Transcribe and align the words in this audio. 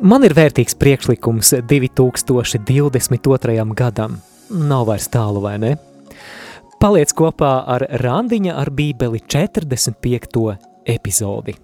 Man 0.00 0.24
ir 0.24 0.32
vērtīgs 0.36 0.76
priekšlikums 0.80 1.52
2022. 1.68 3.64
gadam. 3.76 4.20
Nav 4.52 4.86
vairs 4.88 5.08
tālu, 5.12 5.40
vai 5.44 5.56
ne? 5.60 5.74
Paliec 6.82 7.12
kopā 7.14 7.52
ar 7.70 7.84
Randiņa 8.02 8.56
ar 8.58 8.72
Bībeli 8.74 9.20
45. 9.30 10.56
epizodi. 10.90 11.54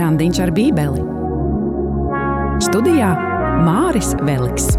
Randiņš 0.00 0.40
ar 0.46 0.54
Bībeli. 0.56 1.02
Studijā 2.64 3.10
Māris 3.66 4.14
Veliks. 4.22 4.72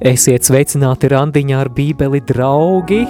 Esiet 0.00 0.46
sveicināti 0.48 1.10
randiņā 1.12 1.58
ar 1.60 1.68
bībeli 1.76 2.22
draugi! 2.24 3.02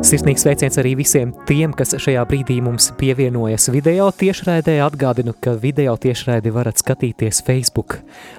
Sirsnīgs 0.00 0.46
sveiciens 0.46 0.78
arī 0.80 0.94
visiem 0.96 1.34
tiem, 1.44 1.74
kas 1.76 1.92
šajā 2.00 2.22
brīdī 2.30 2.56
mums 2.64 2.86
pievienojas 2.96 3.68
video 3.74 4.06
tiešraidē. 4.08 4.78
Atgādinu, 4.86 5.34
ka 5.36 5.58
video 5.60 5.92
tiešraidi 6.00 6.54
varat 6.56 6.80
skatīties 6.80 7.42
Facebook 7.44 7.98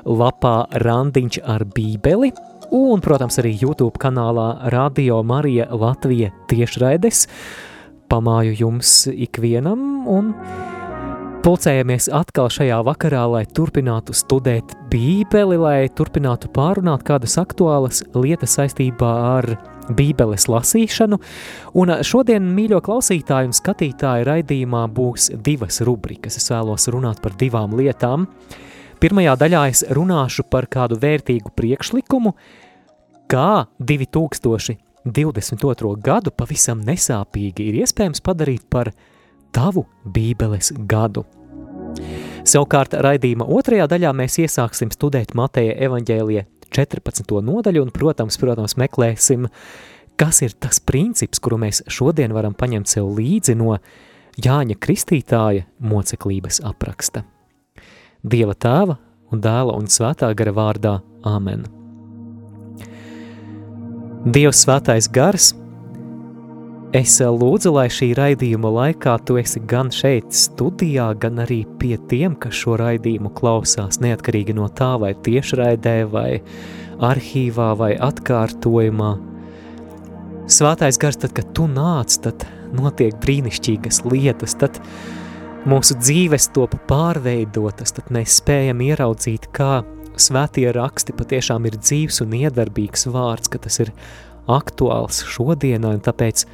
lapā 0.10 0.56
Randiņš 0.82 1.44
ar 1.46 1.68
bībeli 1.70 2.32
un, 2.74 2.98
protams, 2.98 3.38
arī 3.44 3.54
YouTube 3.62 4.02
kanālā 4.02 4.72
Radio 4.74 5.22
Marija 5.22 5.70
Latvija 5.70 6.32
tiešraides. 6.50 7.28
Pamāju 8.10 8.58
jums 8.58 9.04
ikvienam 9.14 10.10
un 10.10 10.34
Pulcējamies 11.40 12.10
atkal 12.12 12.50
šajā 12.52 12.82
vakarā, 12.84 13.22
lai 13.32 13.46
turpinātu 13.56 14.12
studēt 14.12 14.74
Bībeli, 14.92 15.56
lai 15.56 15.88
turpinātu 15.96 16.50
pārunāt 16.52 17.06
kādas 17.08 17.38
aktuālas 17.40 18.02
lietas 18.12 18.58
saistībā 18.58 19.12
ar 19.38 19.48
Bībeles 19.96 20.50
lasīšanu. 20.52 21.16
Un 21.80 21.94
šodien, 22.04 22.44
mīļo 22.58 22.82
klausītāju 22.84 23.50
un 23.50 23.56
skatītāju 23.56 24.28
raidījumā, 24.28 24.82
būs 24.92 25.30
divas 25.46 25.80
rubrikas. 25.88 26.36
Es 26.42 26.52
vēlos 26.52 26.90
runāt 26.92 27.24
par 27.24 27.32
divām 27.40 27.72
lietām. 27.80 28.28
Pirmajā 29.00 29.34
daļā 29.40 29.62
es 29.72 29.86
runāšu 29.96 30.44
par 30.52 30.68
kādu 30.68 31.00
vērtīgu 31.00 31.56
priekšlikumu, 31.56 32.36
kā 33.32 33.64
2022. 33.80 35.96
gadu 36.04 36.36
pavisam 36.36 36.84
nesāpīgi 36.84 37.72
ir 37.72 37.80
iespējams 37.86 38.20
padarīt 38.28 38.68
par 38.68 38.92
tavu 39.56 39.86
Bībeles 40.06 40.72
gadu. 40.90 41.26
Savukārt 42.48 42.96
raidījuma 43.04 43.48
otrajā 43.50 43.88
daļā 43.90 44.14
mēs 44.16 44.40
iesāksim 44.44 44.94
studēt 44.94 45.36
Mateja 45.38 45.76
evaņģēlija 45.88 46.46
14. 46.76 47.34
nodaļu 47.46 47.84
un, 47.84 47.92
protams, 47.94 48.38
protams, 48.42 48.78
meklēsim, 48.80 49.48
kas 50.20 50.42
ir 50.46 50.56
tas 50.62 50.80
princips, 50.80 51.42
kuru 51.42 51.60
mēs 51.66 51.84
šodien 51.90 52.34
varam 52.36 52.56
paņemt 52.58 52.92
sev 52.92 53.10
līdzi 53.18 53.58
no 53.60 53.78
Jāņa 54.40 54.78
Kristītāja 54.80 55.66
moceklības 55.84 56.62
apraksta. 56.68 57.26
Dieva 58.24 58.56
tēva 58.56 59.00
un 59.34 59.42
dēla 59.44 59.76
un 59.76 59.90
svētā 59.92 60.32
gara 60.38 60.56
vārdā 60.56 61.00
Āmen. 61.28 61.66
Dievs 64.30 64.66
svētais 64.66 65.10
gars– 65.12 65.54
Es 66.90 67.20
lūdzu, 67.22 67.70
lai 67.70 67.86
šī 67.94 68.08
raidījuma 68.18 68.70
laikā 68.74 69.12
tu 69.22 69.36
esi 69.38 69.60
gan 69.70 69.92
šeit 69.94 70.34
studijā, 70.34 71.12
gan 71.22 71.38
arī 71.44 71.60
pie 71.78 72.00
tiem, 72.10 72.34
kas 72.34 72.56
šo 72.58 72.80
raidījumu 72.82 73.30
klausās, 73.38 74.00
neatkarīgi 74.02 74.56
no 74.58 74.66
tā, 74.74 74.96
vai 74.98 75.12
tiešraidē, 75.14 75.94
vai 76.10 76.40
arhīvā, 77.06 77.68
vai 77.78 77.92
atkārtojumā. 77.94 79.10
Svētais 80.50 80.98
gars, 80.98 81.20
tad, 81.22 81.36
kad 81.38 81.52
tu 81.54 81.68
nāc, 81.70 82.16
tad 82.26 82.48
notiek 82.74 83.14
brīnišķīgas 83.22 84.02
lietas, 84.10 84.58
tad 84.58 84.82
mūsu 85.70 85.94
dzīves 86.00 86.50
top 86.58 86.74
pārveidotas, 86.90 87.94
tad 88.00 88.10
mēs 88.18 88.40
spējam 88.42 88.82
ieraudzīt, 88.88 89.46
kā 89.54 89.84
svētie 90.18 90.66
raksti 90.74 91.14
patiešām 91.22 91.70
ir 91.70 91.78
dzīves 91.78 92.24
un 92.26 92.34
iedarbīgs 92.42 93.06
vārds, 93.14 93.54
ka 93.54 93.62
tas 93.62 93.78
ir 93.86 93.94
aktuāls 94.50 95.22
šodienai, 95.30 96.00
un 96.00 96.06
tāpēc 96.10 96.48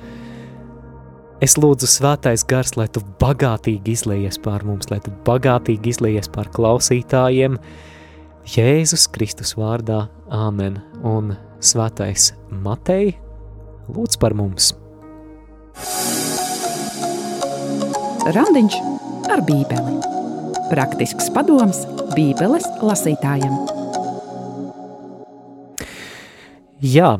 Es 1.43 1.57
lūdzu, 1.59 1.87
svētais 1.91 2.45
gars, 2.47 2.77
lai 2.79 2.85
tu 2.87 3.01
bagātīgi 3.19 3.91
izlējies 3.91 4.37
pār 4.43 4.63
mums, 4.63 4.87
lai 4.87 5.01
tu 5.03 5.11
bagātīgi 5.27 5.91
izlējies 5.91 6.31
pār 6.31 6.47
klausītājiem. 6.55 7.57
Jēzus 8.55 9.09
Kristus 9.11 9.55
vārdā, 9.59 10.05
Āmen. 10.31 10.79
Un 11.03 11.33
svētais 11.59 12.31
Matei, 12.63 13.17
lūdz 13.91 14.19
par 14.21 14.37
mums. 14.37 14.71
Randiņš 18.31 18.79
ar 19.35 19.43
Bībeli. 19.45 19.99
Praktisks 20.71 21.27
padoms 21.35 21.83
Bībeles 22.15 22.65
lasītājiem. 22.79 23.59
Jā, 26.79 27.17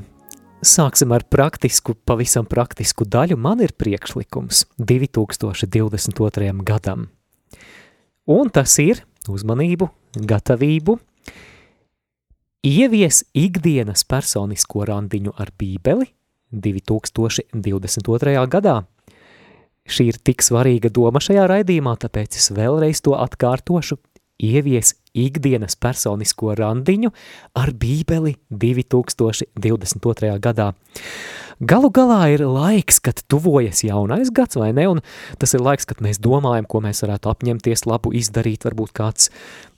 Sāksim 0.66 1.12
ar 1.14 1.22
praktisku, 1.30 1.94
pavisam 1.94 2.48
praktisku 2.50 3.06
daļu. 3.06 3.36
Man 3.38 3.60
ir 3.62 3.76
priekšlikums 3.78 4.64
2022. 4.82 6.64
gadam. 6.66 7.04
Un 8.26 8.50
tas 8.50 8.74
ir 8.82 9.04
uzmanību, 9.30 9.86
gatavību, 10.18 10.96
ievies 12.66 13.22
ikdienas 13.38 14.08
personisko 14.10 14.88
randiņu 14.90 15.36
ar 15.38 15.54
bībeli 15.54 16.10
2022. 16.50 18.48
gadā. 18.50 18.80
Šī 19.86 20.10
ir 20.10 20.18
tik 20.18 20.42
svarīga 20.42 20.90
doma 20.90 21.22
šajā 21.22 21.46
raidījumā, 21.52 21.94
tāpēc 22.02 22.42
es 22.42 22.50
vēlreiz 22.58 23.06
to 23.06 23.14
atkārtošu, 23.14 24.02
ievies 24.42 24.96
ikdienas 25.16 25.78
personisko 25.80 26.56
randiņu 26.60 27.12
ar 27.56 27.72
bībeli 27.72 28.36
2022. 28.52 30.36
gadā. 30.44 30.74
Galu 31.64 31.88
galā 31.88 32.34
ir 32.34 32.42
laiks, 32.44 32.98
kad 33.00 33.22
tuvojas 33.32 33.80
jaunais 33.88 34.28
gads, 34.36 34.58
vai 34.60 34.74
ne? 34.76 34.90
Un 34.92 35.00
tas 35.40 35.54
ir 35.56 35.62
laiks, 35.64 35.88
kad 35.88 36.02
mēs 36.04 36.20
domājam, 36.20 36.66
ko 36.68 36.82
mēs 36.84 37.00
varētu 37.06 37.32
apņemties 37.32 37.86
labu 37.88 38.12
izdarīt. 38.12 38.66
Varbūt 38.68 38.92
kāds 38.92 39.30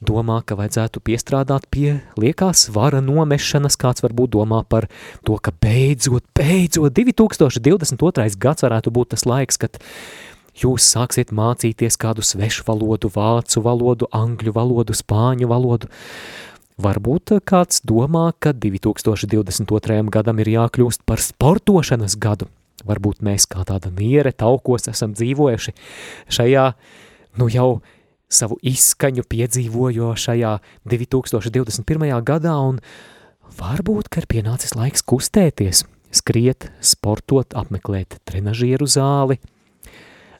domā, 0.02 0.40
ka 0.42 0.58
vajadzētu 0.58 1.04
piestrādāt 1.06 1.68
pie 1.70 2.00
liekās 2.18 2.66
svara 2.72 2.98
nomešanas, 3.06 3.78
kāds 3.78 4.02
varbūt 4.02 4.34
domā 4.40 4.64
par 4.66 4.90
to, 5.22 5.38
ka 5.38 5.54
beidzot, 5.54 6.26
beidzot 6.34 6.98
2022. 6.98 8.26
gads 8.42 8.66
varētu 8.66 8.96
būt 8.98 9.14
tas 9.14 9.30
laiks, 9.30 9.62
kad 9.62 9.78
jūs 10.58 10.88
sāksiet 10.94 11.32
mācīties 11.36 11.98
kādu 12.02 12.26
svešu 12.26 12.66
valodu, 12.68 13.12
vācu 13.14 13.64
valodu, 13.66 14.10
angļu 14.16 14.54
valodu, 14.56 14.96
spāņu 14.98 15.50
valodu. 15.50 15.90
Varbūt 16.82 17.40
kāds 17.48 17.82
domā, 17.90 18.30
ka 18.40 18.54
2022. 18.54 19.98
gadam 20.14 20.42
ir 20.44 20.52
jākļūst 20.54 21.06
par 21.10 21.22
sportošanas 21.24 22.18
gadu. 22.22 22.50
Varbūt 22.86 23.24
mēs 23.26 23.48
kā 23.50 23.66
tāda 23.66 23.90
niere 23.90 24.32
taukos 24.32 24.86
esam 24.92 25.16
dzīvojuši 25.18 25.74
šajā, 26.30 26.66
nu 27.42 27.50
jau 27.50 27.70
savu 28.30 28.60
izskaņu 28.62 29.26
piedzīvojošajā 29.26 30.54
2021. 30.86 32.08
gadā, 32.28 32.54
un 32.62 32.78
varbūt, 33.58 34.12
ka 34.14 34.22
ir 34.22 34.30
pienācis 34.30 34.78
laiks 34.78 35.02
kustēties, 35.02 35.86
skriet, 36.14 36.70
sportot, 36.86 37.58
apmeklēt 37.58 38.20
trenažieru 38.30 38.86
zāli– 38.86 39.42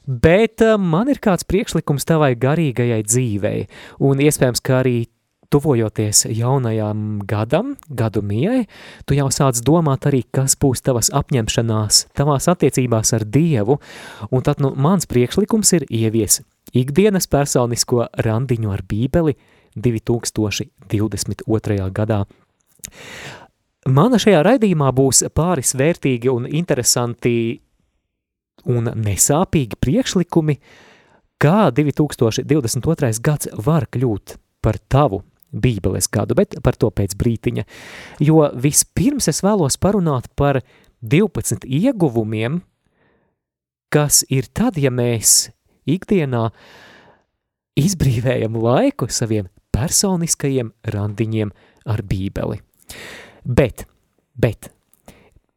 Bet 0.08 0.64
uh, 0.64 0.78
man 0.80 1.10
ir 1.12 1.20
kāds 1.20 1.44
priekšlikums 1.44 2.08
tavai 2.08 2.32
garīgajai 2.40 3.02
dzīvei, 3.04 3.58
un 4.08 4.24
iespējams, 4.24 4.64
ka 4.64 4.80
arī 4.80 5.02
tuvojoties 5.52 6.26
jaunajam 6.32 7.20
gadam, 7.28 7.74
gadu 7.88 8.22
mijai, 8.24 8.66
tu 9.08 9.16
jau 9.16 9.28
sāc 9.32 9.60
domāt 9.64 10.04
arī, 10.08 10.22
kas 10.32 10.56
būs 10.60 10.84
tavas 10.84 11.08
apņemšanās, 11.16 12.06
tavās 12.16 12.48
attiecībās 12.52 13.14
ar 13.16 13.24
Dievu, 13.24 13.78
un 14.28 14.44
tad 14.44 14.60
nu, 14.64 14.74
mans 14.76 15.08
priekšlikums 15.08 15.72
ir 15.78 15.88
ievies 15.88 16.42
ikdienas 16.76 17.28
personisko 17.30 18.08
randiņu 18.24 18.72
ar 18.72 18.82
bībeli 18.88 19.36
2022. 19.76 21.90
gadā. 21.94 22.24
Mana 23.88 24.18
šajā 24.20 24.42
raidījumā 24.44 24.90
būs 24.92 25.22
pāris 25.32 25.74
vērtīgi 25.78 26.28
un 26.32 26.46
interesanti 26.50 27.60
un 28.68 28.90
nesāpīgi 28.92 29.78
priekšlikumi, 29.80 30.58
kā 31.40 31.70
2022. 31.74 33.12
gads 33.24 33.50
var 33.64 33.88
kļūt 33.90 34.36
par 34.64 34.78
tavu 34.90 35.22
bībeles 35.52 36.10
gadu, 36.12 36.36
bet 36.36 36.58
par 36.64 36.76
to 36.76 36.90
pēc 36.92 37.14
brītiņa. 37.18 37.64
Jo 38.24 38.48
vispirms 38.54 39.30
es 39.30 39.40
vēlos 39.44 39.78
parunāt 39.80 40.28
par 40.36 40.60
12 41.00 41.64
ieguvumiem, 41.64 42.60
kas 43.92 44.24
ir 44.28 44.50
tad, 44.52 44.76
ja 44.76 44.92
mēs 44.92 45.48
ikdienā 45.88 46.48
izbrīvējam 47.78 48.58
laiku 48.60 49.08
saviem 49.08 49.48
personiskajiem 49.72 50.72
randiņiem 50.92 51.52
ar 51.88 52.02
bībeli. 52.04 52.60
Bet, 53.44 53.86
bet, 54.36 54.68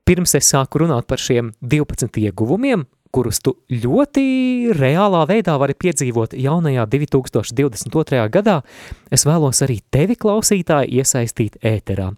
pirms 0.08 0.36
es 0.38 0.52
sāku 0.54 0.84
runāt 0.84 1.08
par 1.10 1.20
šiem 1.20 1.52
12 1.60 2.22
ieguvumiem, 2.22 2.86
kurus 3.12 3.42
tu 3.44 3.56
ļoti 3.70 4.24
reālā 4.78 5.22
veidā 5.30 5.58
vari 5.62 5.76
piedzīvot 5.78 6.36
jaunajā 6.40 6.86
2022. 6.92 8.22
gadā, 8.34 8.62
es 9.12 9.26
vēlos 9.28 9.62
arī 9.66 9.80
tevi, 9.94 10.18
klausītāji, 10.20 11.02
iesaistīt 11.02 11.60
ēterā. 11.64 12.12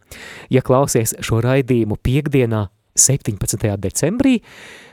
Ja 0.54 0.64
klausies 0.66 1.16
šo 1.26 1.42
raidījumu 1.44 1.98
piekdienā, 2.04 2.68
17. 2.94 3.74
decembrī, 3.82 4.38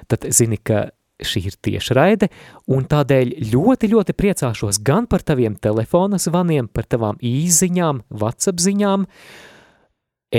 tad 0.09 0.25
zini, 0.33 0.57
ka 0.57 0.89
šī 1.21 1.43
ir 1.51 1.57
tiešraide, 1.61 2.31
un 2.73 2.87
tādēļ 2.89 3.35
ļoti, 3.53 3.91
ļoti 3.93 4.17
priecāšos 4.17 4.81
gan 4.87 5.09
par 5.11 5.25
taviem 5.27 5.59
telefona 5.61 6.21
zvaniem, 6.21 6.71
par 6.73 6.89
tavām 6.89 7.21
īziņām, 7.21 8.05
WhatsApp 8.23 8.63
ziņām, 8.65 9.05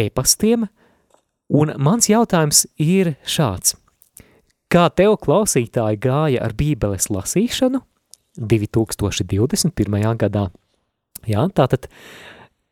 e-pastiem, 0.02 0.66
un 1.54 1.76
mans 1.78 2.10
jautājums 2.10 2.66
ir 2.82 3.16
šāds. 3.28 3.78
Kā 4.72 4.86
tev 4.96 5.18
klausītāji 5.20 5.98
gāja 6.00 6.46
ar 6.46 6.54
bībeles 6.56 7.10
lasīšanu 7.12 7.82
2021. 8.40 10.06
gadā? 10.22 10.46
Jā, 11.28 11.44
tātad, 11.52 11.90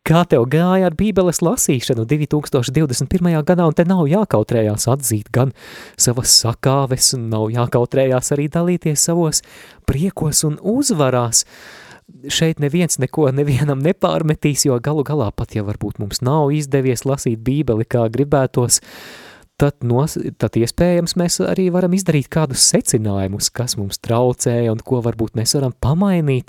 kā 0.08 0.22
tev 0.32 0.46
gāja 0.48 0.88
ar 0.88 0.96
bībeles 0.96 1.44
lasīšanu 1.44 2.08
2021. 2.08 3.44
gadā, 3.44 3.68
un 3.68 3.76
te 3.76 3.84
nav 3.84 4.06
jākautrējās 4.08 4.88
atzīt 4.96 5.28
gan 5.36 5.52
savas 6.00 6.40
sakāves, 6.40 7.12
un 7.20 7.28
nav 7.36 7.50
jākautrējās 7.52 8.32
arī 8.38 8.48
dalīties 8.56 9.08
savos 9.12 9.44
priekos 9.84 10.46
un 10.48 10.56
uzvarās. 10.64 11.44
Šeit 12.32 12.64
neviens 12.64 12.96
neko 13.04 13.28
nevienam 13.36 13.84
nepārmetīs, 13.84 14.70
jo 14.72 14.80
galu 14.80 15.04
galā 15.04 15.34
pat, 15.36 15.52
ja 15.52 15.68
varbūt 15.68 16.00
mums 16.00 16.24
nav 16.24 16.56
izdevies 16.56 17.04
lasīt 17.04 17.44
bībeli 17.44 17.84
kā 17.84 18.08
gribētos, 18.08 18.80
uh, 18.80 19.29
tad, 19.60 19.76
nos, 19.86 20.16
tad 20.40 20.56
iespējams 20.60 21.16
mēs 21.20 21.40
arī 21.46 21.70
varam 21.74 21.94
izdarīt 21.96 22.28
kādus 22.32 22.64
secinājumus, 22.72 23.50
kas 23.54 23.78
mums 23.80 23.98
traucēja 24.04 24.72
un 24.74 24.80
ko 24.86 25.02
varbūt 25.06 25.36
mēs 25.40 25.56
varam 25.58 25.74
pamainīt 25.84 26.48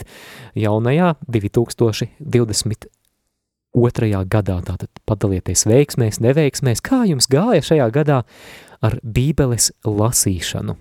jaunajā 0.58 1.14
2022. 1.26 2.90
gadā. 4.34 4.56
Tātad 4.66 4.90
padalieties 5.08 5.66
veiksmēs, 5.70 6.20
neveiksmēs, 6.22 6.80
kā 6.84 7.04
jums 7.10 7.26
gāja 7.30 7.62
šajā 7.72 7.88
gadā 7.94 8.18
ar 8.80 8.92
bībeles 9.02 9.72
lasīšanu. 9.84 10.74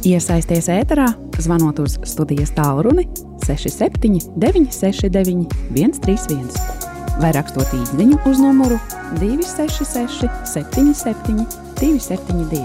Iesaisties 0.00 0.70
ēterā, 0.72 1.12
zvanot 1.44 1.76
uz 1.84 1.98
studijas 2.08 2.56
tālruni 2.56 3.04
67 3.44 4.32
969 4.40 5.44
131 5.76 6.89
vai 7.20 7.32
rakstot 7.36 7.72
īsiņu 7.76 8.18
uz 8.28 8.40
numuru 8.40 8.78
266, 9.20 10.28
77, 10.48 11.46
272. 11.80 12.64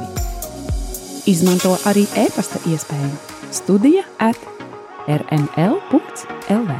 Izmanto 1.29 1.73
arī 1.89 2.05
e-pasta 2.25 2.61
iespēju 2.69 3.11
Studija 3.55 4.03
at 4.19 4.39
rml.lv. 5.07 6.79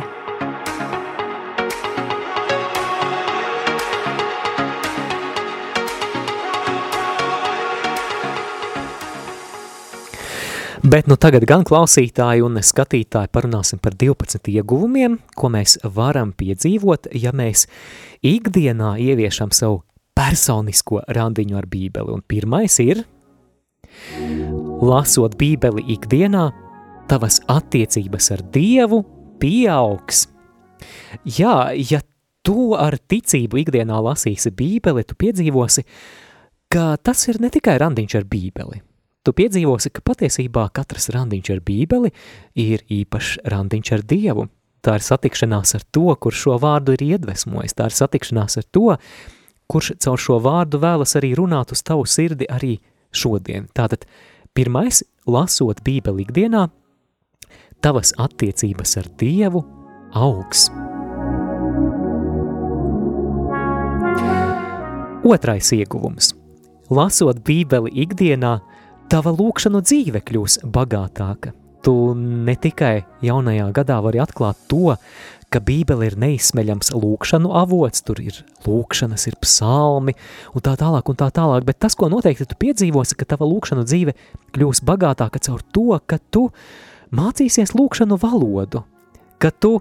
Bet 10.85 11.07
nu 11.09 11.15
tagad 11.17 11.47
gan 11.49 11.63
klausītāji 11.65 12.43
un 12.45 12.59
skatītāji 12.61 13.31
parunāsim 13.33 13.79
par 13.81 13.95
12 13.97 14.51
ieguvumiem, 14.51 15.15
ko 15.33 15.49
mēs 15.49 15.79
varam 15.95 16.29
piedzīvot, 16.37 17.09
ja 17.17 17.31
mēs 17.33 17.63
ikdienā 18.21 18.91
ieviešam 19.01 19.49
savu 19.49 19.79
personisko 20.13 21.01
randiņu 21.17 21.57
ar 21.57 21.65
bībeli. 21.73 22.13
Un 22.13 22.21
pirmais 22.21 22.77
ir, 22.85 23.01
lasot 24.85 25.33
bībeli 25.41 25.87
ikdienā, 25.97 26.45
tavas 27.09 27.41
attiecības 27.49 28.31
ar 28.37 28.45
Dievu 28.53 29.01
pieaugs. 29.41 30.27
Jā, 31.25 31.71
ja 31.73 32.05
tu 32.45 32.75
ar 32.77 33.01
ticību 33.01 33.65
ikdienā 33.65 34.05
lasīsi 34.11 34.53
bībeli, 34.53 35.01
tu 35.01 35.17
piedzīvosi, 35.17 35.89
ka 36.69 36.91
tas 37.01 37.31
ir 37.31 37.41
ne 37.41 37.49
tikai 37.49 37.81
randiņš 37.81 38.21
ar 38.21 38.29
bībeli– 38.29 38.85
tu 39.25 39.33
piedzīvosi, 39.35 39.91
ka 39.93 40.03
patiesībā 40.05 40.67
katrs 40.75 41.09
randiņš 41.15 41.51
ar 41.55 41.63
bībeli 41.65 42.11
ir 42.61 42.85
īpašs 42.91 43.41
randiņš 43.51 43.91
ar 43.97 44.05
Dievu. 44.05 44.47
Tā 44.85 44.99
ir 44.99 45.05
satikšanās 45.05 45.75
ar 45.79 45.85
to, 45.95 46.11
kurš 46.21 46.43
šo 46.45 46.59
vārdu 46.61 46.93
ir 46.93 47.01
iedvesmojis, 47.07 47.73
tā 47.73 47.89
ir 47.89 47.95
satikšanās 47.97 48.59
ar 48.61 48.67
to, 48.69 48.97
kurš 49.71 49.95
caur 50.05 50.21
šo 50.21 50.37
vārdu 50.45 50.77
vēlas 50.83 51.17
arī 51.17 51.33
runāt 51.39 51.73
uz 51.73 51.81
tavu 51.81 52.05
sirdi 52.05 52.45
arī 52.45 52.77
šodien. 53.15 53.65
Tātad, 53.73 54.05
pirmais, 54.53 55.01
lasot 55.25 55.81
bībeli 55.85 56.27
ikdienā, 56.27 56.67
tavas 57.81 58.13
attiecības 58.21 58.97
ar 59.01 59.09
Dievu 59.17 59.65
augs. 60.13 60.69
Otrais 65.25 65.71
ieguvums. 65.73 66.35
Lasot 66.93 67.39
bībeli 67.41 67.89
ikdienā, 68.05 68.59
tava 69.11 69.33
lūkšanu 69.35 69.81
dzīve 69.85 70.21
kļūs 70.25 70.59
bagātāka. 70.73 71.53
Tu 71.85 71.93
ne 72.17 72.55
tikai 72.57 73.05
jaunajā 73.25 73.67
gadā 73.75 73.99
vari 74.01 74.21
atklāt 74.23 74.57
to, 74.71 74.95
ka 75.53 75.61
Bībele 75.61 76.07
ir 76.09 76.17
neizsmeļams 76.19 76.89
lūkšanu 76.97 77.51
avots, 77.55 78.01
tur 78.07 78.19
ir 78.23 78.39
lūkšanas, 78.65 79.27
ir 79.29 79.37
psalmi 79.43 80.15
un 80.57 80.65
tā 80.65 80.73
tālāk 80.81 81.11
un 81.11 81.19
tā 81.19 81.29
tālāk, 81.35 81.67
bet 81.67 81.79
tas, 81.85 81.93
ko 81.93 82.09
noteikti 82.09 82.49
tu 82.49 82.57
piedzīvosi, 82.65 83.17
ka 83.19 83.29
tava 83.35 83.47
lūkšanu 83.51 83.85
dzīve 83.85 84.17
kļūs 84.57 84.81
bagātāka 84.89 85.43
caur 85.45 85.61
to, 85.77 85.87
ka 86.09 86.17
tu 86.33 86.47
mācīsies 87.15 87.75
lūkšanu 87.77 88.17
valodu, 88.25 88.81
ka 89.37 89.53
tu 89.53 89.77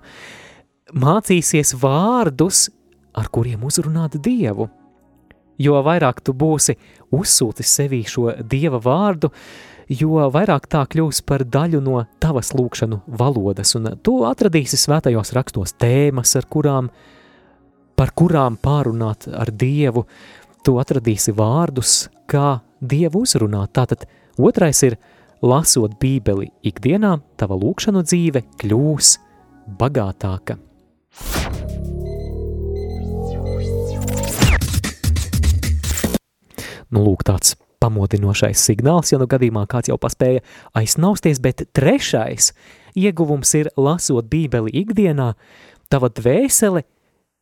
mācīsies 0.93 1.73
vārdus, 1.81 2.69
ar 3.17 3.32
kuriem 3.32 3.65
uzrunāt 3.65 4.20
Dievu– 4.20 4.69
jo 5.59 5.79
vairāk 5.85 6.20
tu 6.25 6.35
būsi 6.35 6.77
uzsūtis 7.15 7.71
sevī 7.79 8.03
šo 8.09 8.31
Dieva 8.51 8.81
vārdu, 8.83 9.31
jo 9.89 10.29
vairāk 10.33 10.69
tā 10.71 10.85
kļūs 10.91 11.23
par 11.29 11.45
daļu 11.45 11.81
no 11.85 12.05
tavas 12.23 12.55
lūkšanu 12.57 13.03
valodas, 13.21 13.75
un 13.79 13.93
tu 14.03 14.21
atradīsi 14.29 14.79
svētajos 14.81 15.35
rakstos 15.37 15.77
tēmas, 15.81 16.35
ar 16.41 16.49
kurām, 16.51 16.91
par 17.97 18.15
kurām 18.17 18.59
pārunāt 18.61 19.29
ar 19.29 19.53
Dievu, 19.53 20.07
tu 20.65 20.79
atradīsi 20.81 21.35
vārdus, 21.37 22.09
kā 22.31 22.61
Dievu 22.81 23.25
uzrunāt. 23.25 23.75
Tātad 23.77 24.06
otrais 24.41 24.83
ir, 24.87 24.99
lasot 25.44 25.99
bībeli 26.01 26.51
ikdienā, 26.65 27.19
tava 27.37 27.56
lūkšanu 27.61 28.05
dzīve 28.05 28.44
kļūs 28.61 29.17
bagātāka. 29.81 30.56
Nu, 36.94 37.03
lūk, 37.03 37.24
tāds 37.27 37.56
pamodinošais 37.82 38.60
signāls, 38.63 39.10
ja 39.13 39.19
nu 39.20 39.27
gadījumā 39.29 39.67
kāds 39.70 39.91
jau 39.91 39.98
paspēja 40.01 40.44
aizsnausties, 40.79 41.41
bet 41.43 41.67
trešais 41.77 42.53
ieguvums 42.94 43.51
ir 43.58 43.70
lasot 43.77 44.29
bībeli 44.31 44.72
ikdienā, 44.84 45.32
tava 45.91 46.10
dvēsele 46.15 46.84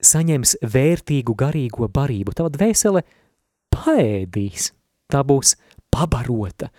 saņems 0.02 0.56
vērtīgu 0.64 1.36
garīgo 1.38 1.88
barību, 1.92 2.34
tava 2.38 2.50
dvēsele 2.54 3.04
paēdīs, 3.74 4.72
tā 5.12 5.22
būs 5.26 5.54
pabarota. 5.92 6.72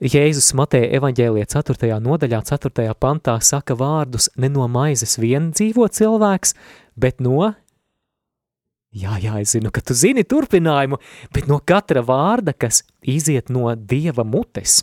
Jēzus 0.00 0.54
Mateja 0.56 0.88
evaņģēlie 0.96 1.44
4. 1.52 1.90
nodaļā 2.00 2.40
4. 2.48 2.86
pantā 2.96 3.36
saka 3.44 3.76
vārdus 3.76 4.30
ne 4.40 4.48
no 4.48 4.64
maizes 4.72 5.18
vien 5.20 5.50
dzīvo 5.52 5.90
cilvēks, 5.92 6.54
bet 6.96 7.20
no 7.20 7.52
Jā, 8.90 9.20
jā, 9.22 9.36
es 9.38 9.52
zinu, 9.54 9.70
ka 9.70 9.82
tu 9.86 9.94
zini 9.94 10.24
turpinājumu, 10.26 10.98
bet 11.30 11.46
no 11.46 11.60
katra 11.62 12.02
vārda, 12.02 12.50
kas 12.50 12.82
iziet 13.06 13.52
no 13.52 13.70
Dieva 13.78 14.24
mutes. 14.26 14.80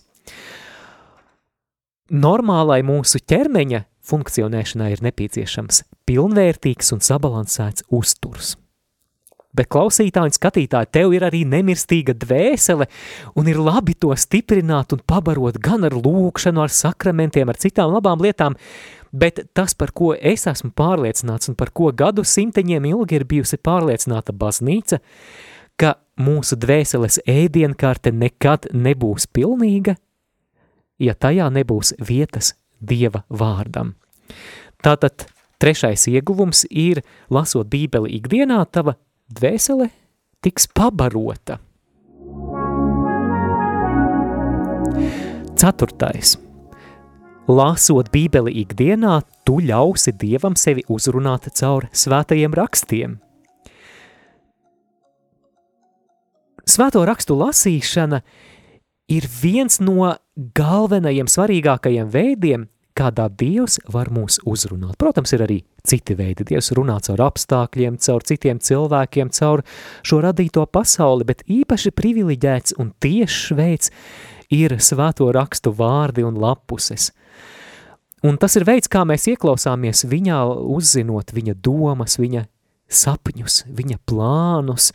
Normālai 2.08 2.80
mūsu 2.88 3.20
ķermeņa 3.20 3.84
funkcionēšanai 4.08 4.94
ir 4.94 5.04
nepieciešams 5.10 5.82
pilnvērtīgs 6.08 6.94
un 6.96 7.04
sabalansēts 7.04 7.84
uzturs. 7.92 8.56
Bet 9.58 9.68
klausītāji 9.74 10.30
un 10.30 10.36
skatītāji, 10.36 10.90
tev 10.94 11.16
ir 11.18 11.26
arī 11.26 11.42
nemirstīga 11.50 12.14
dvēsele, 12.22 12.86
un 13.36 13.48
ir 13.50 13.60
labi 13.60 13.96
to 13.98 14.14
stiprināt 14.16 14.94
un 14.94 15.02
pabarot 15.02 15.58
gan 15.64 15.88
ar 15.88 15.96
lūkšanu, 15.98 16.62
ar 16.62 16.74
sakramentiem, 16.74 17.50
ar 17.50 17.60
citām 17.60 17.96
labām 17.96 18.22
lietām, 18.22 18.56
bet 19.18 19.42
tas, 19.58 19.74
par 19.74 19.94
ko 19.98 20.14
es 20.16 20.46
esmu 20.50 20.72
pārliecināts 20.78 21.50
un 21.52 21.58
par 21.58 21.72
ko 21.76 21.92
gadu 21.92 22.26
simteņiem 22.28 22.86
ilgi 22.92 23.20
ir 23.20 23.26
bijusi 23.30 23.58
pārliecināta 23.58 24.36
baznīca, 24.36 25.00
ka 25.78 25.96
mūsu 26.22 26.58
dvēseles 26.60 27.22
ēdienkarte 27.30 28.14
nekad 28.14 28.70
nebūs 28.74 29.28
pilnīga, 29.34 29.98
ja 31.00 31.14
tajā 31.14 31.50
nebūs 31.54 31.96
vietas 32.02 32.56
Dieva 32.78 33.24
vārdam. 33.34 33.96
Tātad 34.86 35.26
trešais 35.58 36.06
ieguvums 36.12 36.68
ir, 36.70 37.02
lasot 37.34 37.66
bībeli 37.72 38.14
ikdienā, 38.20 38.60
tava 38.70 38.94
dvēsele 39.34 39.90
tiks 40.46 40.70
pabarota. 40.70 41.58
Ceturtais. 45.58 46.38
Lāsot 47.48 48.10
bībeli 48.12 48.52
ikdienā, 48.64 49.22
tu 49.48 49.62
ļausi 49.64 50.12
Dievam 50.20 50.58
sevi 50.60 50.84
uzrunāt 50.92 51.48
caur 51.56 51.88
svētajiem 51.96 52.52
rakstiem. 52.52 53.14
Svēto 56.68 57.06
rakstu 57.08 57.38
lasīšana 57.40 58.20
ir 59.16 59.28
viens 59.42 59.80
no 59.80 60.12
galvenajiem 60.36 61.30
svarīgākajiem 61.32 62.10
veidiem, 62.12 62.66
kādā 62.98 63.30
Dievs 63.32 63.78
var 63.94 64.12
mūs 64.12 64.42
uzrunāt. 64.44 64.98
Protams, 65.00 65.32
ir 65.32 65.46
arī 65.46 65.62
citi 65.88 66.18
veidi. 66.20 66.44
Dievs 66.50 66.74
runā 66.76 66.98
caur 67.06 67.24
apstākļiem, 67.30 67.96
caur 68.04 68.26
citiem 68.28 68.60
cilvēkiem, 68.60 69.32
caur 69.38 69.64
šo 70.04 70.20
radīto 70.26 70.66
pasauli, 70.68 71.30
bet 71.30 71.46
īpaši 71.48 71.94
privileģēts 71.96 72.76
un 72.82 72.92
tiešs 73.00 73.54
veids 73.56 73.94
ir 74.52 74.76
svēto 74.84 75.30
rakstu 75.32 75.72
vārdi 75.78 76.28
un 76.28 76.36
lapuses. 76.44 77.14
Un 78.26 78.38
tas 78.42 78.56
ir 78.58 78.66
veids, 78.66 78.90
kā 78.90 79.04
mēs 79.06 79.28
ieklausāmies 79.30 80.08
viņā, 80.10 80.40
uzzinot 80.74 81.34
viņa 81.36 81.54
domas, 81.62 82.18
viņa 82.18 82.48
sapņus, 82.90 83.66
viņa 83.78 84.00
plānus. 84.10 84.90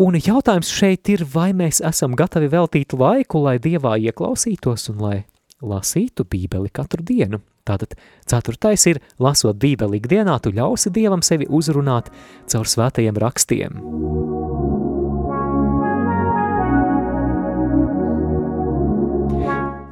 Un 0.00 0.16
jautājums 0.18 0.72
šeit 0.74 1.10
ir, 1.12 1.26
vai 1.28 1.52
mēs 1.54 1.82
esam 1.84 2.16
gatavi 2.18 2.48
veltīt 2.50 2.96
laiku, 2.96 3.44
lai 3.44 3.58
Dievā 3.62 3.98
ieklausītos 4.00 4.88
un 4.94 5.04
lai 5.04 5.18
lasītu 5.64 6.24
bībeli 6.24 6.72
katru 6.72 7.04
dienu. 7.04 7.42
Tātad 7.64 7.94
ceturtais 8.28 8.82
ir, 8.90 9.00
lasot 9.20 9.56
bībeli 9.60 10.00
ikdienā, 10.00 10.40
tu 10.40 10.52
ļausi 10.56 10.92
Dievam 10.92 11.22
sevi 11.24 11.46
uzrunāt 11.48 12.10
caur 12.50 12.68
svētajiem 12.68 13.20
rakstiem. 13.20 13.80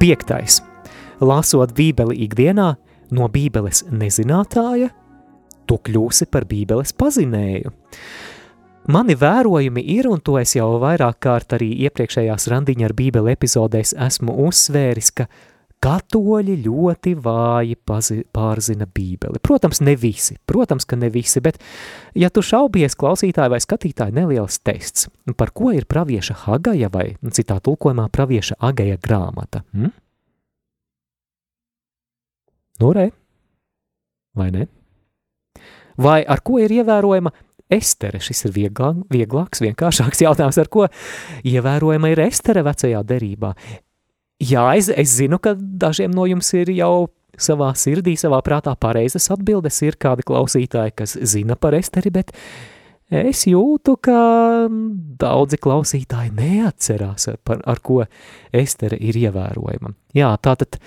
Piektais. 0.03 0.59
Lasot 1.21 1.73
bībeli 1.77 2.17
ikdienā, 2.25 2.73
no 3.13 3.29
bībeles 3.29 3.85
nezinātāja, 3.91 4.89
tu 5.69 5.79
kļūsi 5.79 6.29
par 6.31 6.47
bībeles 6.49 6.95
pazinēju. 6.97 7.73
Mani 8.91 9.15
vērojumi 9.15 9.79
ir, 9.93 10.09
un 10.11 10.19
to 10.19 10.35
es 10.41 10.57
jau 10.57 10.73
vairāk 10.81 11.21
kārt 11.23 11.55
arī 11.55 11.69
iepriekšējās 11.85 12.49
randiņa 12.51 12.89
ar 12.89 12.95
bībeli 12.97 13.31
epizodēs 13.31 13.93
esmu 14.09 14.35
uzsvēris, 14.43 15.11
ka 15.15 15.29
katoļi 15.83 16.57
ļoti 16.65 17.13
vāji 17.23 17.77
pazi, 17.79 18.19
pārzina 18.35 18.87
bībeli. 18.87 19.39
Protams, 19.43 19.79
ne 19.83 19.95
visi, 19.99 20.35
protams, 20.47 20.87
ka 20.87 20.99
ne 20.99 21.09
visi, 21.11 21.39
bet 21.43 21.59
ja 22.19 22.27
tu 22.31 22.43
šaubies 22.43 22.95
klausītāji 22.99 23.51
vai 23.55 23.59
skatītāji 23.63 24.15
neliels 24.15 24.59
tests, 24.63 25.07
par 25.39 25.55
ko 25.55 25.71
ir 25.75 25.87
pravieša 25.87 26.41
Hagaja 26.45 26.91
vai 26.91 27.13
citā 27.31 27.59
tulkojumā 27.63 28.09
pravieša 28.11 28.59
Agaja 28.63 28.99
grāmata? 28.99 29.63
Hm? 29.71 29.95
Nu, 32.83 32.91
re? 32.91 33.07
Vai 34.35 34.49
ne? 34.51 34.67
Vai 35.95 36.23
ar 36.27 36.41
ko 36.43 36.59
ir 36.59 36.73
ievērojama 36.81 37.31
Estere, 37.71 38.19
šis 38.21 38.43
ir 38.49 38.51
vieglāk, 38.53 39.05
vieglāks, 39.13 39.61
vienkāršāks 39.63 40.19
jautājums, 40.25 40.59
ar 40.59 40.67
ko 40.69 40.89
ievērojama 41.47 42.11
ir 42.11 42.21
Estere 42.25 42.61
vecajā 42.67 42.99
derībā. 43.07 43.53
Jā, 44.43 44.65
es, 44.75 44.91
es 44.91 45.15
zinu, 45.15 45.39
ka 45.39 45.55
dažiem 45.55 46.11
no 46.11 46.27
jums 46.27 46.51
ir 46.59 46.73
jau 46.75 47.07
savā 47.39 47.71
sirdī, 47.79 48.17
savā 48.19 48.41
prātā 48.45 48.75
pareizas 48.75 49.29
atbildes. 49.33 49.79
Ir 49.87 49.97
kādi 50.01 50.27
klausītāji, 50.27 50.97
kas 50.99 51.15
zina 51.31 51.55
par 51.55 51.77
esteri, 51.79 52.11
bet 52.13 52.35
es 53.07 53.45
jūtu, 53.47 53.95
ka 54.03 54.19
daudzi 55.23 55.61
klausītāji 55.63 56.35
neatcerās, 56.35 57.31
par, 57.47 57.63
ar 57.63 57.79
ko 57.79 58.03
estere 58.51 58.99
ir 58.99 59.23
ievērojama. 59.23 59.95
Jā, 60.19 60.35
tātad 60.43 60.81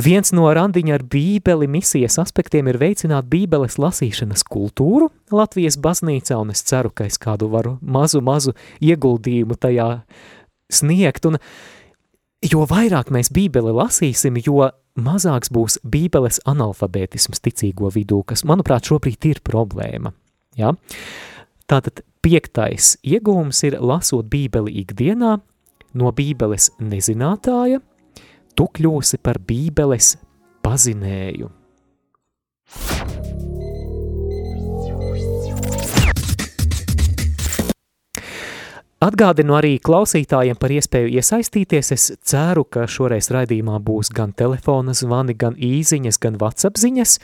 viens 0.00 0.32
no 0.34 0.48
randiņa 0.50 0.96
ar 0.96 1.04
bībeli 1.10 1.68
misijas 1.70 2.18
aspektiem 2.22 2.68
ir 2.70 2.78
veicināt 2.80 3.28
bībeles 3.30 3.78
lasīšanas 3.78 4.44
kultūru 4.50 5.10
Latvijas 5.34 5.78
baznīcā, 5.78 6.38
un 6.40 6.50
es 6.54 6.64
ceru, 6.66 6.90
ka 6.90 7.06
es 7.08 7.18
kādu 7.20 7.48
varu 7.52 7.76
mazu, 7.80 8.22
mazu 8.24 8.54
ieguldījumu 8.82 9.58
tajā 9.60 9.88
sniegt, 10.72 11.26
un 11.28 11.38
jo 12.44 12.64
vairāk 12.68 13.12
mēs 13.14 13.30
bībeli 13.34 13.74
lasīsim, 13.74 14.40
jo 14.44 14.70
mazāks 14.98 15.50
būs 15.54 15.78
bībeles 15.86 16.40
analfabētisms 16.46 17.42
ticīgo 17.42 17.90
vidū, 17.94 18.22
kas, 18.26 18.44
manuprāt, 18.46 18.90
šobrīd 18.90 19.30
ir 19.30 19.42
problēma. 19.46 20.12
Ja? 20.58 20.74
Tātad 21.70 22.04
piektais 22.24 22.94
iegūms 23.06 23.62
ir 23.68 23.78
lasot 23.80 24.28
bībeli 24.30 24.74
ikdienā, 24.84 25.38
no 25.94 26.10
bībeles 26.14 26.72
nezinātāja, 26.82 27.80
tu 28.54 28.68
kļūsi 28.78 29.20
par 29.22 29.40
bībeles 29.42 30.14
pazinēju. 30.64 31.50
Atgādinu 39.04 39.52
arī 39.58 39.74
klausītājiem 39.84 40.56
par 40.56 40.72
iespēju 40.72 41.10
iesaistīties. 41.18 41.90
Es 41.92 42.06
ceru, 42.24 42.62
ka 42.64 42.86
šoreiz 42.88 43.28
raidījumā 43.34 43.76
būs 43.84 44.08
gan 44.14 44.32
telefona 44.32 44.94
zvani, 44.96 45.34
gan 45.36 45.58
īziņas, 45.60 46.18
gan 46.22 46.38
WhatsApp 46.40 46.80
ziņas. 46.80 47.18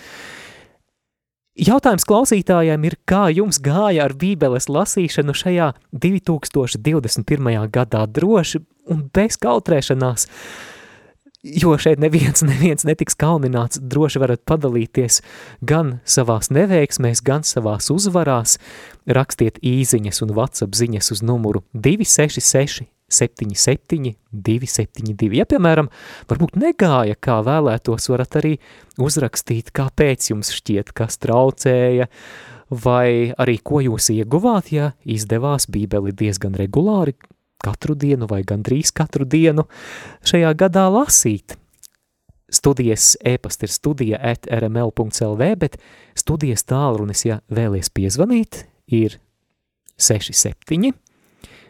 Jautājums 1.61 2.05
klausītājiem 2.09 2.85
ir, 2.89 2.97
kā 3.09 3.29
jums 3.33 3.59
gāja 3.65 4.05
ar 4.05 4.13
bībeles 4.17 4.69
lasīšanu 4.69 5.33
šajā 5.37 5.71
2021. 6.05 7.49
gadā 7.73 8.05
droši 8.07 8.61
un 8.93 9.07
bez 9.15 9.41
kautrēšanās. 9.41 10.29
Jo 11.41 11.73
šeit 11.81 12.01
neviens, 12.03 12.43
neviens 12.51 12.85
netiks 12.85 13.17
kaunināts, 13.17 13.81
droši 13.81 14.21
varat 14.21 14.43
padalīties 14.49 15.23
gan 15.65 15.99
savās 16.05 16.51
neveiksmēs, 16.53 17.23
gan 17.25 17.47
savās 17.49 17.89
uzvarās, 17.93 18.59
rakstiet 19.09 19.61
īziņas 19.65 20.21
un 20.27 20.35
WhatsApp 20.37 20.77
ziņas 20.77 21.15
uz 21.17 21.23
numuru 21.25 21.65
266 21.73 22.85
77 23.11 24.13
272. 24.31 25.33
Ja, 25.41 25.49
piemēram, 25.49 25.89
varbūt 26.31 26.61
negāja, 26.61 27.17
kā 27.19 27.41
vēlētos, 27.47 28.07
varat 28.13 28.37
arī 28.39 28.53
uzrakstīt, 29.01 29.73
kāpēc 29.75 30.31
jums 30.31 30.53
šķiet, 30.55 30.93
kas 30.95 31.19
traucēja, 31.25 32.07
vai 32.71 33.33
arī 33.41 33.59
ko 33.65 33.81
jūs 33.83 34.13
ieguvāt, 34.15 34.71
ja 34.77 34.93
izdevās 35.03 35.67
bībeli 35.73 36.15
diezgan 36.15 36.55
regulāri 36.61 37.17
katru 37.65 37.95
dienu 37.95 38.27
vai 38.31 38.43
gandrīz 38.47 38.93
katru 38.97 39.25
dienu 39.29 39.67
šajā 40.27 40.53
gadā 40.59 40.89
lasīt. 40.93 41.57
Studijas 42.51 43.15
e-pasta 43.25 43.69
ir 43.69 43.71
studija 43.71 44.19
at 44.33 44.47
rml.lv, 44.51 45.51
bet 45.61 45.77
studijas 46.19 46.65
tālrunis, 46.67 47.23
ja 47.29 47.39
vēlies 47.47 47.93
piezvanīt, 47.95 48.65
ir 48.91 49.21
67 50.01 50.91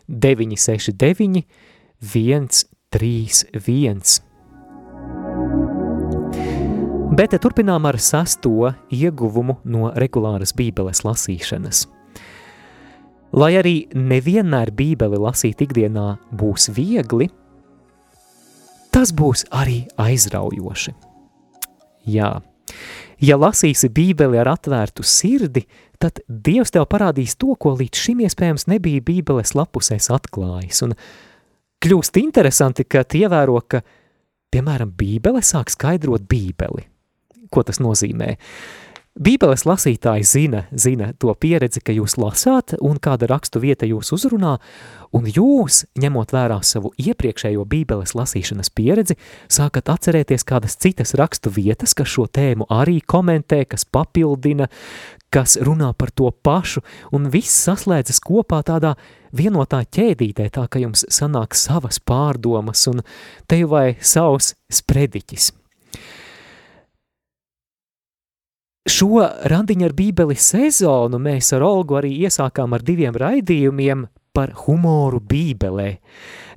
969 0.08 1.44
131. 2.00 4.20
Bet 7.10 7.34
turpinām 7.42 7.84
ar 7.90 7.98
sasto 8.00 8.70
ieguvumu 8.88 9.58
no 9.68 9.90
regulāras 9.92 10.54
bībeles 10.56 11.04
lasīšanas– 11.04 11.84
Lai 13.30 13.52
arī 13.54 13.74
nevienmēr 13.94 14.72
bībeli 14.74 15.20
lasīt 15.22 15.62
ikdienā 15.62 16.06
būs 16.34 16.70
viegli, 16.74 17.28
tas 18.90 19.12
būs 19.14 19.44
arī 19.54 19.84
aizraujoši. 20.02 20.94
Jā, 22.10 22.32
ja 23.22 23.38
lasīsi 23.38 23.90
bībeli 23.94 24.40
ar 24.40 24.50
atvērtu 24.56 25.06
sirdi, 25.06 25.62
tad 26.02 26.22
Dievs 26.26 26.74
tev 26.74 26.88
parādīs 26.90 27.36
to, 27.38 27.54
ko 27.54 27.76
līdz 27.78 28.02
šim 28.06 28.24
iespējams 28.26 28.66
nebija 28.72 29.04
bībeles 29.04 29.54
lapusēs 29.54 30.10
atklājis, 30.10 30.82
un 30.88 30.96
kļūst 31.84 32.18
interesanti, 32.18 32.88
ka 32.88 33.04
ievēro, 33.04 33.60
ka, 33.68 33.84
piemēram, 34.50 34.90
bībele 34.96 35.44
sāk 35.44 35.70
skaidrot 35.70 36.26
bībeli. 36.26 36.88
Ko 37.50 37.62
tas 37.66 37.78
nozīmē? 37.82 38.34
Bībeles 39.20 39.66
lasītāji 39.68 40.24
zina, 40.24 40.62
zina 40.72 41.10
to 41.20 41.34
pieredzi, 41.36 41.82
ka 41.84 41.92
jūs 41.92 42.14
lasāt 42.16 42.72
un 42.80 42.96
kāda 42.96 43.26
rakstu 43.28 43.60
vieta 43.60 43.84
jūs 43.84 44.14
uzrunā, 44.16 44.54
un 45.12 45.26
jūs, 45.28 45.82
ņemot 46.00 46.32
vērā 46.32 46.56
savu 46.64 46.94
iepriekšējo 46.96 47.66
bībeles 47.68 48.14
lasīšanas 48.16 48.72
pieredzi, 48.72 49.18
sākat 49.52 49.92
atcerēties 49.92 50.46
kādas 50.48 50.78
citas 50.80 51.12
rakstu 51.20 51.52
vietas, 51.52 51.92
kas 51.92 52.08
šo 52.08 52.24
tēmu 52.32 52.64
arī 52.72 53.02
komentē, 53.04 53.66
kas 53.68 53.84
papildina, 53.84 54.70
kas 55.28 55.58
runā 55.60 55.92
par 55.92 56.16
to 56.16 56.32
pašu, 56.32 56.80
un 57.12 57.28
viss 57.28 57.60
saslēdzas 57.68 58.22
kopā 58.24 58.62
tādā 58.72 58.94
vienotā 59.36 59.82
ķēdītē, 59.84 60.48
tā 60.48 60.64
ka 60.64 60.80
jums 60.80 61.04
sanāk 61.12 61.60
savas 61.60 62.00
pārdomas 62.00 62.88
un 62.88 63.04
te 63.44 63.60
vai 63.68 63.98
savs 64.00 64.54
sprediķis. 64.72 65.52
Šo 68.90 69.20
randiņu 69.46 69.84
ar 69.86 69.92
bībeli 69.94 70.34
sezonu 70.40 71.20
mēs 71.22 71.52
ar 71.54 71.62
Olgu 71.62 72.00
arī 72.00 72.10
iesākām 72.24 72.72
ar 72.74 72.82
diviem 72.82 73.14
raidījumiem 73.14 74.08
par 74.34 74.50
humoru 74.64 75.20
bībelē. 75.30 75.88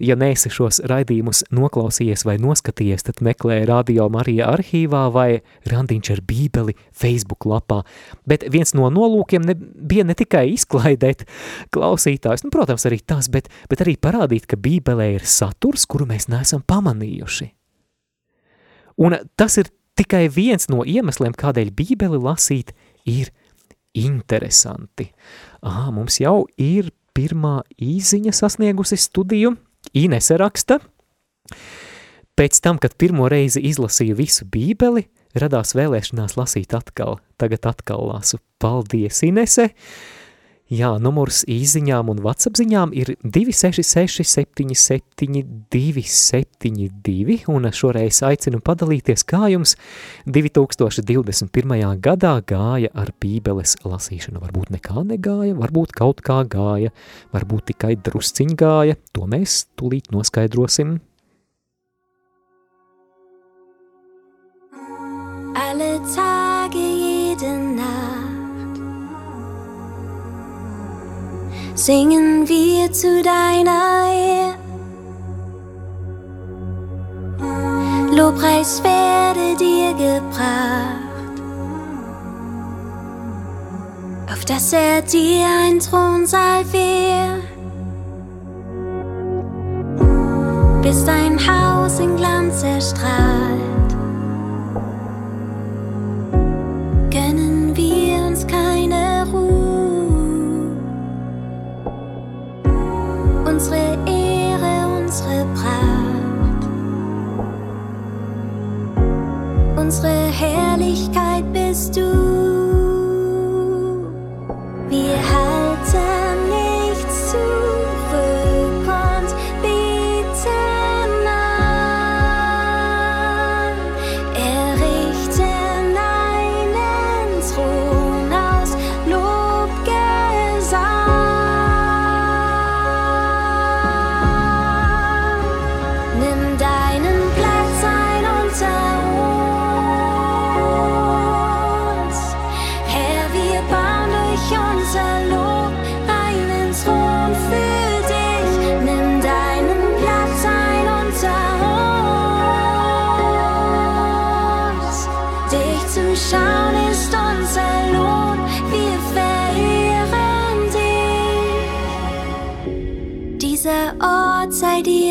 Ja 0.01 0.15
neesi 0.17 0.49
šos 0.53 0.79
raidījumus 0.89 1.43
noklausījies 1.53 2.23
vai 2.25 2.39
noskatījies, 2.41 3.05
tad 3.05 3.21
meklē 3.25 3.59
Radio 3.69 4.07
Marija 4.13 4.47
arhīvā 4.53 5.03
vai 5.13 5.27
randiņš 5.69 6.11
ar 6.15 6.23
bībeli 6.29 6.75
Facebook 6.89 7.45
lapā. 7.49 7.81
Bet 8.29 8.47
viens 8.53 8.73
no 8.77 8.89
nolūkiem 8.93 9.45
ne, 9.45 9.57
bija 9.57 10.07
ne 10.07 10.17
tikai 10.17 10.47
izklaidēt 10.55 11.27
klausītājs, 11.75 12.47
nu, 12.47 12.53
protams, 12.55 12.87
arī 12.89 13.01
tas, 13.05 13.29
bet, 13.29 13.51
bet 13.69 13.85
arī 13.85 13.97
parādīt, 13.99 14.49
ka 14.49 14.57
bībelē 14.57 15.11
ir 15.19 15.29
saturs, 15.29 15.85
kuru 15.85 16.09
mēs 16.09 16.31
neesam 16.33 16.65
pamanījuši. 16.65 17.51
Un 19.03 19.17
tas 19.37 19.57
ir 19.61 19.69
tikai 19.99 20.27
viens 20.31 20.69
no 20.71 20.83
iemesliem, 20.87 21.35
kādēļ 21.37 21.71
Bībeli 21.77 22.19
lasīt 22.21 22.73
ir 23.09 23.31
interesanti. 23.93 25.11
Aha, 25.61 25.91
mums 25.93 26.19
jau 26.21 26.43
ir 26.57 26.91
pirmā 27.13 27.61
īziņa 27.77 28.33
sasniegusi 28.33 28.97
studiju, 28.97 29.55
Inese 29.93 30.37
raksta. 30.39 30.79
Pēc 32.33 32.57
tam, 32.63 32.79
kad 32.81 32.95
pirmo 32.97 33.27
reizi 33.29 33.61
izlasīju 33.69 34.15
visu 34.17 34.47
Bībeli, 34.49 35.05
radās 35.37 35.75
vēlēšanās 35.77 36.37
lasīt 36.39 36.73
atkal. 36.73 37.19
Tagad 37.37 37.67
atkal 37.69 38.07
lasu. 38.09 38.39
Paldies, 38.63 39.19
Inese! 39.27 39.69
Jā, 40.71 40.93
numurs 40.95 41.41
īziņām 41.51 42.07
un 42.07 42.21
vatsapziņām 42.23 42.93
ir 42.95 43.09
266 43.19 44.23
77 44.23 45.43
272, 45.73 47.43
un 47.51 47.67
šoreiz 47.67 48.21
aicinu 48.23 48.61
padalīties, 48.63 49.25
kā 49.27 49.51
jums 49.51 49.75
2021. 50.23 51.99
gadā 51.99 52.33
gāja 52.47 52.89
ar 52.95 53.11
bībeles 53.19 53.75
lasīšanu. 53.83 54.39
Varbūt 54.39 54.71
nekā 54.77 55.03
negāja, 55.11 55.53
varbūt 55.59 55.91
kaut 55.99 56.23
kā 56.23 56.39
gāja, 56.47 56.95
varbūt 57.35 57.73
tikai 57.73 57.97
drusciņ 57.99 58.55
gāja, 58.55 58.95
to 59.11 59.27
mēs 59.27 59.65
tūlīt 59.75 60.15
noskaidrosim. 60.15 61.01
Singen 71.75 72.47
wir 72.47 72.91
zu 72.91 73.21
deiner 73.23 74.05
Ehre. 74.07 74.53
Lobpreis 78.15 78.83
werde 78.83 79.57
dir 79.57 79.93
gebracht, 79.93 81.41
auf 84.31 84.45
dass 84.45 84.71
er 84.71 85.01
dir 85.01 85.45
ein 85.65 85.79
Thronsaal 85.79 86.63
wär, 86.71 87.39
bis 90.83 91.03
dein 91.05 91.39
Haus 91.39 91.99
in 91.99 92.15
Glanz 92.15 92.61
erstrahlt. 92.61 93.59
Gönnen 97.09 97.75
wir 97.75 98.27
uns 98.27 98.45
keine 98.45 98.72
Unsere 109.93 110.31
Herrlichkeit 110.31 111.53
bist 111.53 111.95
du. 111.95 112.42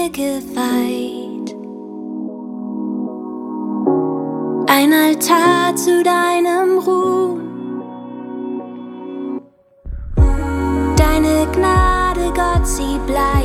Dir 0.02 0.10
geweiht. 0.10 1.54
Ein 4.68 4.92
Altar 4.92 5.76
zu 5.76 6.02
deinem 6.02 6.78
Ruhm. 6.78 7.40
Deine 10.96 11.46
Gnade, 11.52 12.32
Gott, 12.34 12.66
sie 12.66 12.98
bleibt. 13.06 13.41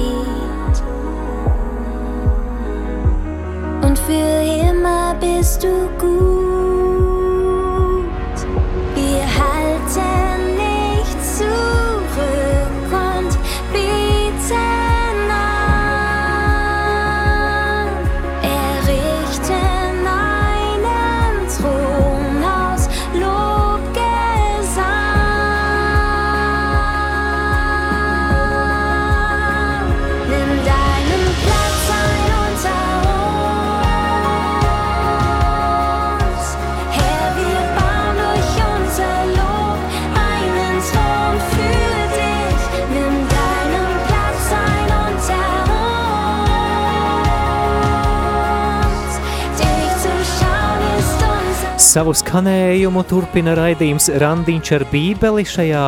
Savu 51.98 52.12
skanējumu 52.14 53.02
turpina 53.10 53.56
raidījums 53.58 54.12
Randiņš 54.22 54.70
ar 54.76 54.84
bībeli. 54.92 55.42
Šajā 55.50 55.86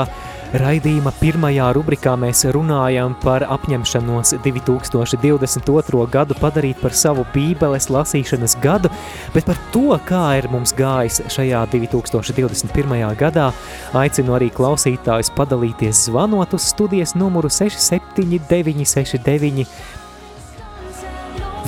raidījuma 0.57 1.11
pirmajā 1.19 1.67
rubrikā 1.77 2.15
mēs 2.17 2.39
runājam 2.49 3.13
par 3.21 3.45
apņemšanos 3.45 4.33
2022. 4.41 6.07
gadu 6.09 6.33
padarīt 6.39 6.81
par 6.81 6.97
savu 6.97 7.21
bībeles 7.35 7.91
lasīšanas 7.93 8.57
gadu, 8.63 8.89
bet 9.35 9.45
par 9.51 9.59
to, 9.69 9.93
kā 10.09 10.23
ir 10.39 10.49
mums 10.49 10.73
gājis 10.73 11.21
šajā 11.29 11.61
2021. 11.75 13.05
gadā, 13.21 13.53
aicinu 14.01 14.33
arī 14.39 14.49
klausītājus 14.49 15.29
padalīties 15.37 16.09
zvanot 16.09 16.57
uz 16.57 16.65
studijas 16.73 17.13
numuru 17.13 17.53
67969 17.53 19.69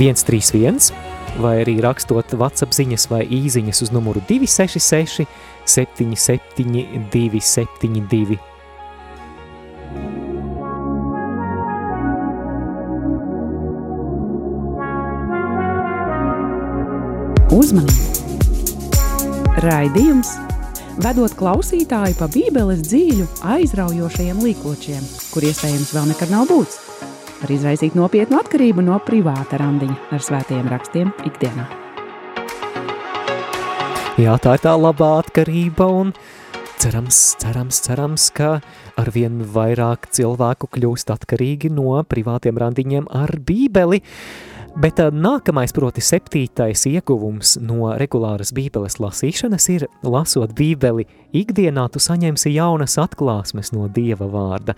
131 0.02 1.01
vai 1.40 1.62
arī 1.62 1.80
rakstot 1.84 2.36
WhatsApp 2.36 2.76
ziņas 2.76 3.08
vai 3.12 3.24
īziņas 3.26 3.82
uz 3.86 3.92
numuru 3.96 4.22
266 4.28 5.26
77 5.66 7.08
272. 7.14 8.40
Uzmanību! 17.52 18.12
Raidījums 19.62 20.30
vedot 21.04 21.34
klausītāju 21.38 22.16
pa 22.20 22.30
Bībeles 22.32 22.82
dzīļu 22.86 23.28
aizraujošajiem 23.56 24.40
līkločiem, 24.46 25.04
kur 25.34 25.46
iespējams 25.50 25.92
vēl 25.96 26.10
nekad 26.14 26.32
nav 26.34 26.48
būts. 26.50 26.91
Var 27.42 27.50
izraisīt 27.56 27.96
nopietnu 27.98 28.38
atkarību 28.38 28.84
no 28.86 29.00
privāta 29.02 29.58
randiņa 29.58 29.96
ar 30.14 30.22
svētajiem 30.22 30.68
rakstiem 30.70 31.14
ikdienā. 31.26 31.64
Jā, 34.22 34.36
tā 34.38 34.54
ir 34.54 34.62
tā 34.62 34.76
labā 34.78 35.08
atkarība 35.24 35.88
un 35.90 36.12
cerams, 36.78 37.18
cerams, 37.42 37.80
cerams, 37.82 38.28
ka 38.38 38.52
arvien 39.02 39.42
vairāk 39.56 40.06
cilvēku 40.14 40.70
kļūst 40.78 41.10
atkarīgi 41.16 41.74
no 41.74 41.98
privātiem 42.06 42.62
randiņiem 42.62 43.10
ar 43.10 43.34
bībeli. 43.42 44.04
Bet 44.80 45.02
nākamais, 45.12 45.74
proti, 45.76 46.00
septītais 46.00 46.86
ieguvums 46.88 47.58
no 47.60 47.90
regulāras 48.00 48.54
bībeles 48.56 49.02
lasīšanas 49.04 49.66
ir, 49.74 49.84
lasot 50.08 50.54
bībeli, 50.56 51.04
ikdienā 51.36 51.90
tu 51.92 52.00
saņemsi 52.00 52.54
jaunas 52.54 52.96
atklāsmes 53.02 53.74
no 53.76 53.90
Dieva 53.92 54.30
vārda. 54.32 54.78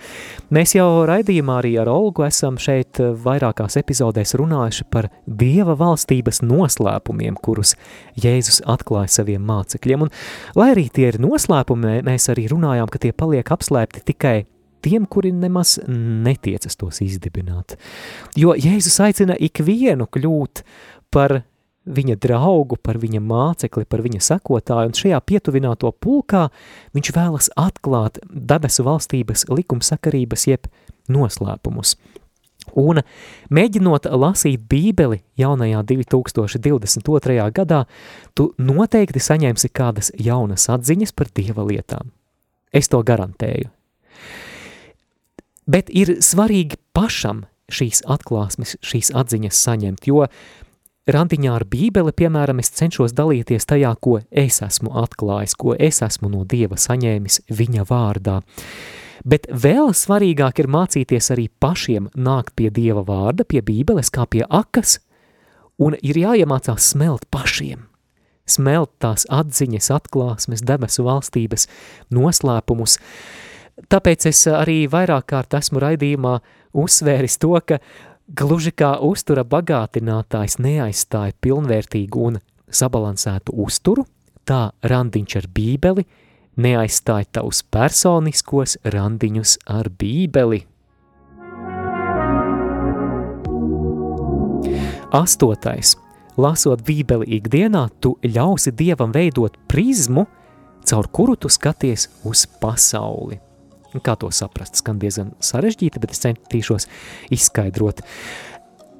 Mēs 0.53 0.73
jau 0.73 1.05
raidījumā 1.05 1.59
arī 1.61 1.75
ar 1.81 1.91
Olgu 1.93 2.25
esam 2.25 2.57
šeit 2.57 2.97
vairākās 2.97 3.77
epizodēs 3.83 4.33
runājuši 4.41 4.87
par 4.89 5.11
Dieva 5.27 5.77
valstības 5.77 6.41
noslēpumiem, 6.41 7.37
kurus 7.37 7.75
Jēzus 8.17 8.63
atklāja 8.65 9.19
saviem 9.19 9.45
mācekļiem. 9.45 10.07
Un, 10.07 10.13
lai 10.57 10.71
arī 10.73 10.87
tie 10.89 11.11
ir 11.11 11.21
noslēpumi, 11.21 12.01
mēs 12.09 12.31
arī 12.33 12.47
runājām, 12.49 12.89
ka 12.89 13.03
tie 13.05 13.13
paliek 13.13 13.53
apslēpti 13.53 14.07
tikai 14.09 14.39
tiem, 14.83 15.07
kuri 15.09 15.31
nemaz 15.35 15.77
netiecas 15.87 16.77
tos 16.79 17.01
izdibināt. 17.05 17.77
Jo 18.39 18.55
Jēzus 18.57 18.99
aicina 19.03 19.37
ikvienu 19.39 20.07
kļūt 20.11 20.63
par 21.13 21.41
viņa 21.83 22.15
draugu, 22.23 22.77
par 22.79 22.97
viņa 23.01 23.19
mācekli, 23.23 23.85
par 23.89 24.03
viņa 24.05 24.21
sekotāju, 24.23 24.91
un 24.91 24.97
šajā 24.97 25.19
pietuvināto 25.27 25.91
pulkā 25.91 26.47
viņš 26.95 27.13
vēlas 27.15 27.51
atklāt 27.59 28.21
debesu 28.29 28.85
valstības 28.87 29.47
likumsakarības 29.51 30.47
jeb 30.47 30.69
noslēpumus. 31.11 31.97
Un 32.79 33.01
mēģinot 33.51 34.07
lasīt 34.15 34.63
bībeli 34.71 35.19
jaunajā 35.39 35.83
2022. 35.89 37.49
gadā, 37.51 37.83
tu 38.33 38.53
noteikti 38.57 39.19
saņemsi 39.19 39.71
kādas 39.75 40.13
jaunas 40.15 40.69
atziņas 40.71 41.11
par 41.11 41.31
dieva 41.35 41.67
lietām. 41.67 42.13
Es 42.73 42.87
to 42.89 43.03
garantēju. 43.03 43.67
Bet 45.65 45.89
ir 45.93 46.17
svarīgi 46.23 46.77
pašam 46.95 47.45
šīs 47.71 48.03
atklāsmes, 48.09 48.75
šīs 48.83 49.13
atziņas 49.15 49.61
saņemt, 49.65 50.07
jo 50.09 50.25
randiņā 51.07 51.53
ar 51.55 51.65
bībeli, 51.67 52.13
piemēram, 52.15 52.59
es 52.63 52.73
cenšos 52.75 53.15
dalīties 53.15 53.67
tajā, 53.69 53.93
ko 54.03 54.19
es 54.29 54.59
esmu 54.65 54.93
atklājis, 55.03 55.55
ko 55.59 55.75
es 55.75 56.01
esmu 56.03 56.31
no 56.33 56.43
Dieva 56.43 56.79
saņēmis 56.79 57.43
viņa 57.51 57.87
vārdā. 57.89 58.41
Bet 59.23 59.47
vēl 59.47 59.93
svarīgāk 59.95 60.59
ir 60.59 60.67
mācīties 60.67 61.31
arī 61.31 61.47
pašiem 61.63 62.09
nākt 62.15 62.57
pie 62.59 62.67
Dieva 62.73 63.05
vārda, 63.07 63.47
pie 63.47 63.63
bībeles 63.63 64.11
kā 64.11 64.27
pie 64.27 64.43
akas, 64.49 64.99
un 65.79 65.95
ir 66.03 66.19
jāiemācās 66.19 66.91
smelt 66.91 67.29
pašiem. 67.31 67.87
Smelt 68.43 68.91
tās 68.99 69.23
atziņas, 69.31 69.87
atklāsmes, 69.95 70.65
debesu 70.67 71.05
valstības, 71.07 71.69
noslēpumus, 72.11 72.97
uh, 72.99 73.52
Tāpēc 73.73 74.27
es 74.29 74.45
arī 74.47 74.83
vairāk 74.89 75.31
kārt 75.33 75.55
esmu 75.57 75.81
raidījumā 75.81 76.37
uzsvēris 76.77 77.39
to, 77.41 77.53
ka 77.65 77.79
gluži 78.29 78.71
kā 78.71 78.95
uztura 79.01 79.43
bagātinātājs 79.43 80.59
neaizstāja 80.61 81.33
pilnvērtīgu 81.41 82.27
un 82.29 82.41
sabalansētu 82.73 83.55
uzturu, 83.65 84.05
tā 84.45 84.71
randiņš 84.83 85.39
ar 85.41 85.49
bībeli 85.53 86.05
neaizstāja 86.61 87.29
tavus 87.39 87.63
personiskos 87.73 88.77
randiņus 88.83 89.57
ar 89.73 89.89
bībeli. 89.89 90.63
Astotais. 95.13 95.95
Lasot 96.37 96.81
bībeli 96.81 97.27
ikdienā, 97.37 97.83
tu 98.01 98.15
ļausi 98.25 98.71
Dievam 98.73 99.11
veidot 99.13 99.53
prizmu, 99.69 100.25
caur 100.81 101.09
kuru 101.13 101.35
tu 101.37 101.51
skaties 101.53 102.07
uz 102.25 102.47
pasauli. 102.61 103.37
Kā 104.01 104.15
to 104.17 104.31
saprast? 104.33 104.79
Skan 104.79 104.97
diezgan 105.01 105.33
sarežģīti, 105.43 106.01
bet 106.01 106.15
es 106.15 106.23
centīšos 106.23 106.87
izskaidrot. 107.33 108.01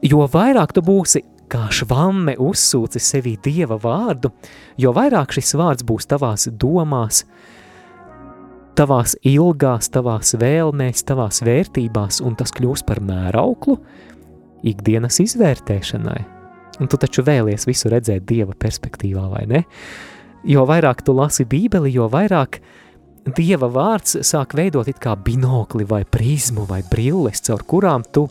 Jo 0.06 0.28
vairāk 0.30 0.76
tu 0.76 0.84
būsi 0.86 1.24
kā 1.50 1.68
švamme 1.74 2.36
uzsūci 2.42 3.02
sevī 3.02 3.36
Dieva 3.44 3.78
vārdu, 3.82 4.32
jo 4.78 4.94
vairāk 4.96 5.34
šis 5.36 5.54
vārds 5.60 5.86
būs 5.88 6.10
tavās 6.10 6.48
domās, 6.50 7.24
tavās 8.78 9.16
ilgās, 9.28 9.90
tavās 9.94 10.34
vēlmēs, 10.42 11.06
tavās 11.10 11.44
vērtībās, 11.46 12.22
un 12.26 12.38
tas 12.40 12.54
kļūs 12.54 12.86
par 12.88 13.02
mērauklu 13.06 13.78
ikdienas 14.66 15.20
izvērtēšanai. 15.24 16.22
Un 16.82 16.90
tu 16.90 16.98
taču 16.98 17.22
vēlies 17.26 17.68
visu 17.70 17.92
redzēt 17.94 18.26
Dieva 18.26 18.56
perspektīvā, 18.58 19.28
vai 19.30 19.44
ne? 19.50 19.66
Jo 20.50 20.66
vairāk 20.68 21.04
tu 21.06 21.14
lasi 21.16 21.46
bībeli, 21.48 21.92
jo 21.94 22.08
vairāk 22.12 22.58
uh, 22.58 22.83
Dieva 23.24 23.70
vārds 23.72 24.18
sāk 24.28 24.52
veidot 24.58 24.90
it 24.92 24.98
kā 25.00 25.14
binokli 25.16 25.86
vai 25.88 26.02
prizmu 26.04 26.66
vai 26.68 26.82
brilles, 26.84 27.40
caur 27.46 27.64
kurām 27.64 28.04
tu 28.04 28.26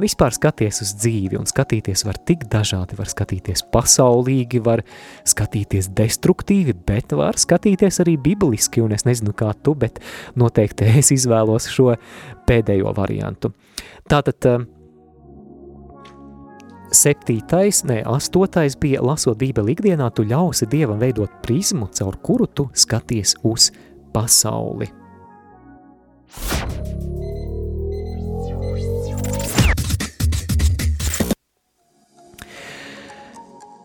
vispār 0.00 0.32
skaties 0.32 0.80
uz 0.80 0.92
dzīvi, 0.96 1.36
un 1.36 1.44
skatīties 1.46 2.06
var 2.06 2.16
tik 2.26 2.46
dažādi, 2.50 2.96
var 2.96 3.10
skatīties 3.12 3.66
pasaulīgi, 3.74 4.62
var 4.64 4.80
skatīties 5.28 5.90
destruktīvi, 5.94 6.72
bet 6.88 7.12
var 7.12 7.36
skatīties 7.36 8.00
arī 8.00 8.16
bibliski, 8.16 8.80
un 8.80 8.96
es 8.96 9.04
nezinu 9.04 9.36
kā 9.36 9.52
tu, 9.60 9.76
bet 9.76 10.00
noteikti 10.40 10.88
es 10.98 11.12
izvēlos 11.14 11.68
šo 11.70 11.92
pēdējo 12.48 12.96
variantu. 12.96 13.52
Tātad 14.08 14.48
eh, 14.48 14.66
septītais, 16.96 17.84
ne, 17.92 18.00
astotais 18.08 18.80
bija 18.80 19.04
lasot 19.04 19.36
bībeli 19.36 19.76
ikdienā, 19.76 20.08
tu 20.16 20.24
ļausi 20.32 20.72
Dievam 20.72 21.02
veidot 21.04 21.42
prizmu, 21.44 21.92
caur 21.92 22.16
kuru 22.24 22.48
tu 22.48 22.70
skaties 22.72 23.36
uz 23.44 23.74
pasauli. 24.14 24.88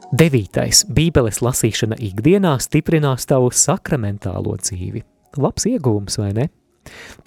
Devītais. 0.10 0.84
Bībeles 0.90 1.38
lasīšana 1.46 2.00
ikdienā 2.02 2.56
stiprinās 2.64 3.28
tavu 3.30 3.52
sakramentālo 3.54 4.56
dzīvi. 4.58 5.04
Labs 5.38 5.68
iegūms, 5.70 6.18
vai 6.20 6.32
ne? 6.34 6.48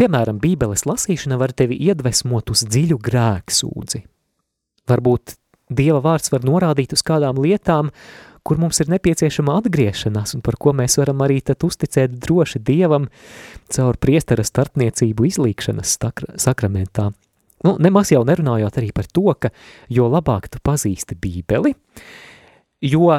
Piemēram, 0.01 0.41
Bībeles 0.43 0.83
lasīšana 0.89 1.39
var 1.39 1.55
tevi 1.55 1.79
iedvesmot 1.87 2.51
uz 2.51 2.65
dziļu 2.67 2.99
grēksūdzi. 3.07 4.03
Varbūt 4.91 5.37
Dieva 5.73 6.03
vārds 6.05 6.33
var 6.33 6.45
norādīt 6.45 6.93
uz 6.97 7.05
kādām 7.07 7.39
lietām, 7.41 7.93
kur 8.43 8.59
mums 8.59 8.81
ir 8.83 8.91
nepieciešama 8.91 9.55
atgriešanās 9.61 10.35
un 10.37 10.43
par 10.45 10.59
ko 10.61 10.75
mēs 10.77 10.99
varam 11.01 11.23
arī 11.25 11.41
tad 11.47 11.63
uzticēt 11.67 12.19
droši 12.25 12.63
Dievam 12.63 13.09
caur 13.73 13.99
priestera 14.03 14.45
starpniecību 14.47 15.29
izlīkšanas 15.31 15.99
sakramentā. 16.43 17.11
Nu, 17.63 17.77
nemaz 17.79 18.11
jau 18.11 18.25
nerunājot 18.27 18.81
arī 18.81 18.91
par 18.95 19.07
to, 19.07 19.29
ka 19.39 19.53
jo 19.93 20.09
labāk 20.11 20.49
tu 20.51 20.59
pazīsti 20.65 21.15
bībeli, 21.15 21.77
jo 22.83 23.13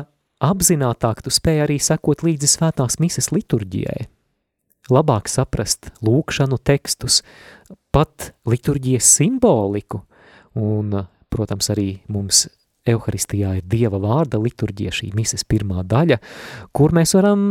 apzinātāk 0.44 1.24
tu 1.24 1.32
spēj 1.32 1.64
arī 1.64 1.80
sekot 1.80 2.26
līdzi 2.28 2.50
svētās 2.58 3.00
mises 3.00 3.32
liturģijai. 3.32 4.10
Labāk 4.92 5.30
saprast 5.32 5.94
lūkšanu 6.04 6.60
tekstus, 6.60 7.22
pat 7.96 8.34
liturģijas 8.44 9.08
simboliku, 9.22 10.02
un, 10.60 10.92
protams, 11.32 11.72
arī 11.72 11.88
mums 12.12 12.50
Euharistijā 12.90 13.58
ir 13.60 13.68
Dieva 13.70 14.00
vārda 14.04 14.40
liturģija, 14.42 14.92
šī 14.92 15.12
mises 15.16 15.46
pirmā 15.48 15.86
daļa, 15.88 16.20
kur 16.76 16.92
mēs 16.96 17.16
varam, 17.16 17.46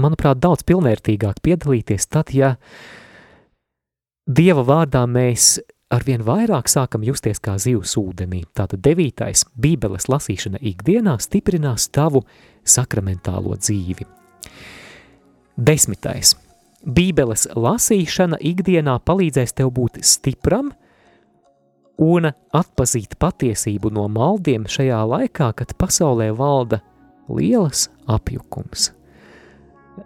manuprāt, 0.00 0.40
daudz 0.42 0.66
pilnvērtīgāk 0.68 1.40
piedalīties 1.44 2.08
tad, 2.12 2.34
ja 2.36 2.56
Dieva 4.28 4.64
vārdā 4.66 5.06
mēs 5.08 5.56
arvien 5.92 6.22
vairāk 6.24 6.68
sākam 6.70 7.02
justies 7.04 7.40
kā 7.42 7.56
zivs 7.60 7.96
ūdenī. 8.00 8.44
Tātad 8.56 8.84
devītais– 8.84 9.46
bībeles 9.64 10.08
lasīšana 10.12 10.60
ikdienā 10.60 11.16
stiprinās 11.20 11.88
tavu 11.92 12.22
sakramentālo 12.62 13.56
dzīvi. 13.56 14.06
Desmitais– 15.56 16.36
bībeles 16.96 17.48
lasīšana 17.56 18.40
ikdienā 18.52 19.00
palīdzēs 19.00 19.56
tev 19.56 19.72
būt 19.80 20.00
stipram– 20.04 20.74
un 22.00 22.30
atpazīt 22.54 23.18
patiesību 23.20 23.92
no 23.92 24.06
maldiem 24.12 24.64
šajā 24.70 25.02
laikā, 25.08 25.52
kad 25.58 25.74
pasaulē 25.78 26.30
valda 26.36 26.80
lielas 27.28 27.88
apjukums. 28.10 28.90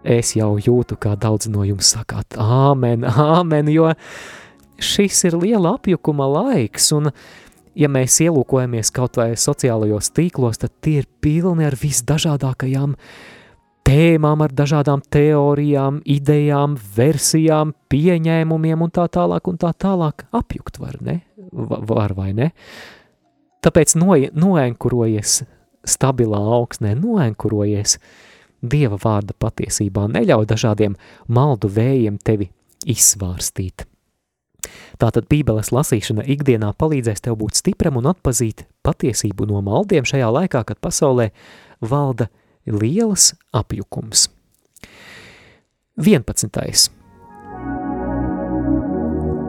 Es 0.03 0.35
jau 0.37 0.57
jūtu, 0.59 0.99
kā 0.99 1.15
daudz 1.19 1.49
no 1.51 1.65
jums 1.67 1.93
sakāt, 1.95 2.37
āmen, 2.43 3.07
āmen, 3.07 3.71
jo 3.71 3.93
šis 4.83 5.23
ir 5.29 5.39
liela 5.41 5.77
apjukuma 5.77 6.27
laiks, 6.29 6.91
un 6.97 7.13
ja 7.79 7.89
mēs 7.93 8.19
ielūkojamies 8.25 8.91
kaut 8.95 9.19
vai 9.21 9.31
sociālajos 9.39 10.11
tīklos, 10.17 10.61
tad 10.63 10.75
tie 10.85 11.01
ir 11.03 11.09
pilni 11.23 11.69
ar 11.69 11.79
visdažādākajām 11.79 12.97
tēmām, 13.87 14.43
ar 14.43 14.53
dažādām 14.57 15.03
teorijām, 15.13 16.01
idejām, 16.05 16.77
versijām, 16.97 17.73
pieņēmumiem 17.93 18.83
un 18.83 18.93
tā 18.95 19.07
tālāk 19.13 19.51
un 19.51 19.59
tā 19.63 19.73
tālāk 19.73 20.27
apjukt 20.35 20.81
var, 20.83 20.99
ne? 21.01 21.21
var 21.53 22.15
vai 22.17 22.33
ne. 22.37 22.51
Tāpēc 23.65 23.97
no, 23.99 24.15
noenkurojies 24.15 25.41
stabilā 25.87 26.41
augsnē, 26.59 26.97
noenkurojies 26.99 27.99
Dieva 28.67 28.97
vārda 28.99 29.35
patiesībā, 29.39 30.07
neļauj 30.11 30.47
dažādiem 30.49 30.95
maldu 31.31 31.69
vējiem 31.71 32.17
tevi 32.25 32.49
izsvārstīt. 32.89 33.85
Tātad 34.99 35.29
Bībeles 35.31 35.71
lasīšana 35.75 36.25
ikdienā 36.33 36.73
palīdzēs 36.81 37.23
tev 37.23 37.37
būt 37.43 37.61
stipram 37.61 38.01
un 38.01 38.09
atpazīt 38.11 38.65
patiesību 38.87 39.47
no 39.51 39.61
maldiem 39.63 40.09
šajā 40.09 40.31
laikā, 40.39 40.65
kad 40.67 40.81
pasaulē 40.83 41.29
valda 41.85 42.31
lielas 42.67 43.33
apjukums. 43.57 44.29
11. 45.97 46.91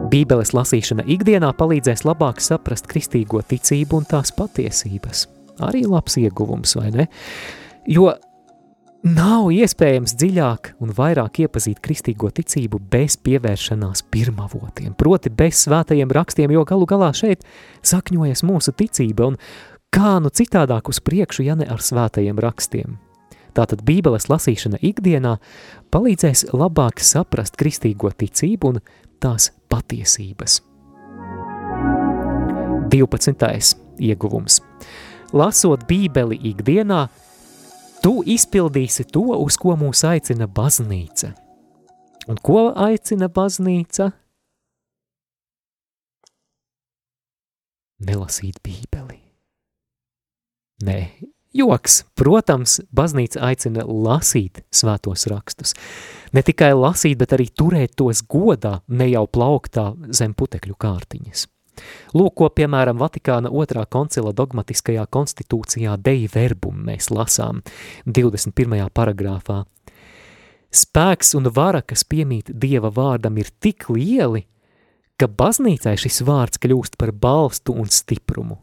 Bībeles 0.08 0.54
lasīšana 0.56 1.04
ikdienā 1.10 1.50
palīdzēs 1.58 2.06
labāk 2.08 2.40
saprast 2.40 2.86
kristīgo 2.88 3.42
ticību 3.44 4.00
un 4.00 4.06
tās 4.08 4.32
patiesības. 4.32 5.26
Arī 5.66 5.82
labs 5.84 6.16
ieguvums, 6.20 6.72
vai 6.78 6.88
ne? 6.94 7.06
Jo 7.88 8.14
nav 9.04 9.50
iespējams 9.52 10.14
dziļāk 10.18 10.70
un 10.80 10.94
vairāk 10.96 11.42
iepazīt 11.44 11.82
kristīgo 11.84 12.30
ticību 12.34 12.80
bez 12.90 13.18
pievēršanās 13.26 14.06
pirmavotiem, 14.12 14.94
proti 14.96 15.32
bez 15.34 15.66
svētajiem 15.66 16.14
rakstiem, 16.14 16.54
jo 16.56 16.64
galu 16.68 16.88
galā 16.88 17.10
šeit 17.12 17.44
sakņojas 17.86 18.44
mūsu 18.48 18.72
ticība 18.78 19.28
un 19.32 19.36
kā 19.94 20.16
nu 20.22 20.32
citādāk 20.32 20.88
uz 20.88 21.02
priekšu, 21.04 21.44
ja 21.50 21.58
ne 21.58 21.68
ar 21.68 21.84
svētajiem 21.84 22.40
rakstiem. 22.40 22.96
Tātad 23.58 23.80
Bībeles 23.82 24.28
lasīšana 24.30 24.78
ikdienā 24.86 25.32
palīdzēs 25.90 26.44
labāk 26.54 27.00
saprast 27.02 27.56
kristīgo 27.58 28.12
ticību 28.14 28.70
un 28.70 28.76
tās 29.18 29.50
patiesības. 29.72 30.60
12. 32.88 33.74
ieguvums. 33.98 34.60
Lasot 35.34 35.82
Bībeli 35.90 36.38
ikdienā, 36.52 37.00
tu 38.02 38.22
izpildīsi 38.22 39.08
to, 39.10 39.26
uz 39.42 39.58
ko 39.60 39.74
mūs 39.80 40.04
aicina 40.06 40.46
baznīca. 40.46 41.34
Un 42.30 42.38
ko 42.44 42.68
aicina 42.78 43.26
baznīca? 43.26 44.12
Nelasīt 48.06 48.62
Bībeli. 48.62 49.18
Nē, 50.86 50.98
Joks, 51.58 52.04
protams, 52.14 52.76
baznīca 52.94 53.40
aicina 53.48 53.82
lasīt 53.82 54.60
svētos 54.70 55.26
rakstus. 55.26 55.72
Ne 56.30 56.44
tikai 56.46 56.70
lasīt, 56.78 57.16
bet 57.18 57.32
arī 57.34 57.48
turēt 57.50 57.96
tos 57.98 58.20
godā, 58.22 58.76
ne 58.86 59.08
jau 59.10 59.24
plauktā 59.26 59.88
zem 60.14 60.36
putekļu 60.38 60.76
kārtiņas. 60.78 61.48
Lūk, 62.14 62.36
ko, 62.38 62.50
piemēram, 62.54 63.00
Vatikāna 63.02 63.50
otrā 63.50 63.82
koncila 63.90 64.30
dogmatiskajā 64.38 65.08
konstitūcijā 65.10 65.96
Dei 65.98 66.28
verbum 66.30 66.78
mēs 66.86 67.10
lasām 67.10 67.64
21. 68.06 68.86
paragrāfā. 68.94 69.64
Spēks 70.70 71.34
un 71.38 71.50
vara, 71.54 71.82
kas 71.82 72.06
piemīt 72.06 72.54
Dieva 72.54 72.92
vārdam, 72.94 73.38
ir 73.42 73.50
tik 73.58 73.88
lieli, 73.90 74.44
ka 75.18 75.26
baznīcai 75.26 75.98
šis 75.98 76.22
vārds 76.22 76.62
kļūst 76.62 76.98
par 77.00 77.14
balstu 77.14 77.74
un 77.74 77.90
stiprumu 77.90 78.60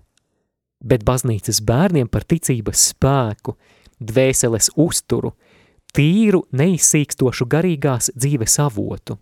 bet 0.85 1.03
baznīcas 1.05 1.61
bērniem 1.65 2.07
par 2.11 2.23
ticības 2.29 2.91
spēku, 2.91 3.55
dvēseles 3.99 4.71
uzturu, 4.77 5.33
tīru, 5.95 6.45
neizsīkstošu 6.53 7.47
garīgās 7.49 8.11
dzīves 8.15 8.59
avotu. 8.63 9.17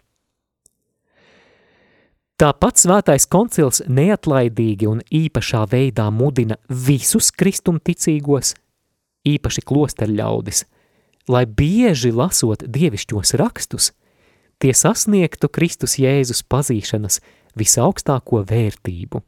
Tāpat 2.44 2.82
svētais 2.82 3.28
koncils 3.30 3.84
neatlaidīgi 3.88 4.88
un 4.90 5.04
īpašā 5.06 5.64
veidā 5.72 6.10
mudina 6.12 6.58
visus 6.68 7.30
kristumticīgos, 7.32 8.56
īpaši 9.30 9.64
klosterļaudis, 9.70 10.64
lai 11.30 11.46
bieži 11.46 12.12
lasot 12.12 12.66
dievišķos 12.68 13.36
rakstus, 13.40 13.92
tie 14.60 14.74
sasniegtu 14.76 15.48
Kristus 15.54 15.96
Jēzus 16.02 16.44
pazīšanas 16.50 17.22
visaugstāko 17.56 18.42
vērtību. 18.50 19.22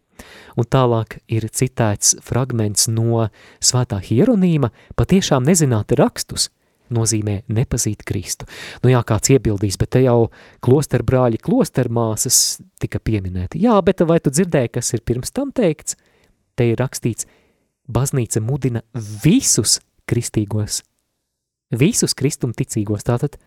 Un 0.56 0.68
tālāk 0.72 1.20
ir 1.32 1.48
citēts 1.52 2.16
fragments 2.26 2.88
no 2.92 3.28
svētā 3.64 4.00
hieronīma, 4.04 4.72
patiešām 5.00 5.46
nezināt 5.48 5.96
rakstus, 6.00 6.50
nozīmē 6.94 7.42
nepazīt 7.50 8.04
Kristu. 8.06 8.48
Nu 8.84 8.92
jā, 8.92 9.02
kāds 9.08 9.32
iebildīs, 9.34 9.78
bet 9.82 9.96
te 9.96 10.04
jau 10.06 10.30
klosterbrāļi, 10.66 11.42
klostermāsas 11.44 12.60
tika 12.82 13.02
pieminēti. 13.02 13.62
Jā, 13.66 13.78
bet 13.86 14.06
vai 14.06 14.20
tu 14.24 14.34
dzirdēji, 14.34 14.74
kas 14.78 14.94
ir 14.94 15.06
pirms 15.06 15.34
tam 15.36 15.52
teikts? 15.56 15.98
Te 16.56 16.70
ir 16.72 16.80
rakstīts, 16.80 17.28
baznīca 17.92 18.42
mudina 18.42 18.84
visus 18.96 19.80
kristīgos, 20.10 20.84
visus 21.76 22.16
kristumticīgos, 22.18 23.06
tātad 23.06 23.40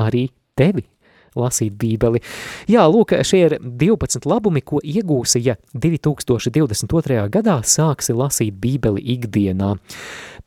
arī 0.00 0.28
tevi 0.58 0.86
lasīt 1.38 1.76
bībeli. 1.78 2.22
Jā, 2.70 2.86
lūk, 2.90 3.14
šie 3.26 3.42
ir 3.46 3.56
12 3.62 4.28
labumi, 4.28 4.62
ko 4.64 4.82
iegūsi, 4.82 5.42
ja 5.46 5.56
2022. 5.74 7.22
gadā 7.32 7.60
sāksi 7.64 8.16
lasīt 8.16 8.58
bībeli 8.62 9.02
ikdienā. 9.16 9.74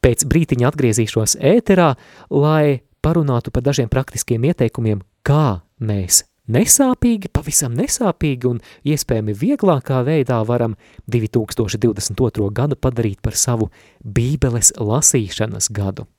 Pēc 0.03 0.27
brītiņa 0.29 0.69
atgriezīšos 0.69 1.39
ēterā, 1.41 1.93
lai 2.29 2.81
parunātu 3.05 3.53
par 3.53 3.65
dažiem 3.65 3.89
praktiskiem 3.91 4.47
ieteikumiem, 4.51 5.03
kā 5.25 5.61
mēs 5.81 6.23
nesāpīgi, 6.51 7.31
pavisam 7.33 7.75
nesāpīgi 7.77 8.49
un 8.49 8.61
iespējami 8.85 9.35
vieglākā 9.37 10.01
veidā 10.05 10.41
varam 10.47 10.75
2022. 11.11 12.49
gadu 12.53 12.77
padarīt 12.77 13.21
par 13.25 13.37
savu 13.37 13.71
bībeles 14.01 14.75
lasīšanas 14.77 15.71
gadu. 15.73 16.09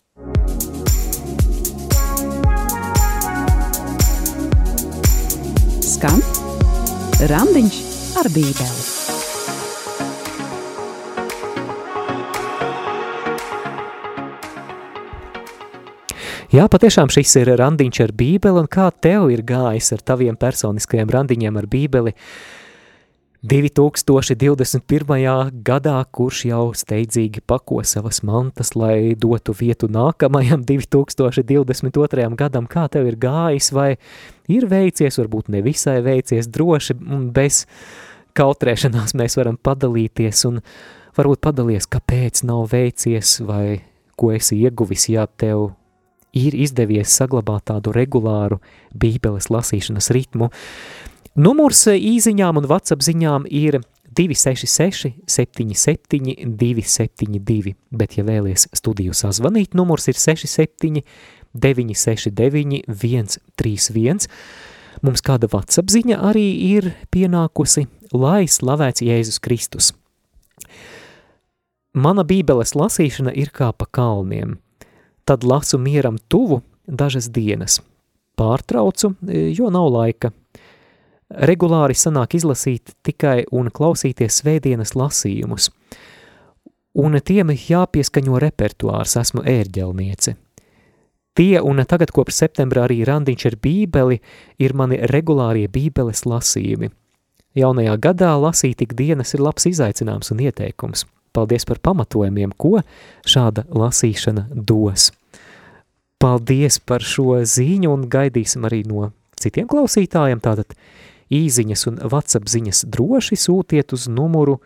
Skan 6.06 6.22
Randiņš 7.26 7.76
ar 8.20 8.28
Bībeli. 8.30 8.82
Jā, 16.54 16.68
patiešām 16.70 17.10
šis 17.10 17.34
ir 17.40 17.50
randiņš 17.58 17.98
ar 18.04 18.12
bībeli, 18.16 18.62
un 18.62 18.68
kā 18.70 18.86
tev 19.02 19.26
ir 19.34 19.42
gājis 19.44 19.90
ar 19.96 20.04
taviem 20.06 20.38
personiskajiem 20.38 21.10
randiņiem 21.10 21.58
ar 21.58 21.66
bībeli? 21.68 22.14
2021. 23.46 25.62
gadā, 25.62 25.98
kurš 26.10 26.40
jau 26.48 26.72
steidzīgi 26.74 27.44
pako 27.46 27.84
savas 27.86 28.18
mantas, 28.26 28.72
lai 28.74 29.14
dotu 29.14 29.54
vietu 29.54 29.86
nākamajam 29.92 30.64
2022. 30.66 32.26
gadam, 32.40 32.66
kā 32.66 32.88
tev 32.90 33.06
ir 33.06 33.16
gājis, 33.22 33.70
vai 33.76 33.90
ir 34.50 34.66
veicies, 34.70 35.18
varbūt 35.20 35.52
nevisai 35.54 36.00
veicies, 36.02 36.50
droši 36.50 36.98
un 36.98 37.30
bez 37.36 37.66
kautrēšanās 38.36 39.14
mēs 39.14 39.38
varam 39.38 39.56
padalīties, 39.62 40.42
un 40.50 40.60
varbūt 41.16 41.40
padalies, 41.46 41.86
kāpēc 41.86 42.42
nav 42.48 42.66
veicies, 42.74 43.38
vai 43.46 43.80
ko 44.18 44.34
esi 44.34 44.58
ieguvis, 44.64 45.06
ja 45.12 45.28
tev 45.28 45.70
ir 46.36 46.56
izdevies 46.56 47.14
saglabāt 47.16 47.66
tādu 47.70 47.94
regulāru 47.96 48.60
bībeles 48.96 49.48
lasīšanas 49.52 50.10
ritmu. 50.14 50.50
Numurs 51.36 51.82
īziņām 51.92 52.56
un 52.56 52.64
WhatsApp 52.64 53.02
ziņām 53.04 53.44
ir 53.52 53.82
266 54.16 55.10
77 55.28 56.54
272, 56.56 57.74
bet 57.92 58.14
ja 58.16 58.22
vēlies 58.24 58.64
studiju 58.72 59.12
sazvanīt, 59.12 59.74
numurs 59.76 60.08
ir 60.08 60.16
67 60.16 61.02
969 61.52 62.86
131. 62.88 64.30
Mums 65.04 65.24
kāda 65.26 65.50
WhatsApp 65.52 65.92
ziņa 65.92 66.22
arī 66.24 66.46
ir 66.70 66.88
pienākusi, 67.12 67.84
lai 68.16 68.48
slavēts 68.48 69.04
Jēzus 69.04 69.36
Kristus. 69.44 69.90
Mana 71.92 72.24
bībeles 72.24 72.72
lasīšana 72.72 73.36
ir 73.36 73.52
kā 73.52 73.74
pa 73.76 73.84
kalniem. 73.84 74.56
Tad 75.28 75.44
lasu 75.44 75.76
mieram 75.76 76.16
tuvu 76.32 76.62
dažas 76.88 77.28
dienas. 77.28 77.82
Pārtraucu, 78.40 79.12
jo 79.52 79.68
nav 79.68 79.92
laika– 79.92 80.32
regulāri 81.30 81.96
sanāk 81.96 82.36
izlasīt 82.38 82.94
tikai 83.06 83.44
un 83.52 83.70
klausīties 83.74 84.40
svētdienas 84.42 84.94
lasījumus, 84.96 85.70
un 86.96 87.18
tiem 87.20 87.52
jāpieskaņo 87.52 88.40
repertuārs, 88.42 89.16
esmu 89.20 89.44
ērģelniece. 89.44 90.36
Tie, 91.36 91.60
un 91.60 91.82
tagad 91.84 92.14
kopš 92.16 92.38
septembra 92.46 92.86
arī 92.86 93.02
randiņš 93.04 93.42
ar 93.50 93.56
bībeli, 93.60 94.22
ir 94.56 94.72
mani 94.72 95.02
regulārie 95.10 95.66
bībeles 95.68 96.24
lasījumi. 96.24 96.88
Jaunajā 97.56 97.96
gadā 98.00 98.30
lasīt 98.40 98.80
ik 98.84 98.94
dienas 98.96 99.34
ir 99.36 99.42
labs 99.44 99.68
izaicinājums 99.68 100.32
un 100.32 100.40
ieteikums. 100.46 101.04
Paldies 101.36 101.68
par 101.68 101.82
pamatojumiem, 101.84 102.54
ko 102.56 102.80
šāda 103.28 103.66
lasīšana 103.68 104.46
dos. 104.56 105.10
Paldies 106.16 106.78
par 106.80 107.04
šo 107.04 107.42
ziņu 107.44 107.92
un 107.92 108.06
gaidīsim 108.08 108.64
arī 108.64 108.80
no 108.88 109.10
citiem 109.36 109.68
klausītājiem, 109.68 110.40
tātad 110.40 110.72
īziņas 111.32 111.86
un 111.90 112.00
WhatsApp 112.04 112.50
ziņas 112.50 112.84
droši 112.92 113.38
sūtiet 113.40 113.94
uz 113.96 114.06
numuru 114.08 114.60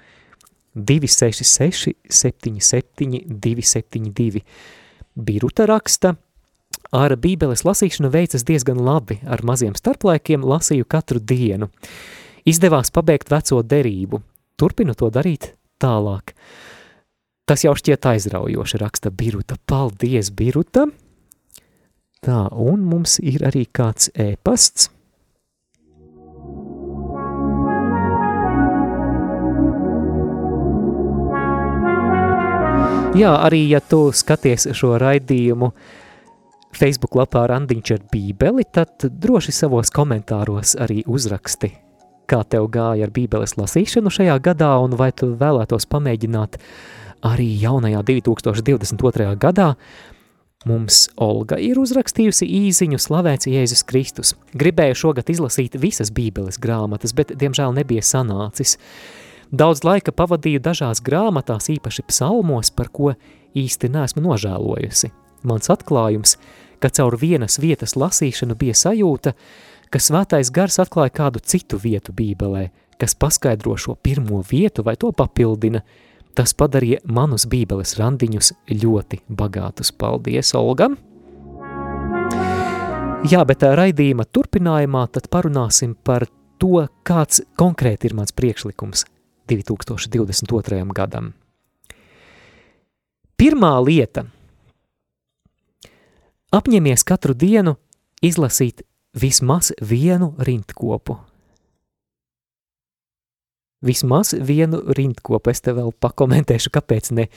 266 0.75 1.95
77 2.09 3.25
272. 3.27 4.43
Biruta 5.21 5.67
raksta, 5.67 6.15
ar 6.95 7.17
bībeles 7.19 7.65
lasīšanu 7.67 8.11
veicas 8.13 8.47
diezgan 8.47 8.79
labi, 8.79 9.19
ar 9.27 9.43
maziem 9.45 9.75
starplaikiem 9.75 10.47
lasīju 10.47 10.87
katru 10.89 11.21
dienu. 11.21 11.71
Izdevās 12.49 12.93
pabeigt 12.95 13.31
veco 13.33 13.61
derību, 13.63 14.23
turpinu 14.57 14.95
to 14.97 15.11
darīt 15.13 15.55
tālāk. 15.83 16.35
Tas 17.51 17.65
jau 17.67 17.75
šķiet 17.75 18.07
aizraujoši, 18.07 18.79
raksta 18.79 19.11
Biruta. 19.11 19.57
Paldies, 19.67 20.31
Biruta! 20.31 20.87
Tā, 22.21 22.41
un 22.53 22.85
mums 22.87 23.17
ir 23.25 23.43
arī 23.49 23.65
kāds 23.67 24.13
ēpasts. 24.15 24.91
Jā, 33.11 33.33
arī 33.43 33.65
ja 33.67 33.81
tu 33.83 34.13
skaties 34.15 34.69
šo 34.79 34.93
raidījumu 35.03 35.73
Facebook 36.79 37.17
lapā 37.19 37.43
Randiņš 37.51 37.91
ar 37.97 38.05
bībeli, 38.13 38.63
tad 38.71 39.03
droši 39.03 39.51
savos 39.51 39.91
komentāros 39.91 40.77
arī 40.79 41.01
uzraksti, 41.11 41.73
kā 42.31 42.45
tev 42.47 42.69
gāja 42.71 43.09
ar 43.09 43.11
bībeles 43.11 43.57
lasīšanu 43.59 44.13
šajā 44.15 44.37
gadā 44.47 44.71
un 44.85 44.95
vai 44.95 45.11
tu 45.11 45.33
vēlētos 45.41 45.89
pamēģināt 45.91 46.61
arī 47.27 47.49
jaunajā 47.65 48.05
2022. 48.13 49.35
gadā. 49.43 49.73
Mums 50.71 51.09
Olga 51.19 51.59
ir 51.59 51.81
uzrakstījusi 51.83 52.47
īziņu 52.47 53.01
slavēts 53.01 53.51
Jēzus 53.51 53.83
Kristus. 53.91 54.37
Gribēju 54.55 54.99
šogad 55.03 55.35
izlasīt 55.35 55.75
visas 55.83 56.15
bībeles 56.15 56.61
grāmatas, 56.63 57.17
bet 57.17 57.35
diemžēl 57.35 57.75
nebija 57.75 58.07
sanācis. 58.07 58.77
Daudz 59.51 59.83
laika 59.83 60.13
pavadīju 60.15 60.61
dažās 60.63 61.01
grāmatās, 61.03 61.67
īpaši 61.75 62.05
psalmos, 62.07 62.71
par 62.71 62.87
ko 62.95 63.17
īsti 63.59 63.91
neesmu 63.91 64.23
nožēlojusi. 64.23 65.11
Mans 65.43 65.73
atklājums, 65.75 66.37
ka 66.79 66.91
caur 66.95 67.17
vienas 67.19 67.59
vietas 67.59 67.97
lasīšanu 67.99 68.55
bija 68.61 68.77
sajūta, 68.79 69.35
ka 69.91 69.99
svētais 69.99 70.53
gars 70.55 70.79
atklāja 70.79 71.17
kādu 71.19 71.43
citu 71.43 71.81
vietu 71.83 72.15
bībelē, 72.15 72.69
kas 73.01 73.19
paskaidro 73.19 73.75
šo 73.75 73.97
pirmo 73.99 74.45
vietu 74.47 74.87
vai 74.87 74.95
to 74.95 75.11
papildina, 75.11 75.83
tas 76.39 76.55
padarīja 76.55 77.03
manus 77.11 77.49
bībeles 77.51 77.99
randiņus 77.99 78.55
ļoti 78.71 79.25
bagātus. 79.27 79.91
Paldies, 79.91 80.55
Olga! 80.55 80.93
Jā, 83.27 83.43
bet 83.45 83.67
raidījuma 83.67 84.31
turpinājumā 84.31 85.09
tad 85.11 85.27
parunāsim 85.29 85.99
par 85.99 86.31
to, 86.63 86.87
kāds 87.03 87.43
konkrēti 87.59 88.09
ir 88.09 88.15
mans 88.17 88.31
priekšlikums 88.33 89.11
2022. 89.51 90.85
gadam. 90.95 91.33
Pirmā 93.41 93.73
lieta– 93.83 94.27
apņemies 96.55 97.05
katru 97.07 97.35
dienu 97.35 97.77
izlasīt 98.23 98.85
vismaz 99.17 99.73
vienu 99.81 100.35
rindkopu. 100.39 101.17
Vismaz 103.81 104.35
vienu 104.37 104.83
rindkopu, 104.93 105.51
es 105.51 105.65
te 105.65 105.73
vēl 105.73 105.95
pakomentēšu, 106.05 106.73
kāpēc 106.75 107.15
ne 107.17 107.31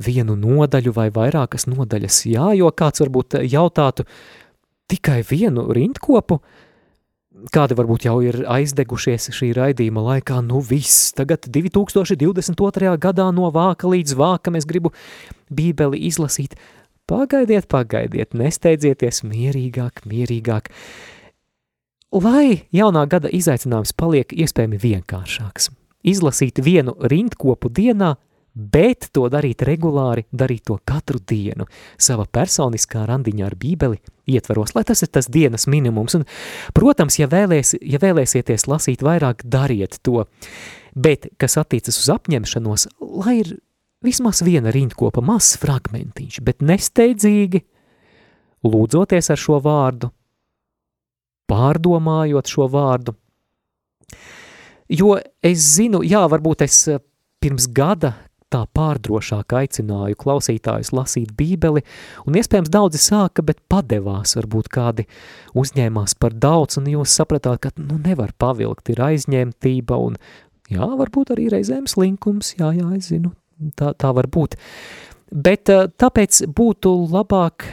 vienu 0.00 0.36
nodaļu 0.36 0.92
vai 0.92 1.08
vairākas 1.14 1.64
nodaļas. 1.70 2.24
Jā, 2.28 2.50
jo 2.58 2.68
kāds 2.76 3.00
varbūt 3.00 3.40
jautātu 3.48 4.06
tikai 4.92 5.22
vienu 5.24 5.70
rindkopu– 5.72 6.40
kādi 7.54 7.76
varbūt 7.78 8.06
jau 8.08 8.18
ir 8.24 8.42
aizdegušies 8.50 9.30
šī 9.34 9.50
raidījuma 9.56 10.02
laikā, 10.04 10.40
nu 10.44 10.60
viss, 10.64 11.10
tagad 11.16 11.48
2022. 11.48 12.92
gadā 13.00 13.28
no 13.34 13.50
vāka 13.54 13.90
līdz 13.90 14.16
vākam 14.18 14.58
es 14.60 14.68
gribu 14.68 14.92
bībeli 15.50 16.02
izlasīt. 16.10 16.56
Pagaidiet, 17.10 17.66
pagaidiet, 17.70 18.36
nesteidzieties 18.38 19.24
mierīgāk, 19.26 20.04
mierīgāk, 20.06 20.70
lai 22.14 22.66
jaunā 22.74 23.06
gada 23.10 23.32
izaicinājums 23.34 23.96
paliek 23.98 24.30
iespējami 24.30 24.78
vienkāršāks. 24.78 25.72
Izlasīt 26.06 26.62
vienu 26.64 26.94
rindkopu 27.02 27.72
dienā 27.74 28.14
bet 28.54 29.08
to 29.14 29.28
darīt 29.30 29.62
regulāri, 29.66 30.26
darīt 30.32 30.66
to 30.70 30.78
katru 30.86 31.20
dienu, 31.22 31.66
sava 32.00 32.26
personiskā 32.26 33.04
randiņā 33.08 33.46
ar 33.46 33.56
bībeli 33.58 34.00
ietvaros, 34.30 34.74
lai 34.74 34.84
tas 34.86 35.02
ir 35.04 35.10
tas 35.12 35.30
dienas 35.30 35.66
minimums. 35.70 36.16
Un, 36.18 36.26
protams, 36.76 37.18
ja, 37.20 37.28
vēlēs, 37.30 37.76
ja 37.80 38.00
vēlēsieties 38.02 38.66
lasīt 38.70 39.04
vairāk, 39.06 39.44
dariet 39.44 39.98
to, 40.06 40.24
bet, 40.94 41.30
kas 41.40 41.58
attiecas 41.60 41.98
uz 42.02 42.10
apņemšanos, 42.16 42.88
lai 43.22 43.40
ir 43.42 43.56
vismaz 44.04 44.42
viena 44.46 44.72
rindkopa, 44.74 45.22
mazs 45.24 45.58
fragmentiņš, 45.60 46.40
bet 46.46 46.64
nesteidzīgi, 46.64 47.62
lūdzoties 48.66 49.30
ar 49.32 49.40
šo 49.40 49.60
vārdu, 49.64 50.10
pārdomājot 51.50 52.50
šo 52.50 52.68
vārdu, 52.70 53.14
jo 54.90 55.14
es 55.42 55.64
zinu, 55.76 56.02
jā, 56.06 56.22
varbūt 56.30 56.66
es 56.66 56.82
pirms 57.40 57.66
gada 57.72 58.14
tā 58.50 58.64
pārdrošāk 58.76 59.54
aicināju 59.60 60.18
klausītājus 60.20 60.92
lasīt 60.96 61.34
bībeli, 61.38 61.82
un 62.26 62.38
iespējams 62.38 62.72
daudzi 62.72 63.00
sāka, 63.02 63.44
bet 63.46 63.62
padevās, 63.70 64.36
varbūt 64.38 64.70
kādi 64.74 65.06
uzņēmās 65.58 66.16
par 66.20 66.36
daudz, 66.36 66.80
un 66.80 66.90
jūs 66.90 67.14
sapratāt, 67.20 67.62
ka 67.64 67.74
nu 67.78 68.00
nevar 68.02 68.34
pavilkt, 68.38 68.92
ir 68.92 69.02
aizņemtība, 69.10 69.98
un 69.98 70.18
jā, 70.70 70.88
varbūt 71.02 71.34
arī 71.36 71.50
reizēm 71.54 71.86
slinkums, 71.90 72.56
jā, 72.58 72.72
jā, 72.78 72.88
es 72.98 73.12
zinu, 73.12 73.34
tā, 73.78 73.94
tā 73.94 74.12
var 74.16 74.30
būt. 74.30 74.58
Bet 75.30 75.70
eh, 75.70 75.86
tāpēc 75.86 76.42
būtu 76.50 76.92
labāk 77.12 77.68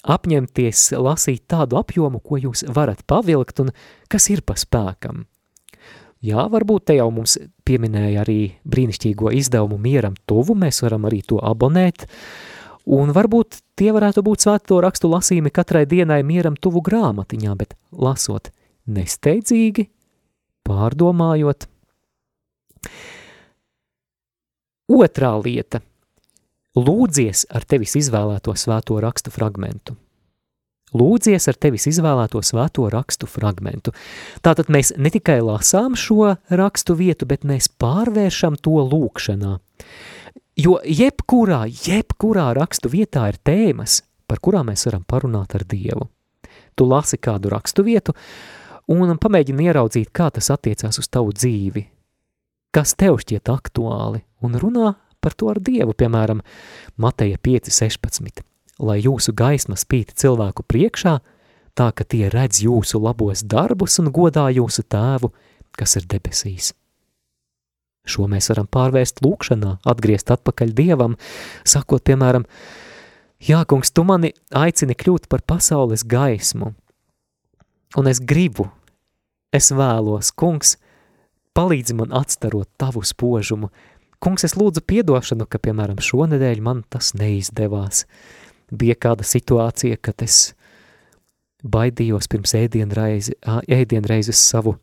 apņemties 0.00 0.90
lasīt 0.98 1.44
tādu 1.50 1.78
apjomu, 1.80 2.22
ko 2.24 2.40
jūs 2.40 2.64
varat 2.72 3.04
pavilkt 3.06 3.60
un 3.62 3.74
kas 4.10 4.30
ir 4.32 4.42
pa 4.42 4.56
spēkam. 4.58 5.26
Jā, 6.20 6.42
varbūt 6.52 6.90
te 6.90 6.98
jau 6.98 7.06
mums 7.16 7.38
pieminēja 7.64 8.20
arī 8.20 8.40
brīnišķīgo 8.68 9.30
izdevumu 9.38 9.78
mieram 9.80 10.18
tuvu, 10.28 10.52
mēs 10.52 10.82
varam 10.84 11.06
arī 11.08 11.22
to 11.24 11.38
abonēt, 11.40 12.04
un 12.84 13.14
varbūt 13.16 13.62
tie 13.80 13.88
varētu 13.96 14.24
būt 14.26 14.44
svēto 14.44 14.82
rakstu 14.84 15.08
lasījumi 15.08 15.52
katrai 15.56 15.86
dienai 15.88 16.20
mieram 16.28 16.58
tuvu 16.60 16.82
grāmatiņā, 16.84 17.54
bet 17.56 17.72
lasot 17.96 18.52
nesteidzīgi, 18.84 19.86
pārdomājot. 20.68 21.64
Otrā 24.92 25.32
lieta– 25.40 25.80
lūdzies 26.84 27.46
ar 27.48 27.64
tevis 27.64 27.96
izvēlēto 27.96 28.52
svēto 28.60 29.00
rakstu 29.00 29.32
fragmentu– 29.32 29.96
Lūdzies 30.96 31.46
ar 31.50 31.58
tevis 31.60 31.86
izvēlēto 31.86 32.40
svēto 32.42 32.88
rakstu 32.90 33.28
fragmentu. 33.30 33.92
Tātad 34.42 34.70
mēs 34.72 34.92
ne 34.98 35.12
tikai 35.12 35.38
lasām 35.44 35.94
šo 35.98 36.34
rakstu 36.50 36.96
vietu, 36.98 37.28
bet 37.30 37.46
mēs 37.46 37.70
pārvēršam 37.80 38.58
to 38.58 38.82
lūkšanā. 38.90 39.58
Jo 40.58 40.80
jebkurā, 40.82 41.62
jebkurā 41.70 42.50
rakstu 42.58 42.90
vietā 42.92 43.28
ir 43.30 43.38
tēmas, 43.46 44.00
par 44.26 44.42
kurām 44.42 44.68
mēs 44.72 44.84
varam 44.88 45.06
parunāt 45.06 45.54
ar 45.54 45.64
Dievu. 45.68 46.10
Tu 46.74 46.86
lasi 46.88 47.20
kādu 47.22 47.52
rakstu 47.54 47.86
vietu 47.86 48.16
un 48.90 49.14
pamēģini 49.14 49.70
ieraudzīt, 49.70 50.10
kā 50.10 50.28
tas 50.34 50.50
attiecās 50.50 50.98
uz 50.98 51.08
tavu 51.08 51.30
dzīvi, 51.36 51.86
kas 52.74 52.96
tev 52.98 53.22
šķiet 53.22 53.52
aktuāli, 53.52 54.24
un 54.42 54.58
runā 54.58 54.94
par 55.22 55.38
to 55.38 55.52
ar 55.54 55.62
Dievu, 55.62 55.94
piemēram, 55.94 56.42
Mateja 56.98 57.38
5.16 57.38 58.49
lai 58.80 58.98
jūsu 59.04 59.34
gaisma 59.36 59.76
spīti 59.78 60.16
cilvēku 60.22 60.64
priekšā, 60.66 61.18
tā 61.78 61.88
ka 61.94 62.04
tie 62.04 62.28
redz 62.32 62.62
jūsu 62.64 63.00
labos 63.00 63.44
darbus 63.46 64.00
un 64.02 64.10
godā 64.12 64.48
jūsu 64.52 64.84
tēvu, 64.88 65.32
kas 65.76 65.96
ir 66.00 66.08
debesīs. 66.10 66.72
Šo 68.08 68.26
mēs 68.26 68.48
varam 68.50 68.66
pārvērst 68.66 69.20
lūkšanā, 69.22 69.76
atgriezt 69.86 70.32
atpakaļ 70.32 70.72
Dievam, 70.74 71.18
sakot, 71.68 72.02
piemēram, 72.08 72.46
Jā, 73.40 73.62
kungs, 73.64 73.88
tu 73.88 74.02
mani 74.04 74.34
aicini 74.52 74.92
kļūt 75.00 75.24
par 75.32 75.40
pasaules 75.48 76.02
gaismu, 76.04 76.74
un 77.96 78.08
es 78.10 78.18
gribu, 78.20 78.66
es 79.48 79.70
vēlos, 79.72 80.28
kungs, 80.36 80.74
palīdzi 81.56 81.96
man 81.96 82.12
atstarot 82.12 82.68
tavu 82.76 83.00
spožumu. 83.00 83.70
Kungs, 84.20 84.44
es 84.44 84.58
lūdzu 84.60 84.84
piedošanu, 84.84 85.46
ka, 85.48 85.56
piemēram, 85.56 86.02
šonedēļ 86.04 86.60
man 86.60 86.84
tas 86.92 87.14
neizdevās 87.16 88.04
bija 88.70 88.96
kāda 88.98 89.26
situācija, 89.26 89.98
kad 90.02 90.22
es 90.24 90.52
baidījos 91.60 92.28
pirms 92.30 92.54
ēdienreizi, 92.56 93.36
ēdienreizes 93.68 94.40
savu 94.40 94.76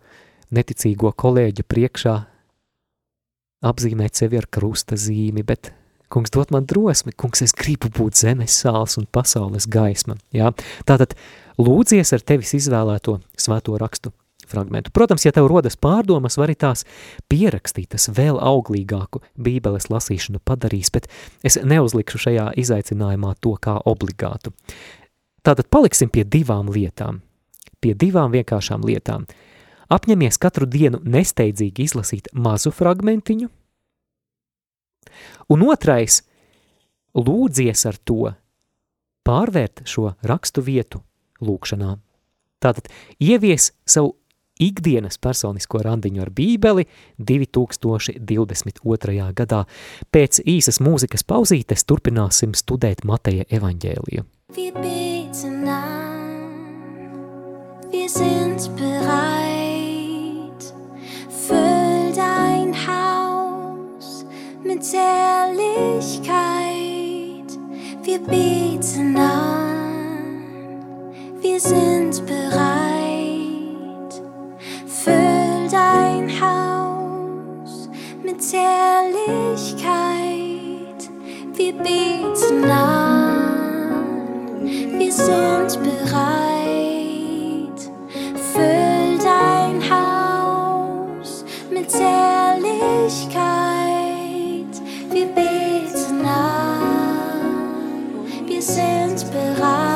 neticīgo 0.53 1.11
kolēģu 1.17 1.65
priekšā 1.67 2.15
apzīmēt 3.67 4.19
sevi 4.19 4.37
ar 4.37 4.47
krusta 4.53 4.97
zīmi, 4.99 5.43
bet 5.47 5.71
kungs 6.13 6.31
dot 6.31 6.53
man 6.53 6.67
drosmi, 6.69 7.15
kungs, 7.17 7.41
es 7.43 7.55
gribu 7.57 7.89
būt 7.93 8.21
zemes 8.21 8.59
sāls 8.61 8.99
un 9.01 9.09
pasaules 9.11 9.67
gaisma. 9.67 10.15
Jā? 10.35 10.53
Tātad 10.87 11.17
lūdzies 11.59 12.13
ar 12.15 12.23
tevis 12.23 12.53
izvēlēto 12.59 13.17
svēto 13.39 13.75
rakstu 13.81 14.13
fragmentu. 14.49 14.91
Protams, 14.95 15.25
ja 15.25 15.33
tev 15.35 15.49
rodas 15.51 15.77
pārdomas, 15.79 16.37
vari 16.39 16.55
tās 16.59 16.85
pierakstīt, 17.31 17.91
tas 17.95 18.09
vēl 18.13 18.39
auglīgāku 18.41 19.21
bībeles 19.35 19.89
lasīšanu 19.91 20.41
padarīs, 20.45 20.91
bet 20.93 21.09
es 21.47 21.59
neuzlikšu 21.63 22.23
šajā 22.27 22.47
izaicinājumā 22.63 23.35
to 23.43 23.55
kā 23.61 23.77
obligātu. 23.85 24.53
Tātad 25.45 25.69
paliksim 25.71 26.09
pie 26.11 26.25
divām 26.27 26.71
lietām. 26.73 27.21
Pie 27.79 27.93
divām 27.93 28.33
vienkāršām 28.33 28.83
lietām. 28.87 29.27
Apņemies 29.93 30.39
katru 30.41 30.67
dienu 30.67 30.99
nesteidzīgi 31.03 31.85
izlasīt 31.87 32.27
mazu 32.33 32.73
fragmentiņu. 32.75 33.47
Un 35.53 35.63
otrais, 35.63 36.19
lūdzies 37.15 37.85
ar 37.87 37.95
to 38.03 38.33
pārvērt 39.27 39.85
šo 39.87 40.11
rakstu 40.27 40.63
vietu 40.63 41.01
lūkšanā. 41.43 41.95
Tātad 42.63 42.89
ievies 43.21 43.71
savu 43.87 44.15
ikdienas 44.59 45.17
personisko 45.21 45.81
randiņu 45.85 46.21
ar 46.21 46.31
bībeli 46.31 46.85
2022. 47.17 49.33
gadā. 49.37 49.65
Pēc 50.11 50.41
īsas 50.45 50.79
mūzikas 50.83 51.23
pauzītes 51.27 51.85
turpināsim 51.87 52.53
studēt 52.57 53.03
Mateja 53.03 53.43
evaņģēliju. 53.49 54.23
Wir 54.55 54.73
beten 54.73 55.67
an, 55.67 56.23
wir 57.91 58.09
sind 58.09 58.69
bereit, 58.79 60.73
füll 61.27 62.13
dein 62.15 62.73
Haus 62.87 64.25
mit 64.63 64.93
Ehrlichkeit. 64.93 66.37
Wir 68.03 68.19
beten 68.19 69.17
an, 69.17 70.79
wir 71.41 71.59
sind 71.59 72.25
bereit, 72.25 72.96
füll 75.07 75.69
dein 75.71 76.29
Haus 76.41 77.87
mit 78.23 78.41
Ehrlichkeit. 78.53 79.87
Wir 81.55 81.73
beten 81.73 82.65
an, 82.69 84.59
wir 84.99 85.11
sind 85.11 85.79
bereit, 85.81 87.79
füll 88.53 89.17
dein 89.23 89.81
Haus 89.89 91.45
mit 91.71 91.93
Ehrlichkeit. 91.93 92.65
Wir 95.11 95.27
beten 95.27 96.25
an, 96.25 97.47
wir 98.45 98.61
sind 98.61 99.25
bereit, 99.31 99.86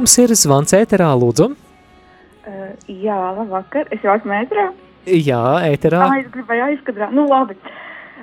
Mums 0.00 0.14
ir 0.16 0.32
zvans 0.32 0.70
ēterā, 0.72 1.10
lūdzu. 1.20 1.50
Uh, 2.48 2.68
jā, 2.88 3.16
labvakar. 3.36 3.90
Es 3.92 4.00
jau 4.00 4.14
esmu 4.16 4.32
ētrā. 4.32 4.62
Jā, 5.12 5.40
ēterā. 5.74 5.98
Ah, 6.06 6.14
es 6.22 6.30
gribēju 6.32 6.70
aizkadrāt. 6.70 7.12
Nu, 7.12 7.26
labi. 7.28 7.58
Uh, 7.60 7.74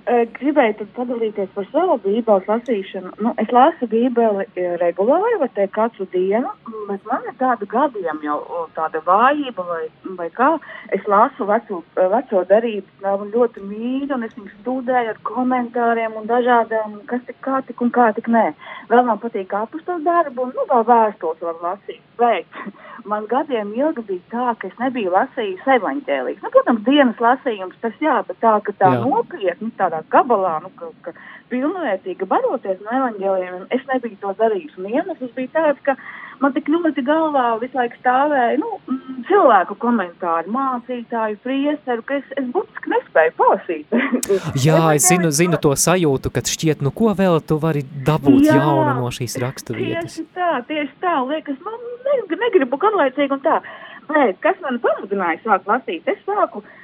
gribēju 0.07 0.87
padalīties 0.95 1.49
par 1.55 1.65
savu 1.71 1.97
bībeles 2.03 2.47
lasīšanu. 2.47 3.11
Nu, 3.23 3.33
es 3.41 3.51
lasu 3.51 3.87
bībeli 3.91 4.45
eh, 4.47 4.75
regulāri, 4.81 5.39
vai 5.41 5.49
teikt, 5.55 5.73
katru 5.75 6.07
dienu, 6.13 6.53
bet 6.87 7.03
man 7.09 7.27
ir 7.27 7.35
tāda 7.41 7.67
gadījuma 7.73 8.23
jau 8.23 8.63
tāda 8.77 9.01
vājība 9.07 9.67
vai, 9.67 9.83
vai 10.19 10.29
kā. 10.37 10.49
Es 10.95 11.03
lasu 11.11 11.47
veco, 11.49 11.81
veco 12.15 12.43
darību, 12.51 12.87
nav 13.03 13.25
ļoti 13.33 13.63
mīļu, 13.67 14.11
un 14.15 14.27
es 14.27 14.35
viņu 14.37 14.53
studēju 14.61 15.15
ar 15.15 15.23
komentāriem 15.27 16.15
un 16.19 16.29
dažādām, 16.31 16.99
kas 17.11 17.23
tik 17.27 17.41
kā 17.43 17.61
tik 17.67 17.83
un 17.83 17.91
kā 17.91 18.11
tik 18.15 18.31
nē. 18.31 18.49
Vēl 18.91 19.07
man 19.07 19.19
patīk 19.23 19.55
apustos 19.59 20.03
darbu, 20.07 20.47
un 20.47 20.55
nu, 20.55 20.69
vēl 20.71 20.87
vēstules 20.87 21.43
var 21.49 21.65
lasīt. 21.65 22.06
Bet 22.17 22.59
man 23.07 23.27
gadiem 23.29 23.71
ilgi 23.77 24.03
bija 24.07 24.23
tā, 24.31 24.45
ka 24.59 24.67
es 24.69 24.77
nebiju 24.81 25.13
lasījis 25.13 25.67
evaņģēlijas. 25.77 26.43
Nu, 26.43 26.51
protams, 26.53 26.83
dienas 26.87 27.21
lasījums 27.23 27.79
tas 27.83 27.97
jā, 28.03 28.17
bet 28.27 28.39
tā, 28.43 28.55
ka 28.65 28.73
tā 28.81 28.91
Jā. 28.95 29.01
nopietni, 29.05 29.69
tādā 29.79 30.01
gabalā, 30.13 30.57
nu, 30.65 30.71
ka, 30.79 30.89
ka 31.05 31.13
pilnvērtīgi 31.53 32.27
baroties 32.29 32.81
no 32.83 32.95
evaņģēliem, 32.99 33.67
es 33.77 33.85
nebiju 33.91 34.19
to 34.23 34.33
darījis. 34.41 34.75
Un 34.81 34.89
iemesls 34.91 35.35
bija 35.37 35.53
tāds, 35.55 35.83
ka 35.85 35.95
man 36.43 36.53
tik 36.55 36.69
ļoti 36.71 37.03
galvā 37.07 37.45
visu 37.61 37.77
laiku 37.77 37.97
stāvēja 38.01 38.59
nu, 38.61 38.69
mm, 38.87 39.17
cilvēku 39.29 39.77
komentāri, 39.81 40.51
mācītāju, 40.53 41.39
priesteru, 41.43 42.05
ka 42.07 42.19
es, 42.19 42.29
es 42.39 42.47
būtiski 42.53 42.93
nespēju 42.93 43.35
palasīt. 43.39 43.97
Jā, 44.67 44.81
es 44.97 45.09
zinu, 45.11 45.31
zinu 45.35 45.59
to 45.63 45.73
sajūtu, 45.77 46.31
kad 46.33 46.49
šķiet, 46.51 46.85
nu 46.85 46.93
ko 46.95 47.13
vēl 47.17 47.41
tu 47.47 47.59
vari 47.63 47.83
dabūt 48.07 48.47
Jā. 48.47 48.59
jaunu 48.61 48.97
no 49.01 49.11
šīs 49.13 49.37
rakstu 49.43 49.77
vietas. 49.77 50.17
Tieši 50.19 50.27
tā, 50.37 50.53
tieši 50.69 50.95
tā, 51.03 51.19
liekas, 51.27 51.59
man 51.65 51.77
ne, 52.07 52.17
negribu 52.45 52.79
garlaicīgi 52.81 53.37
un 53.37 53.45
tā. 53.45 53.61
Bet 54.07 54.37
kas 54.39 54.59
man 54.63 54.77
pamudināja 54.79 55.41
sākt 55.43 55.67
lasīt? 55.67 56.05
Es 56.07 56.21
sāku 56.23 56.61
uh, 56.61 56.75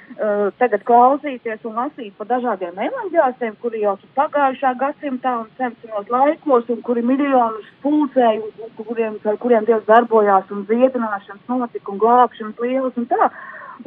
tagad 0.59 0.83
klausīties 0.87 1.63
un 1.67 1.77
lasīt 1.79 2.13
par 2.17 2.27
dažādiem 2.29 2.77
evaņģēliem, 2.87 3.55
kuri 3.61 3.81
jau 3.83 3.95
ir 3.97 4.11
pagājušā 4.17 4.73
gadsimtā 4.81 5.33
un 5.41 5.49
sensenos 5.57 6.11
laikos, 6.13 6.69
un 6.69 6.81
kuri 6.85 7.01
miljonus 7.05 7.65
pulcēja, 7.81 8.41
un, 8.41 8.53
un 8.67 8.85
kuriem, 8.85 9.17
ar 9.25 9.39
kuriem 9.41 9.65
Dievs 9.69 9.87
darbojās, 9.89 10.49
un 10.53 10.65
dziedināšanas 10.69 11.49
notika, 11.49 11.91
un 11.91 12.01
glābšanas 12.03 12.63
lielas 12.63 12.97
un 13.01 13.09
tā. 13.11 13.31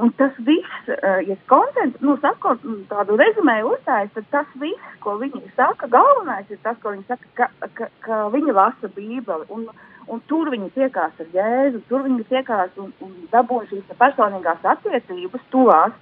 Un 0.03 0.11
tas 0.19 0.35
viss, 0.45 0.89
uh, 0.91 1.21
ja 1.25 1.37
koncentrēt, 1.49 2.03
nu, 2.05 2.17
sakot, 2.21 2.59
mm, 2.65 2.89
tādu 2.91 3.17
rezumēju 3.17 3.71
uzstājas, 3.77 4.11
tad 4.17 4.27
tas 4.35 4.49
viss, 4.61 4.97
ko 5.01 5.15
viņi 5.21 5.45
saka, 5.55 5.87
galvenais 5.93 6.51
ir 6.51 6.59
tas, 6.65 6.77
ko 6.83 6.93
viņi 6.93 7.07
saka, 7.07 7.31
ka, 7.39 7.71
ka, 7.79 7.89
ka 8.05 8.19
viņi 8.35 8.57
lasa 8.57 8.91
Bībeli. 8.97 9.47
Un, 9.55 9.69
un 10.13 10.21
tur 10.31 10.51
viņi 10.53 10.73
tiekās 10.75 11.23
ar 11.23 11.31
Jēzu, 11.33 11.81
tur 11.89 12.05
viņi 12.05 12.27
tiekās 12.29 12.75
un, 12.83 12.93
un 13.07 13.15
dabūja 13.33 13.71
šīs 13.71 13.97
personīgās 14.03 14.69
attiecības 14.75 15.49
tuvās, 15.55 15.95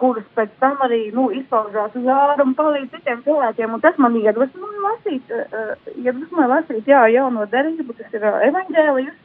kuras 0.00 0.26
pēc 0.36 0.52
tam 0.62 0.80
arī 0.86 1.00
nu, 1.14 1.28
izpaužās 1.34 1.94
uz 1.98 2.10
ārā 2.12 2.36
un 2.44 2.54
palīdz 2.58 2.92
citiem 2.96 3.22
cilvēkiem. 3.24 3.76
Un 3.76 3.84
tas 3.84 3.98
man 4.02 4.18
iedvesmoja 4.20 4.82
lasīt, 4.84 5.32
uh, 5.32 5.72
iedvesmoja 5.94 6.50
lasīt, 6.52 6.90
jā, 6.92 7.06
jauno 7.14 7.46
derību, 7.52 7.96
tas 7.98 8.16
ir 8.16 8.26
uh, 8.26 8.42
evaņģēlijus. 8.50 9.16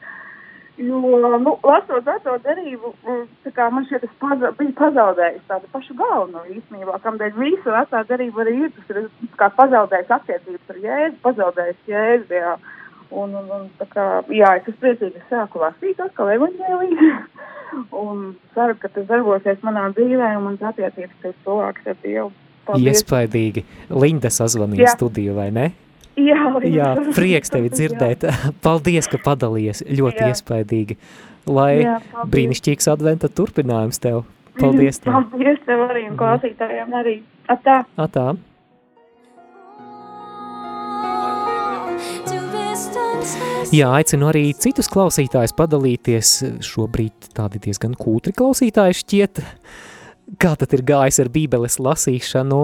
Jo, 0.80 0.98
nu, 1.38 1.52
lasot 1.68 2.06
veco 2.06 2.34
derību, 2.46 2.94
tā 3.44 3.50
kā 3.52 3.66
man 3.70 3.84
šķiet, 3.84 4.06
es 4.08 4.12
paza, 4.22 4.48
biju 4.56 4.72
pazaudējis 4.78 5.42
tādu 5.50 5.68
pašu 5.74 5.96
galveno 5.98 6.46
īstenībā, 6.48 6.96
kamdēļ 7.04 7.34
visa 7.36 7.74
vecā 7.74 8.00
derība 8.08 8.40
arī 8.42 8.54
ir, 8.64 8.70
tas 8.78 8.94
ir 8.94 9.10
kā 9.36 9.50
pazaudējis 9.58 10.14
attiecības 10.16 10.72
ar 10.72 10.78
Jēzu, 10.86 11.18
pazaudējis 11.26 11.92
Jēzu, 11.92 12.38
jā. 12.38 12.54
Un, 13.12 13.34
un, 13.36 13.48
un 13.52 13.88
kā, 13.92 14.06
jā, 14.32 14.54
es 14.56 14.68
esmu 14.70 14.80
priecīgi, 14.80 15.20
es 15.20 15.28
sāku 15.28 15.60
lasīt 15.60 15.98
atkal 16.00 16.30
evaņģēliju, 16.32 17.08
un 18.04 18.22
ceru, 18.56 18.76
ka 18.80 18.88
tas 18.94 19.04
darbosies 19.10 19.60
manā 19.66 19.88
dzīvē, 19.92 20.30
un 20.38 20.46
mans 20.48 20.64
attiecības 20.72 21.18
pēc 21.24 21.34
cilvēks 21.44 21.90
ar 21.92 21.98
Dievu. 22.04 22.30
Paldies. 22.62 23.02
Iespaidīgi. 23.02 23.64
Linda 23.90 24.30
sazvanīja 24.30 24.86
Jā. 24.86 24.92
studiju, 24.94 25.34
vai 25.34 25.48
ne? 25.54 25.72
Jā, 26.20 26.36
Jā, 26.68 26.92
prieks 27.16 27.50
tevi 27.50 27.72
dzirdēt. 27.72 28.26
Paldies, 28.64 29.08
ka 29.10 29.18
padalies. 29.24 29.80
Ļoti 29.88 30.22
Jā. 30.22 30.28
iespaidīgi. 30.32 30.96
Lai 31.48 31.72
Jā, 31.80 31.96
paldies. 32.12 32.30
brīnišķīgs 32.34 32.88
adventa 32.92 33.30
turpinājums 33.32 33.98
tev. 34.02 34.22
Paldies 34.60 35.00
tev. 35.02 35.16
Paldies 35.32 35.60
tev 35.66 35.86
arī 35.88 36.06
un 36.10 36.18
klausītājiem 36.20 36.96
arī. 37.00 37.16
Atā. 37.50 37.82
Atā. 37.98 38.26
Jā, 43.72 43.88
aicinu 43.96 44.26
arī 44.28 44.50
citus 44.58 44.88
klausītājus 44.92 45.54
padalīties. 45.56 46.32
Šobrīd 46.66 47.30
tādi 47.36 47.60
diezgan 47.64 47.94
kūtri 47.96 48.32
klausītāji 48.36 48.98
šķiet. 48.98 49.34
Kā 50.42 50.52
tad 50.60 50.70
ir 50.76 50.82
gājis 50.88 51.20
ar 51.22 51.28
bībeles 51.32 51.78
lasīšanu 51.80 52.60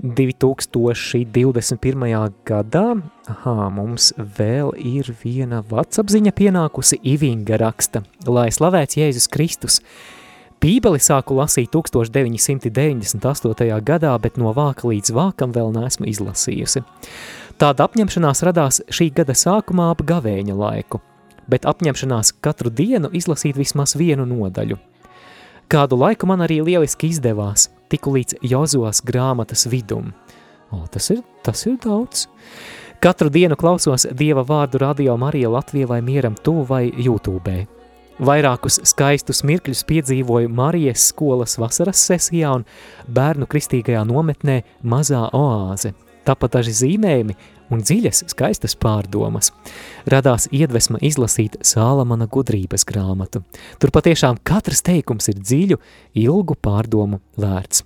2021. 0.00 2.32
gadā? 2.46 2.86
Aha, 3.30 3.68
mums 3.74 4.12
vēl 4.18 4.70
ir 4.76 5.14
viena 5.24 5.62
vatsapziņa 5.66 6.32
pienākusi 6.36 6.96
Ivinga 7.12 7.56
raksta, 7.60 7.98
lai 8.28 8.48
slavēts 8.54 8.96
Jēzus 9.00 9.28
Kristus. 9.32 9.80
Bībeli 10.60 11.00
sāku 11.00 11.32
lasīt 11.38 11.70
1998. 11.72 13.80
gadā, 13.80 14.12
bet 14.20 14.36
no 14.36 14.52
vāka 14.52 14.84
līdz 14.90 15.08
vākam 15.16 15.54
vēl 15.56 15.72
neesmu 15.72 16.04
izlasījusi. 16.10 16.82
Tāda 17.60 17.84
apņemšanās 17.84 18.40
radās 18.46 18.78
šī 18.88 19.10
gada 19.12 19.34
sākumā 19.36 19.90
ap 19.92 19.98
gavēņa 20.08 20.54
laiku, 20.56 21.02
bet 21.44 21.66
apņemšanās 21.68 22.32
katru 22.40 22.72
dienu 22.72 23.10
izlasīt 23.12 23.58
vismaz 23.60 23.92
vienu 24.00 24.24
nodaļu. 24.24 24.78
Kādu 25.68 25.98
laiku 26.00 26.30
man 26.30 26.40
arī 26.46 26.62
lieliski 26.64 27.10
izdevās, 27.12 27.68
tiku 27.92 28.14
līdz 28.16 28.40
Jozos 28.48 29.02
grāmatas 29.04 29.66
vidum. 29.68 30.14
O, 30.72 30.86
tas, 30.88 31.10
ir, 31.12 31.20
tas 31.44 31.66
ir 31.68 31.76
daudz. 31.84 32.24
Katru 33.04 33.28
dienu 33.28 33.60
klausos 33.60 34.08
Dieva 34.16 34.40
vārdu 34.48 34.80
radio 34.80 35.20
Marija 35.20 35.52
Latvija 35.52 35.92
vai 35.92 36.00
Mieram 36.00 36.40
tuvu 36.40 36.64
vai 36.64 36.82
YouTube. 36.96 37.66
Vairākus 38.24 38.80
skaistus 38.88 39.44
mirkļus 39.44 39.84
piedzīvoju 39.88 40.48
Marijas 40.48 41.10
skolas 41.12 41.60
vasaras 41.60 42.08
sesijā 42.08 42.56
un 42.56 42.68
bērnu 43.04 43.48
kristīgajā 43.52 44.08
nometnē 44.08 44.62
Mazā 44.80 45.26
oāze. 45.36 45.92
Tāpat 46.30 46.60
daži 46.60 46.74
zīmējumi 46.78 47.34
un 47.74 47.80
dziļas, 47.82 48.22
skaistas 48.30 48.76
pārdomas. 48.78 49.50
Radās 50.10 50.46
iedvesma 50.54 51.00
izlasīt 51.02 51.56
Sālamana 51.66 52.28
gudrības 52.30 52.86
grāmatu. 52.86 53.42
Tur 53.82 53.90
patiešām 53.94 54.38
katrs 54.46 54.84
teikums 54.86 55.26
ir 55.32 55.40
dziļu, 55.40 55.80
ilgu 56.22 56.54
pārdomu 56.62 57.18
vērts. 57.40 57.82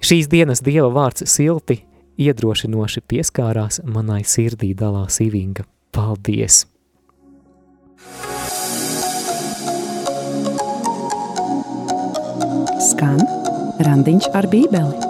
Šīs 0.00 0.30
dienas 0.32 0.64
Dieva 0.64 0.88
vārds 0.90 1.26
silti 1.30 1.82
iedrošinoši 2.20 3.04
pieskārās 3.06 3.82
manai 3.84 4.22
sirdī 4.26 4.72
dalās 4.74 5.20
Ivinga. 5.22 5.66
Paldies! 5.94 6.64
Skan 12.90 13.20
randiņš 13.84 14.32
ar 14.34 14.48
bībeli. 14.50 15.09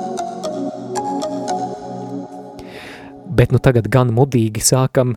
Bet 3.41 3.55
nu 3.55 3.59
tagad 3.65 3.87
gan 3.89 4.11
mudīgi 4.13 4.61
sākam 4.61 5.15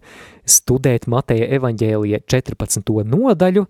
studēt 0.48 1.10
Mateja 1.12 1.44
evaņģēlija 1.58 2.22
14. 2.32 2.92
nodaļu, 3.04 3.64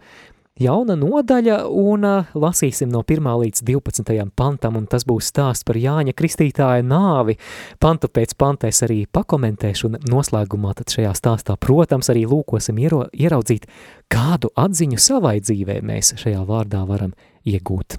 jauna 0.62 0.94
nodaļa 0.94 1.56
un 1.66 2.06
lasīsim 2.38 2.92
no 2.94 3.02
1. 3.02 3.30
līdz 3.42 3.64
12. 3.66 4.28
pantam, 4.38 4.78
un 4.78 4.86
tas 4.86 5.08
būs 5.10 5.32
stāsts 5.34 5.66
par 5.66 5.80
Jāņa 5.82 6.14
Kristītāja 6.14 6.86
nāvi. 6.86 7.34
Pantu 7.82 8.12
pēc 8.14 8.36
pantēs 8.38 8.84
arī 8.86 9.00
pakomentēšu, 9.10 9.90
un 9.90 9.98
noslēgumā 10.14 10.76
tad 10.78 10.94
šajā 10.94 11.16
stāstā, 11.18 11.56
protams, 11.58 12.12
arī 12.14 12.28
lūkosim 12.30 12.78
iero, 12.78 13.08
ieraudzīt, 13.10 13.66
kādu 14.06 14.54
atziņu 14.54 15.02
savai 15.02 15.40
dzīvē 15.42 15.80
mēs 15.82 16.14
šajā 16.22 16.46
vārdā 16.46 16.84
varam 16.86 17.18
iegūt. 17.42 17.98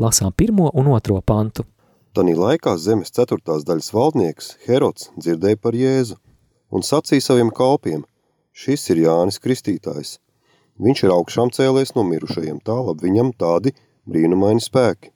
Lasām 0.00 0.32
pirmo 0.32 0.72
un 0.72 0.94
otro 0.96 1.20
pantu. 1.20 1.68
Tanī 2.10 2.32
laikā 2.34 2.72
zemes 2.74 3.12
ceturtās 3.14 3.62
daļas 3.62 3.92
valdnieks 3.94 4.48
Herods 4.64 5.12
dzirdēja 5.14 5.58
par 5.62 5.76
Jēzu 5.78 6.16
un 6.74 6.82
sacīja 6.82 7.22
saviem 7.22 7.52
kalpiem, 7.54 8.00
šis 8.50 8.88
ir 8.90 9.04
Jānis 9.04 9.38
Kristītājs. 9.44 10.16
Viņš 10.82 11.04
ir 11.06 11.14
augšām 11.14 11.52
cēlies 11.54 11.94
no 11.94 12.02
mirušajiem, 12.08 12.58
tālab 12.66 13.04
viņam 13.06 13.30
tādi 13.38 13.76
brīnumaini 14.10 14.64
spēki. 14.64 15.12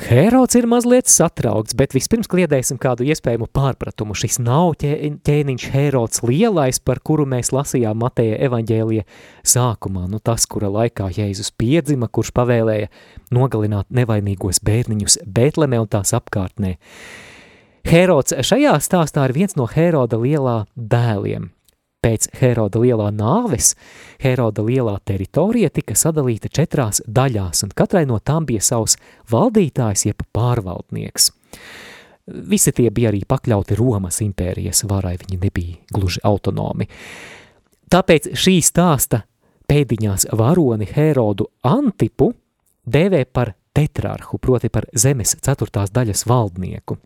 Herods 0.00 0.56
ir 0.56 0.64
mazliet 0.66 1.06
satraukts, 1.12 1.76
bet 1.76 1.92
vispirms 1.92 2.28
kliedēsim 2.32 2.78
kādu 2.80 3.04
iespējamu 3.12 3.46
pārpratumu. 3.52 4.16
Šis 4.16 4.38
nav 4.40 4.72
ķē, 4.80 4.92
ķēniņš 5.26 5.66
Herods 5.74 6.22
lielais, 6.24 6.80
par 6.80 7.02
kuru 7.04 7.26
mēs 7.28 7.52
lasījām 7.52 8.00
Mateja 8.00 8.38
evaņģēlija 8.48 9.04
sākumā. 9.52 10.06
Nu 10.08 10.18
tas, 10.24 10.48
kura 10.48 10.72
laikā 10.72 11.10
Jēzus 11.12 11.52
piedzima, 11.60 12.08
kurš 12.08 12.32
pavēlēja 12.38 12.88
nogalināt 13.36 13.92
nevainīgos 13.92 14.62
bērniņus 14.64 15.20
Betleme 15.28 15.82
un 15.84 15.90
tās 15.92 16.16
apkārtnē. 16.16 16.78
Herods 17.84 18.32
šajā 18.40 18.78
stāstā 18.80 19.28
ir 19.28 19.36
viens 19.36 19.58
no 19.60 19.68
Heroda 19.68 20.16
lielā 20.16 20.62
dēliem. 20.74 21.50
Pēc 22.02 22.32
Heroda 22.34 22.80
lielā 22.82 23.12
nāves, 23.14 23.76
Heroda 24.22 24.64
lielā 24.66 24.96
teritorija 25.06 25.70
tika 25.70 25.94
sadalīta 25.94 26.50
četrās 26.50 26.98
daļās, 27.06 27.62
un 27.62 27.70
katrai 27.78 28.02
no 28.10 28.18
tām 28.18 28.46
bija 28.48 28.62
savs 28.64 28.96
valdītājs 29.30 30.08
jeb 30.08 30.24
pārvaldnieks. 30.34 31.30
Visi 32.26 32.72
tie 32.74 32.88
bija 32.90 33.12
arī 33.12 33.22
pakļauti 33.28 33.78
Romas 33.78 34.18
impērijas 34.22 34.82
varai, 34.90 35.14
viņi 35.22 35.38
nebija 35.42 35.78
gluži 35.94 36.22
autonomi. 36.26 36.88
Tāpēc 37.92 38.32
šī 38.34 38.56
stāsta 38.66 39.22
pēdiņās 39.70 40.32
varoni 40.38 40.90
Herodu 40.90 41.52
Antipu 41.62 42.32
dēvē 42.82 43.24
par 43.30 43.54
tetrarhu, 43.74 44.42
proti 44.42 44.70
par 44.74 44.90
zemes 44.94 45.36
ceturtās 45.38 45.94
daļas 45.94 46.26
valdnieku. 46.26 46.98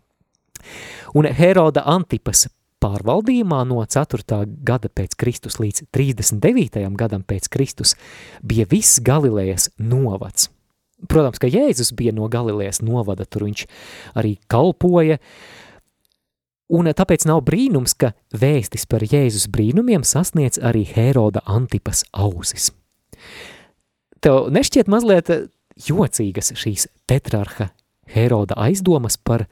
Un 1.13 1.27
Heroda 1.37 1.85
Antipas 1.85 2.47
pārvaldījumā 2.83 3.63
no 3.67 3.81
4. 3.83 4.43
gada 4.65 4.89
pēc 4.89 5.15
Kristus 5.19 5.57
līdz 5.61 5.87
39. 5.95 6.83
gadam 6.97 7.23
pēc 7.25 7.49
Kristus 7.53 7.95
bija 8.45 8.67
viss 8.69 9.01
Galilejas 9.03 9.69
novads. 9.77 10.51
Protams, 11.09 11.37
ka 11.37 11.49
Jēzus 11.49 11.93
bija 11.93 12.13
no 12.13 12.25
Galilejas 12.29 12.81
novada, 12.81 13.25
tur 13.25 13.45
viņš 13.45 13.65
arī 14.17 14.37
kalpoja, 14.49 15.19
un 16.73 16.89
tāpēc 16.89 17.27
nav 17.29 17.43
brīnums, 17.45 17.93
ka 17.93 18.15
vēstis 18.33 18.87
par 18.89 19.05
Jēzus 19.05 19.45
brīnumiem 19.53 20.05
sasniedz 20.07 20.57
arī 20.57 20.87
Heroda 20.89 21.45
Antipas 21.45 22.01
ausis. 22.17 22.71
Tev 24.25 24.49
nešķiet 24.49 24.89
mazliet 24.89 25.29
jocīgas 25.77 26.55
šīs 26.57 26.87
tetrarha 27.09 27.69
Heroda 28.09 28.57
aizdomas 28.57 29.19
par 29.21 29.45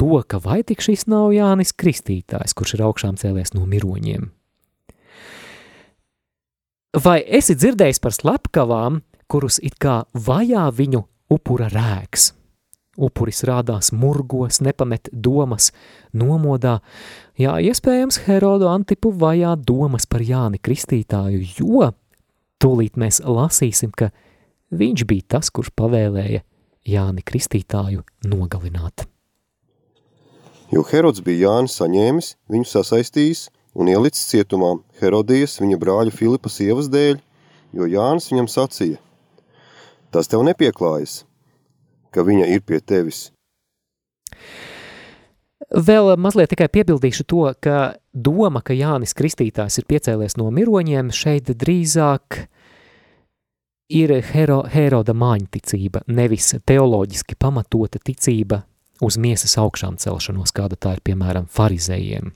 to, 0.00 0.22
ka 0.24 0.40
vai 0.40 0.62
tik 0.64 0.80
šis 0.80 1.04
nav 1.12 1.34
Jānis 1.36 1.74
Kristītājs, 1.76 2.56
kurš 2.56 2.78
ir 2.78 2.86
augšām 2.88 3.20
cēlies 3.20 3.52
no 3.52 3.66
miroņiem. 3.68 4.30
Vai 7.04 7.20
esi 7.22 7.54
dzirdējis 7.54 8.00
par 8.02 8.16
slepkavām, 8.16 9.02
kurus 9.30 9.60
it 9.62 9.76
kā 9.78 10.02
vajā 10.16 10.64
viņu 10.74 11.04
upura 11.30 11.68
rēks? 11.70 12.32
Upuris 13.00 13.44
rādās 13.46 13.92
murgos, 13.94 14.58
nepamet 14.64 15.08
domas, 15.12 15.70
nomodā. 16.12 16.80
Jā, 17.38 17.54
iespējams, 17.62 18.24
Herodu 18.26 18.66
Antipu 18.68 19.12
vajā 19.14 19.54
domas 19.62 20.08
par 20.10 20.24
Jāni 20.26 20.58
Kristītāju, 20.58 21.44
jo 21.60 21.92
tūlīt 22.60 22.98
mēs 23.00 23.22
lasīsim, 23.22 23.94
ka 23.94 24.10
viņš 24.74 25.06
bija 25.06 25.36
tas, 25.36 25.52
kurš 25.54 25.70
pavēlēja 25.78 26.42
Jāni 26.90 27.24
Kristītāju 27.24 28.02
nogalināt. 28.26 29.06
Jo 30.70 30.84
Herods 30.86 31.18
bija 31.26 31.48
Jānis 31.48 31.74
saņēmis, 31.80 32.34
viņu 32.50 32.68
sasaistījis 32.70 33.48
un 33.74 33.88
ielicis 33.90 34.28
cietumā 34.30 34.76
Herodijas 35.00 35.56
viņa 35.58 35.78
brāļa 35.82 36.14
Filipa 36.14 36.50
sievas 36.52 36.86
dēļ, 36.92 37.18
jo 37.74 37.88
Jānis 37.90 38.30
viņam 38.30 38.46
sacīja, 38.50 39.00
tas 40.14 40.30
tev 40.30 40.44
nepieklājas, 40.46 41.24
ka 42.14 42.22
viņa 42.26 42.46
ir 42.54 42.62
pie 42.62 42.78
tevis. 42.78 43.32
Vēl 45.70 46.14
mazliet 46.18 46.50
tikai 46.54 46.70
piebildīšu 46.70 47.26
to, 47.30 47.42
ka 47.62 47.96
doma, 48.14 48.62
ka 48.62 48.74
Jānis 48.74 49.14
Kristītājs 49.18 49.82
ir 49.82 49.90
piecēlies 49.90 50.38
no 50.38 50.48
miroņiem, 50.54 51.10
šeit 51.14 51.50
drīzāk 51.50 52.44
ir 53.90 54.16
Hero, 54.32 54.62
Heroda 54.70 55.14
māņticība, 55.18 56.06
nevis 56.14 56.54
teoloģiski 56.62 57.38
pamatota 57.38 57.98
ticība 58.02 58.64
uz 59.00 59.18
miesas 59.20 59.56
augšām 59.60 59.98
celšanos, 60.00 60.52
kāda 60.56 60.78
tā 60.78 60.96
ir 60.96 61.04
piemēram 61.04 61.48
farizējiem. 61.50 62.32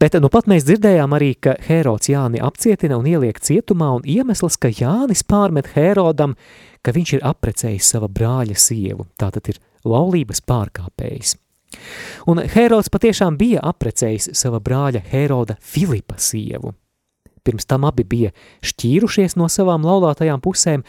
Bet 0.00 0.14
nu 0.22 0.30
pat 0.32 0.46
mēs 0.50 0.64
dzirdējām 0.66 1.14
arī, 1.16 1.32
ka 1.34 1.56
Herods 1.66 2.10
Jāni 2.10 2.40
apcietina 2.42 2.96
un 3.00 3.08
ieliek 3.10 3.40
cietumā, 3.42 3.90
un 3.98 4.06
iemesls, 4.08 4.56
ka 4.60 4.70
Jānis 4.70 5.24
pārmet 5.26 5.72
Herodam, 5.74 6.36
ka 6.82 6.94
viņš 6.94 7.16
ir 7.18 7.24
aprecējis 7.26 7.92
sava 7.94 8.08
brāļa 8.08 8.58
sievu, 8.58 9.06
tātad 9.20 9.50
ir 9.52 9.58
laulības 9.84 10.42
pārkāpējs. 10.46 11.36
Un 12.28 12.42
Herods 12.54 12.92
patiešām 12.92 13.38
bija 13.40 13.62
aprecējis 13.64 14.32
sava 14.38 14.60
brāļa 14.60 15.02
Heroda 15.10 15.56
Filipa 15.60 16.18
sievu. 16.20 16.74
Pirms 17.42 17.66
tam 17.66 17.82
abi 17.88 18.04
bija 18.06 18.30
šķīrušies 18.62 19.34
no 19.40 19.48
savām 19.50 19.82
laulātajām 19.86 20.42
pusēm, 20.44 20.84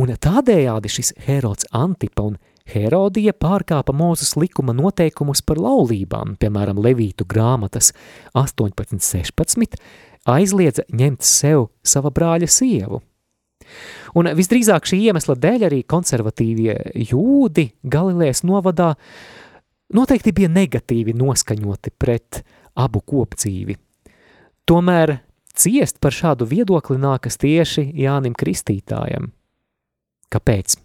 un 0.00 0.12
tādējādi 0.16 0.88
šis 0.88 1.12
Herods 1.26 1.68
Antipa 1.76 2.24
un 2.24 2.38
Herodija 2.70 3.34
pārkāpa 3.34 3.94
Mūzes 3.96 4.36
likuma 4.38 4.74
noteikumus 4.76 5.42
par 5.42 5.60
laulībām, 5.62 6.36
piemēram, 6.40 6.80
Levītu 6.82 7.26
grāmatas 7.28 7.92
18.16, 8.38 9.78
aizliedza 10.30 10.86
ņemt 10.94 11.26
sev 11.26 11.68
sava 11.82 12.12
brāļa 12.14 12.50
sievu. 12.50 13.00
Un 14.18 14.30
visdrīzāk 14.34 14.88
šī 14.90 14.98
iemesla 15.10 15.36
dēļ 15.38 15.66
arī 15.68 15.80
konservatīvie 15.86 16.76
jūdi 17.10 17.68
Galilējas 17.86 18.42
novadā 18.48 18.94
noteikti 19.94 20.34
bija 20.34 20.50
negatīvi 20.50 21.14
noskaņoti 21.18 21.94
pret 21.98 22.42
abu 22.78 23.02
kopdzīvi. 23.06 23.76
Tomēr 24.66 25.16
ciest 25.54 26.00
par 26.02 26.14
šādu 26.14 26.46
viedokli 26.50 26.98
nākas 27.02 27.38
tieši 27.40 27.90
Jānim 28.02 28.36
Kristītājam. 28.38 29.30
Kāpēc? 30.30 30.78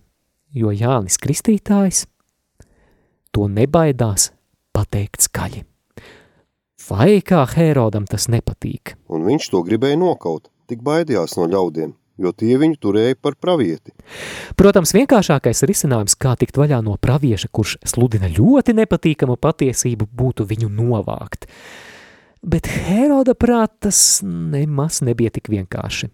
Jo 0.55 0.71
Jānis 0.71 1.19
Kristītājs 1.21 2.05
to 3.35 3.49
nebaidās 3.51 4.31
pateikt 4.75 5.27
skaļi. 5.27 5.65
Vai 6.85 7.19
kā 7.25 7.41
Hērodam 7.49 8.05
tas 8.07 8.29
nepatīk? 8.31 8.93
Un 9.11 9.25
viņš 9.25 9.49
to 9.51 9.63
gribēja 9.65 9.97
nokaut, 9.99 10.51
tik 10.69 10.83
baidījās 10.85 11.33
no 11.39 11.47
ļaudiem, 11.49 11.95
jo 12.21 12.31
tie 12.31 12.59
viņu 12.61 12.77
turēja 12.79 13.17
par 13.19 13.35
pravieti. 13.41 13.95
Protams, 14.59 14.93
vienkāršākais 14.95 15.65
risinājums, 15.67 16.15
kā 16.19 16.35
tikt 16.39 16.59
vaļā 16.61 16.79
no 16.85 16.95
pravieša, 17.01 17.49
kurš 17.51 17.79
sludina 17.89 18.29
ļoti 18.31 18.77
nepatīkamu 18.77 19.39
patiesību, 19.41 20.07
būtu 20.13 20.45
viņu 20.47 20.69
novākt. 20.71 21.49
Bet 22.45 22.69
Heroda 22.69 23.33
prāt 23.33 23.79
tas 23.87 24.21
nemaz 24.21 25.01
nebija 25.01 25.33
tik 25.33 25.49
vienkārši. 25.49 26.11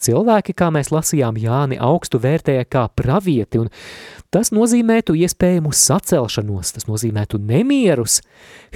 Cilvēki, 0.00 0.54
kā 0.56 0.70
mēs 0.72 0.88
lasījām, 0.94 1.36
Jāni 1.36 1.76
augstu 1.76 2.20
vērtēja 2.22 2.64
kā 2.72 2.86
pravieti, 2.96 3.60
un 3.60 3.68
tas 4.32 4.48
nozīmētu 4.56 5.16
iespējamu 5.20 5.74
sacelšanos, 5.76 6.72
tas 6.76 6.88
nozīmētu 6.88 7.40
nemierus 7.44 8.22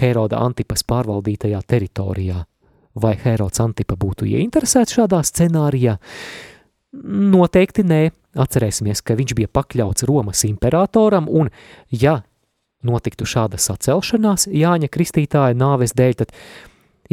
Heroda 0.00 0.42
Antipas 0.44 0.84
pārvaldītajā 0.84 1.62
teritorijā. 1.64 2.42
Vai 3.00 3.14
Herods 3.24 3.62
Antipa 3.64 3.96
būtu 3.98 4.28
ieinteresēts 4.28 4.98
šādā 4.98 5.22
scenārijā? 5.24 5.96
Noteikti 6.92 7.86
nē. 7.88 8.02
Atcerēsimies, 8.34 9.00
ka 9.06 9.14
viņš 9.14 9.32
bija 9.38 9.48
pakļauts 9.54 10.04
Romas 10.10 10.44
imperatoram, 10.46 11.28
un 11.30 11.52
ja 11.90 12.18
notiktu 12.84 13.26
šāda 13.26 13.58
sacelšanās 13.62 14.48
Jāņa 14.50 14.90
Kristītāja 14.92 15.56
nāves 15.56 15.94
dēļ, 15.96 16.16
tad 16.20 16.34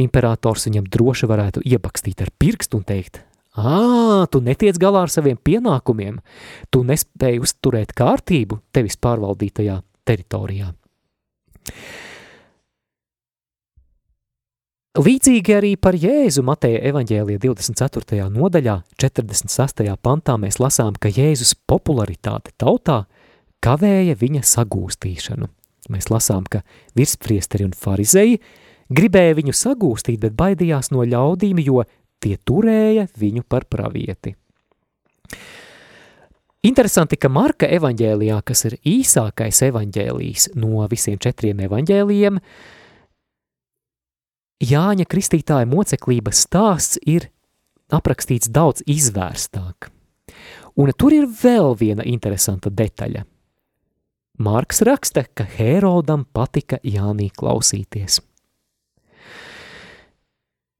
imperators 0.01 0.67
viņam 0.67 0.87
droši 0.91 1.29
varētu 1.29 1.63
iebakstīt 1.63 2.23
ar 2.25 2.33
pirkstu 2.41 2.81
un 2.81 2.87
teikt, 2.89 3.21
Ā, 3.51 4.27
tu 4.31 4.39
netiec 4.39 4.77
galā 4.79 5.03
ar 5.03 5.11
saviem 5.11 5.35
pienākumiem, 5.35 6.21
tu 6.71 6.85
nespēji 6.87 7.41
uzturēt 7.43 7.91
kārtību 7.97 8.61
tevis 8.71 8.95
pārvaldītajā 8.95 9.81
teritorijā. 10.07 10.71
Līdzīgi 14.91 15.53
arī 15.55 15.75
par 15.79 15.95
Jēzu 15.95 16.43
Mateja 16.43 16.81
evaņģēlija 16.89 17.39
24. 17.43 18.25
nodaļā, 18.31 18.81
46. 18.99 19.85
pantā 20.03 20.35
mēs 20.39 20.59
lasām, 20.59 20.95
ka 20.99 21.11
Jēzus 21.11 21.53
popularitāte 21.67 22.51
tautā 22.59 23.05
kavēja 23.63 24.17
viņa 24.19 24.43
sagūstīšanu. 24.47 25.47
Mēs 25.91 26.11
lasām, 26.11 26.43
ka 26.43 26.63
virspriesteri 26.95 27.69
un 27.69 27.71
farizeji 27.75 28.41
gribēja 28.91 29.37
viņu 29.39 29.55
sagūstīt, 29.55 30.19
bet 30.23 30.35
baidījās 30.35 30.91
no 30.91 31.05
ļaudīm, 31.07 31.63
jo 31.63 31.85
tie 32.21 32.37
turēja 32.37 33.07
viņu 33.17 33.43
par 33.49 33.65
pravieti. 33.69 34.35
Interesanti, 36.61 37.17
ka 37.17 37.29
Marka 37.33 37.65
evaņģēlijā, 37.73 38.37
kas 38.45 38.67
ir 38.69 38.75
īsākais 38.85 39.63
evaņģēlijs 39.65 40.51
no 40.61 40.85
visiem 40.91 41.17
četriem 41.21 41.63
evaņģēlijiem, 41.65 42.37
Jāņa 44.61 45.07
kristītāja 45.09 45.65
moceklības 45.65 46.43
stāsts 46.45 46.99
ir 47.09 47.31
aprakstīts 47.89 48.51
daudz 48.53 48.83
izvērstāk. 48.85 49.89
Un 50.77 50.91
tur 50.93 51.15
ir 51.15 51.25
vēl 51.25 51.73
viena 51.79 52.05
interesanta 52.05 52.69
detaļa. 52.69 53.25
Marks 54.41 54.83
raksta, 54.85 55.25
ka 55.33 55.47
Herodam 55.57 56.27
patika 56.29 56.77
Jānī 56.85 57.31
klausīties. 57.33 58.21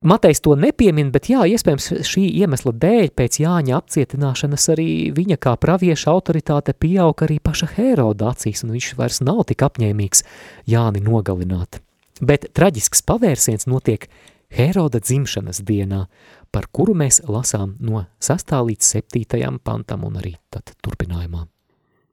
Matejs 0.01 0.39
to 0.41 0.55
nepiemin, 0.57 1.11
bet 1.13 1.27
jā, 1.29 1.43
iespējams 1.45 1.91
šī 2.09 2.23
iemesla 2.41 2.71
dēļ 2.73 3.11
pēc 3.13 3.35
Jāņa 3.43 3.75
apcietināšanas 3.77 4.63
arī 4.73 4.85
viņa 5.13 5.35
kā 5.37 5.51
pravieša 5.61 6.09
autoritāte 6.09 6.73
pieauga 6.73 7.27
arī 7.27 7.37
paša 7.37 7.67
Heroda 7.75 8.31
acīs, 8.31 8.63
un 8.65 8.73
viņš 8.73 8.87
vairs 8.97 9.19
nav 9.21 9.43
tik 9.51 9.61
apņēmīgs 9.67 10.23
Jāni 10.73 11.03
nogalināt. 11.05 11.83
Bet 12.17 12.47
traģisks 12.57 13.05
pavērsiens 13.05 13.67
notiek 13.69 14.07
Heroda 14.49 14.97
dzimšanas 15.05 15.61
dienā, 15.69 16.07
par 16.49 16.65
kuru 16.73 16.97
mēs 16.97 17.21
lasām 17.29 17.77
no 17.77 18.01
6. 18.25 18.57
līdz 18.71 18.89
7. 19.05 19.61
pantam 19.61 20.09
un 20.09 20.17
arī 20.17 20.33
tad 20.49 20.73
turpinājumā. 20.81 21.45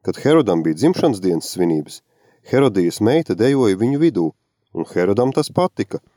Kad 0.05 0.21
Herodam 0.27 0.61
bija 0.61 0.77
dzimšanas 0.77 1.25
dienas 1.25 1.49
svinības, 1.57 2.03
Herodijas 2.53 3.01
meita 3.01 3.33
dejoja 3.33 3.81
viņu 3.81 4.05
vidū, 4.05 4.29
un 4.77 4.89
Herodam 4.93 5.33
tas 5.33 5.49
patika– 5.49 6.05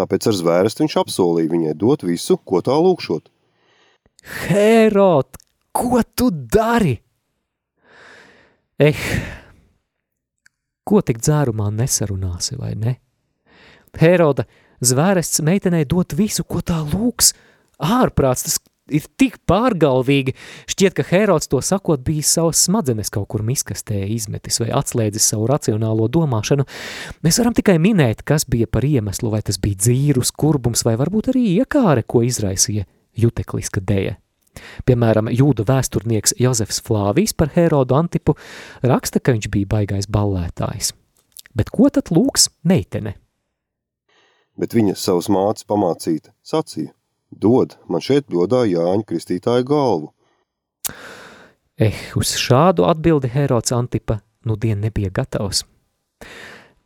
tāpēc 0.00 0.30
ar 0.30 0.38
zvērestu 0.38 0.84
viņš 0.84 0.96
apsolīja 1.04 1.52
viņai 1.52 1.76
dot 1.78 2.06
visu, 2.08 2.38
ko 2.40 2.62
tā 2.64 2.76
lūkšot. 2.80 3.28
Herod, 4.48 5.38
ko 5.76 6.02
tu 6.16 6.30
dari? 6.32 6.96
Eh, 8.80 9.04
ko 10.88 11.02
tik 11.04 11.20
dzērumā 11.20 11.68
nesarunāsi, 11.76 12.56
vai 12.60 12.72
ne? 12.80 12.96
Heroda 14.00 14.46
zvērests 14.80 15.42
meitenei 15.44 15.84
dot 15.88 16.14
visu, 16.16 16.44
ko 16.48 16.62
tā 16.64 16.80
lūks. 16.84 17.34
Ārprāts, 17.80 18.46
tas 18.46 18.58
ir 18.94 19.06
tik 19.20 19.38
pārgalvīgi. 19.50 20.34
Šķiet, 20.70 20.96
ka 20.98 21.06
Herods 21.10 21.50
to 21.50 21.60
sakot 21.64 22.02
bija 22.06 22.26
savas 22.26 22.62
smadzenes 22.66 23.12
kaut 23.12 23.28
kur 23.32 23.44
miskastē 23.46 24.02
izmetis 24.10 24.60
vai 24.62 24.70
atslēdzis 24.80 25.30
savu 25.32 25.48
racionālo 25.50 26.08
domāšanu. 26.12 26.66
Mēs 27.24 27.40
varam 27.42 27.56
tikai 27.56 27.78
minēt, 27.82 28.24
kas 28.26 28.46
bija 28.50 28.68
par 28.70 28.86
iemeslu, 28.86 29.32
vai 29.34 29.42
tas 29.46 29.60
bija 29.62 29.80
dzīrus, 29.86 30.34
kurbums 30.36 30.84
vai 30.86 30.96
varbūt 31.00 31.32
arī 31.34 31.46
iekāre, 31.60 32.04
ko 32.06 32.24
izraisīja 32.26 32.86
jutekliska 33.18 33.82
deja. 33.84 34.16
Piemēram, 34.86 35.30
jūda 35.30 35.64
vēsturnieks 35.68 36.34
Jozefs 36.40 36.82
Flāvijs 36.84 37.34
par 37.36 37.52
Herodu 37.54 37.96
Antipu 37.96 38.34
raksta, 38.82 39.22
ka 39.22 39.34
viņš 39.36 39.50
bija 39.52 39.70
baigais 39.76 40.10
ballētājs. 40.10 40.92
Bet 41.56 41.70
ko 41.74 41.90
tad 41.90 42.10
lūks 42.14 42.48
meitene? 42.66 43.16
Bet 44.58 44.74
viņa 44.76 44.96
savus 44.98 45.30
mātes 45.32 45.64
pamācīta 45.66 46.34
sacīja, 46.46 46.92
Dod, 47.30 47.76
man 47.88 48.02
šeit 48.02 48.26
bļodā 48.30 48.64
Jāņa 48.66 49.06
kristītāja 49.06 49.66
galvu. 49.66 50.10
Eh, 51.80 51.96
uz 52.18 52.34
šādu 52.36 52.84
atbildi 52.84 53.30
Herods 53.32 53.72
Antipa 53.72 54.18
nu 54.44 54.56
dien 54.56 54.80
nebija 54.80 55.10
gatavs. 55.14 55.64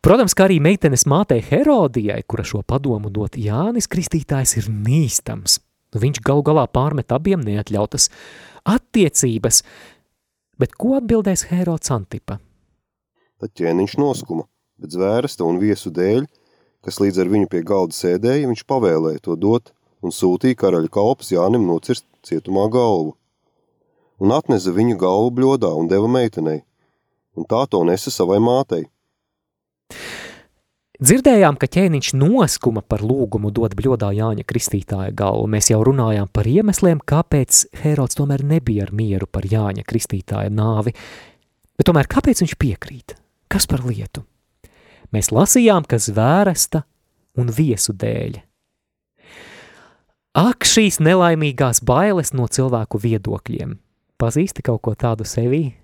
Protams, 0.04 0.34
kā 0.36 0.44
arī 0.48 0.58
meitenes 0.60 1.06
mātei 1.08 1.40
Herodijai, 1.42 2.20
kura 2.28 2.44
šo 2.44 2.60
padomu 2.66 3.08
dot 3.10 3.38
Jānis 3.40 3.88
Kristītājs, 3.88 4.58
ir 4.60 4.68
nīstams. 4.68 5.60
Viņš 5.94 6.20
galu 6.26 6.42
galā 6.44 6.66
pārmet 6.68 7.14
abiem 7.14 7.40
neatļautas 7.40 8.10
attiecības, 8.68 9.62
bet 10.60 10.74
ko 10.76 10.98
atbildēs 10.98 11.46
Herods 11.48 11.92
Antipa? 11.94 12.40
Tad 13.40 13.54
ķēniņš 13.56 13.96
noskuma, 14.02 14.44
bet 14.82 14.92
zvērsta 14.92 15.46
un 15.46 15.62
viesu 15.62 15.94
dēļ, 15.94 16.26
kas 16.84 17.00
līdz 17.00 17.22
ar 17.22 17.30
viņu 17.32 17.48
pie 17.50 17.62
galda 17.64 17.96
sēdēja, 17.96 18.50
viņš 18.50 18.66
pavēlēja 18.68 19.24
to 19.24 19.38
dot 19.40 19.72
un 20.04 20.12
sūtīja 20.12 20.58
karaļa 20.60 20.90
kalps 20.92 21.32
Jānim 21.32 21.64
nocirst 21.68 22.06
cietumā 22.26 22.68
galvu. 22.72 23.14
Un 24.22 24.34
atneza 24.36 24.72
viņu 24.74 24.98
galvu 25.00 25.32
bļodā 25.38 25.70
un 25.74 25.88
deva 25.90 26.08
meitenei, 26.10 26.62
un 27.34 27.48
tā 27.50 27.64
to 27.70 27.82
nesa 27.88 28.12
savai 28.14 28.38
mātei. 28.42 28.84
Dzirdējām, 31.04 31.56
ka 31.58 31.66
ķēniņš 31.66 32.12
noskuma 32.16 32.84
par 32.86 33.02
lūgumu 33.02 33.50
dot 33.52 33.74
bļodā 33.76 34.12
Jāņa 34.14 34.44
kristītāja 34.46 35.10
galvu. 35.16 35.48
Mēs 35.50 35.72
jau 35.72 35.80
runājām 35.84 36.30
par 36.30 36.46
iemesliem, 36.46 37.02
kāpēc 37.02 37.64
Herods 37.82 38.16
tomēr 38.20 38.44
nebija 38.46 38.86
ar 38.86 38.94
mieru 38.94 39.26
par 39.26 39.48
Jāņa 39.50 39.82
kristītāja 39.90 40.54
nāvi. 40.54 40.94
Bet 41.74 41.90
tomēr 41.90 42.08
kāpēc 42.08 42.44
viņš 42.44 42.56
piekrīt? 42.62 43.18
Kas 43.50 43.66
par 43.66 43.82
lietu? 43.84 44.22
Mēs 45.12 45.34
lasījām, 45.34 45.82
ka 45.82 45.98
zvēresta 45.98 46.86
un 47.42 47.50
viesu 47.52 47.98
dēļ– 47.98 48.40
Ak, 50.34 50.64
šīs 50.66 50.96
nelaimīgās 50.98 51.78
bailes 51.86 52.32
no 52.34 52.48
cilvēku 52.50 52.98
viedokļiem. 52.98 53.76
Pazīsti 54.18 54.64
kaut 54.66 54.80
ko 54.82 54.92
tādu 54.98 55.22
sevī? 55.22 55.76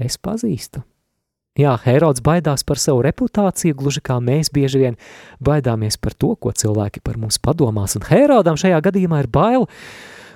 Es 0.00 0.14
pazīstu. 0.16 0.80
Jā, 1.60 1.74
Herods 1.84 2.22
baidās 2.24 2.64
par 2.64 2.80
savu 2.80 3.02
reputāciju, 3.04 3.76
gluži 3.76 4.00
kā 4.00 4.16
mēs 4.16 4.48
bieži 4.52 4.80
vien 4.80 4.94
baidāmies 5.44 6.00
par 6.00 6.16
to, 6.16 6.30
ko 6.40 6.54
cilvēki 6.56 7.02
par 7.04 7.18
mums 7.20 7.36
padomās, 7.36 7.98
un 8.00 8.06
Herodam 8.08 8.56
šajā 8.56 8.78
gadījumā 8.86 9.18
ir 9.24 9.28
bail, 9.32 9.66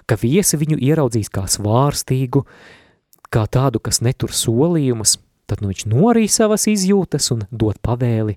ka 0.04 0.18
viesi 0.20 0.60
viņu 0.60 0.76
ieraudzīs 0.76 1.32
kā 1.32 1.46
svārstīgu, 1.48 2.42
kā 3.32 3.46
tādu, 3.48 3.80
kas 3.80 4.02
netur 4.04 4.36
solījumus, 4.36 5.16
tad 5.48 5.62
nu 5.64 5.72
viņš 5.72 5.86
norī 5.88 6.26
savas 6.28 6.66
izjūtas 6.68 7.32
un 7.32 7.46
dod 7.48 7.80
pavēli 7.80 8.36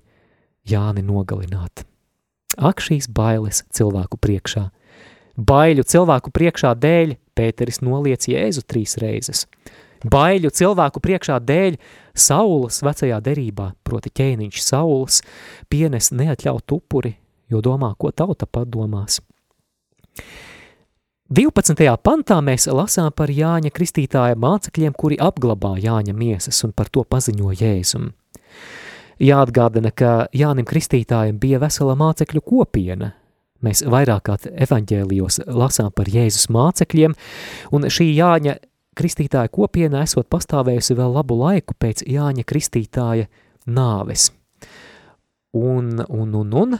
Jāni 0.64 1.04
nogalināt. 1.04 1.84
Ak, 2.56 2.80
šīs 2.80 3.10
bailes 3.12 3.66
cilvēku 3.68 4.16
priekšā– 4.16 4.64
Baiļu 5.34 5.82
cilvēku 5.82 6.30
priekšā 6.30 6.74
dēļ 6.78 7.16
Pēteris 7.34 7.80
noliec 7.82 8.28
Jēzu 8.30 8.62
trīs 8.70 8.94
reizes. 9.02 9.46
Baiļu 10.04 10.52
cilvēku 10.54 11.00
priekšā 11.02 11.40
dēļ 11.42 11.78
Saulas 12.14 12.82
vecajā 12.84 13.18
derībā, 13.24 13.72
proti 13.82 14.12
ķēniņš 14.14 14.60
Saulas, 14.62 15.22
pienes 15.72 16.12
neatļaut 16.14 16.74
upuri, 16.76 17.16
jo 17.50 17.62
domā, 17.64 17.94
ko 17.98 18.12
tauta 18.12 18.46
padomās. 18.46 19.18
12. 21.34 21.80
pantā 22.04 22.36
mēs 22.44 22.68
lasām 22.68 23.08
par 23.16 23.32
Jāņa 23.32 23.72
kristītāja 23.74 24.36
mācekļiem, 24.38 24.92
kuri 24.94 25.16
apglabā 25.18 25.72
Jāņa 25.82 26.14
miesas 26.14 26.60
un 26.66 26.76
par 26.76 26.92
to 26.92 27.02
paziņo 27.02 27.56
Jēzum. 27.58 28.12
Jāatgādina, 29.24 29.90
ka 29.90 30.28
Jānim 30.36 30.66
kristītājiem 30.68 31.40
bija 31.40 31.58
vesela 31.62 31.96
mācekļu 31.98 32.42
kopiena, 32.44 33.14
Mēs 33.64 33.84
vairāk 33.88 34.28
kā 34.28 34.36
evaņģēlijos 34.66 35.44
lasām 35.48 35.90
par 35.96 36.10
Jēzus 36.12 36.50
mācekļiem, 36.52 37.16
un 37.72 37.88
šī 37.88 38.10
Jāņa 38.12 38.58
kristītāja 38.98 39.50
kopiena 39.52 40.04
esot 40.04 40.28
pastāvējusi 40.32 40.96
vēl 40.98 41.14
labu 41.16 41.38
laiku 41.40 41.76
pēc 41.80 42.04
Jāņa 42.08 42.44
kristītāja 42.46 43.28
nāves. 43.66 44.30
Un, 45.54 46.02
un, 46.08 46.34
un, 46.34 46.54
un 46.60 46.76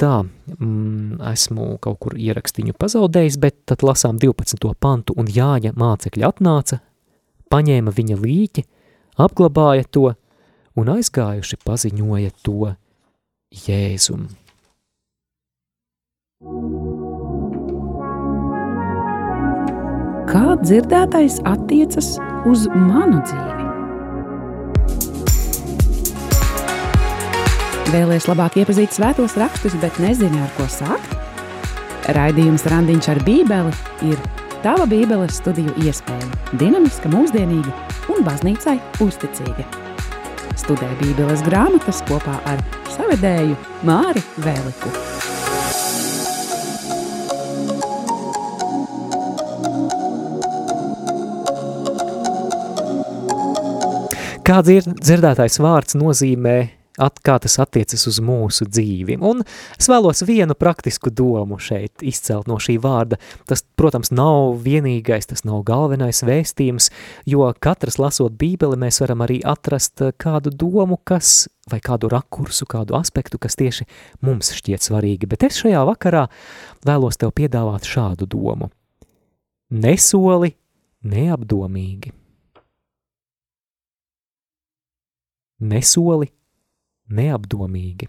tā, 0.00 0.14
mm, 0.24 1.20
esmu 1.32 1.76
kaut 1.84 1.98
kur 2.04 2.16
ierakstīju 2.16 2.76
pazaudējis, 2.78 3.38
bet 3.40 3.58
tad 3.68 3.84
lasām 3.84 4.20
12. 4.20 4.72
pantu, 4.80 5.16
un 5.16 5.28
Jāņa 5.32 5.74
mācekļi 5.76 6.26
atnāca, 6.28 6.80
paņēma 7.52 7.92
viņa 7.96 8.18
līķi, 8.20 8.64
apglabāja 9.22 9.86
to, 9.92 10.10
un 10.76 10.92
aizgājuši 10.92 11.60
paziņoja 11.64 12.34
to 12.44 12.74
Jēzum. 13.54 14.26
Kā 20.26 20.56
dzirdētais 20.64 21.38
attiecas 21.46 22.16
uz 22.50 22.66
manu 22.74 23.22
dzīvi? 23.22 23.66
Vēlēs 27.94 28.26
labāk 28.26 28.58
iepazīt 28.58 28.90
svētos 28.98 29.38
rakstus, 29.38 29.78
bet 29.78 30.02
nezini, 30.02 30.42
ar 30.42 30.50
ko 30.58 30.66
sākt? 30.66 31.14
Raidījums 32.18 32.66
Randiņš 32.66 33.12
ar 33.14 33.22
Bībeli 33.26 33.72
ir 34.10 34.18
tava 34.66 34.90
Bībeles 34.90 35.38
studiju 35.38 35.70
iespēja. 35.86 36.26
Dinamiska, 36.58 37.14
mūsdienīga 37.14 37.70
un 38.10 38.26
baznīcai 38.26 38.80
uzticīga. 39.06 39.85
Studē 40.56 40.88
Bībeles 41.00 41.42
grāmatas 41.46 42.00
kopā 42.08 42.38
ar 42.48 42.62
savedēju 42.94 43.56
Māri 43.86 44.22
Vēliku. 44.40 44.90
Kā 54.46 54.60
dzir, 54.62 54.84
dzirdētais 54.86 55.58
vārds 55.58 55.96
nozīmē, 55.98 56.56
at, 57.02 57.20
kā 57.24 57.36
tas 57.42 57.58
attiecas 57.62 58.06
uz 58.08 58.20
mūsu 58.24 58.66
dzīvi. 58.68 59.18
Un 59.20 59.42
es 59.76 59.88
vēlos 59.90 60.24
vienu 60.26 60.56
praktisku 60.58 61.10
domu 61.10 61.58
šeit 61.62 62.04
izcelt 62.06 62.48
no 62.50 62.58
šī 62.62 62.78
vārda. 62.82 63.18
Tas, 63.48 63.64
protams, 63.78 64.12
nav 64.14 64.58
vienīgais, 64.64 65.28
tas 65.30 65.44
nav 65.48 65.64
galvenais 65.68 66.22
vēstījums, 66.26 66.90
jo 67.28 67.46
katrs 67.60 68.00
lasot 68.02 68.36
bībeli 68.40 68.78
mēs 68.80 69.00
varam 69.04 69.24
arī 69.26 69.40
atrast 69.44 70.04
eh, 70.04 70.12
kādu 70.16 70.52
domu, 70.52 70.98
kas, 71.04 71.46
vai 71.70 71.80
kādu 71.84 72.10
rakursu, 72.12 72.68
kādu 72.70 72.98
aspektu, 72.98 73.40
kas 73.42 73.58
tieši 73.60 73.88
mums 74.24 74.52
šķiet 74.56 74.86
svarīgi. 74.86 75.28
Bet 75.30 75.46
es 75.48 75.62
šajā 75.62 75.86
vakarā 75.88 76.26
vēlos 76.86 77.20
tev 77.20 77.34
piedāvāt 77.36 77.88
šādu 77.88 78.28
domu. 78.30 78.70
Nesoli 79.70 80.54
neapdomīgi. 81.06 82.14
nesoli, 85.58 86.30
neapdomīgi. 87.12 88.08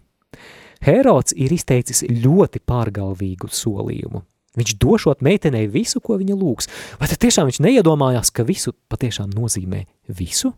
Herods 0.84 1.34
ir 1.36 1.54
izteicis 1.54 2.04
ļoti 2.08 2.62
pārgalvīgu 2.68 3.50
solījumu. 3.50 4.22
Viņš 4.58 4.78
došot 4.82 5.22
meitenei 5.26 5.68
visu, 5.70 6.02
ko 6.02 6.18
viņa 6.18 6.38
lūgs. 6.38 6.70
Vai 6.98 7.10
tad 7.10 7.22
tiešām 7.22 7.50
viņš 7.50 7.60
neiedomājās, 7.66 8.32
ka 8.34 8.46
visu 8.46 8.74
patiešām 8.90 9.30
nozīmē 9.36 9.84
visu? 10.18 10.54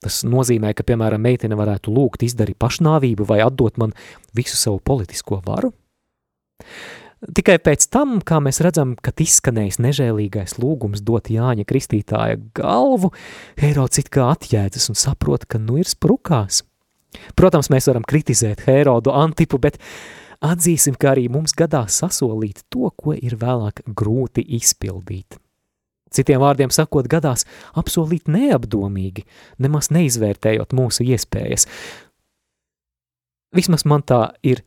Tas 0.00 0.22
nozīmē, 0.24 0.72
ka, 0.74 0.84
piemēram, 0.86 1.20
meitene 1.20 1.58
varētu 1.60 1.92
lūgt 1.92 2.24
izdarīt 2.24 2.58
pašnāvību 2.58 3.26
vai 3.28 3.42
atdot 3.44 3.76
man 3.78 3.92
visu 4.34 4.56
savu 4.56 4.80
politisko 4.80 5.42
varu? 5.44 5.74
Tikai 7.20 7.58
pēc 7.60 7.84
tam, 7.92 8.16
kā 8.24 8.38
mēs 8.40 8.62
redzam, 8.64 8.94
kad 8.96 9.20
izskanējis 9.20 9.76
nežēlīgais 9.84 10.56
lūgums 10.56 11.02
dot 11.04 11.28
Jāņa 11.28 11.66
Kristītāja 11.68 12.38
galvu, 12.56 13.12
Herods 13.60 14.00
it 14.00 14.08
kā 14.08 14.30
atjēdzas 14.32 14.88
un 14.88 14.96
saprot, 14.96 15.44
ka 15.44 15.60
nu 15.60 15.76
ir 15.82 15.88
sprukās. 15.90 16.62
Protams, 17.38 17.70
mēs 17.72 17.88
varam 17.90 18.06
kritizēt 18.06 18.64
Herodu 18.68 19.12
Antipu, 19.16 19.58
bet 19.62 19.78
atzīsim, 20.44 20.96
ka 21.00 21.14
arī 21.14 21.28
mums 21.32 21.54
gadās 21.56 22.00
sasolīt 22.02 22.64
to, 22.72 22.90
ko 22.96 23.14
ir 23.16 23.36
vēlāk 23.40 23.84
grūti 23.86 24.44
izpildīt. 24.60 25.38
Citiem 26.10 26.42
vārdiem 26.42 26.72
sakot, 26.74 27.06
gadās 27.10 27.44
apsolīt 27.78 28.26
neapdomīgi, 28.30 29.26
nemaz 29.62 29.92
neizvērtējot 29.94 30.74
mūsu 30.74 31.06
iespējas. 31.06 31.68
Vismaz 33.54 33.86
man 33.86 34.02
tā 34.06 34.24
ir 34.46 34.64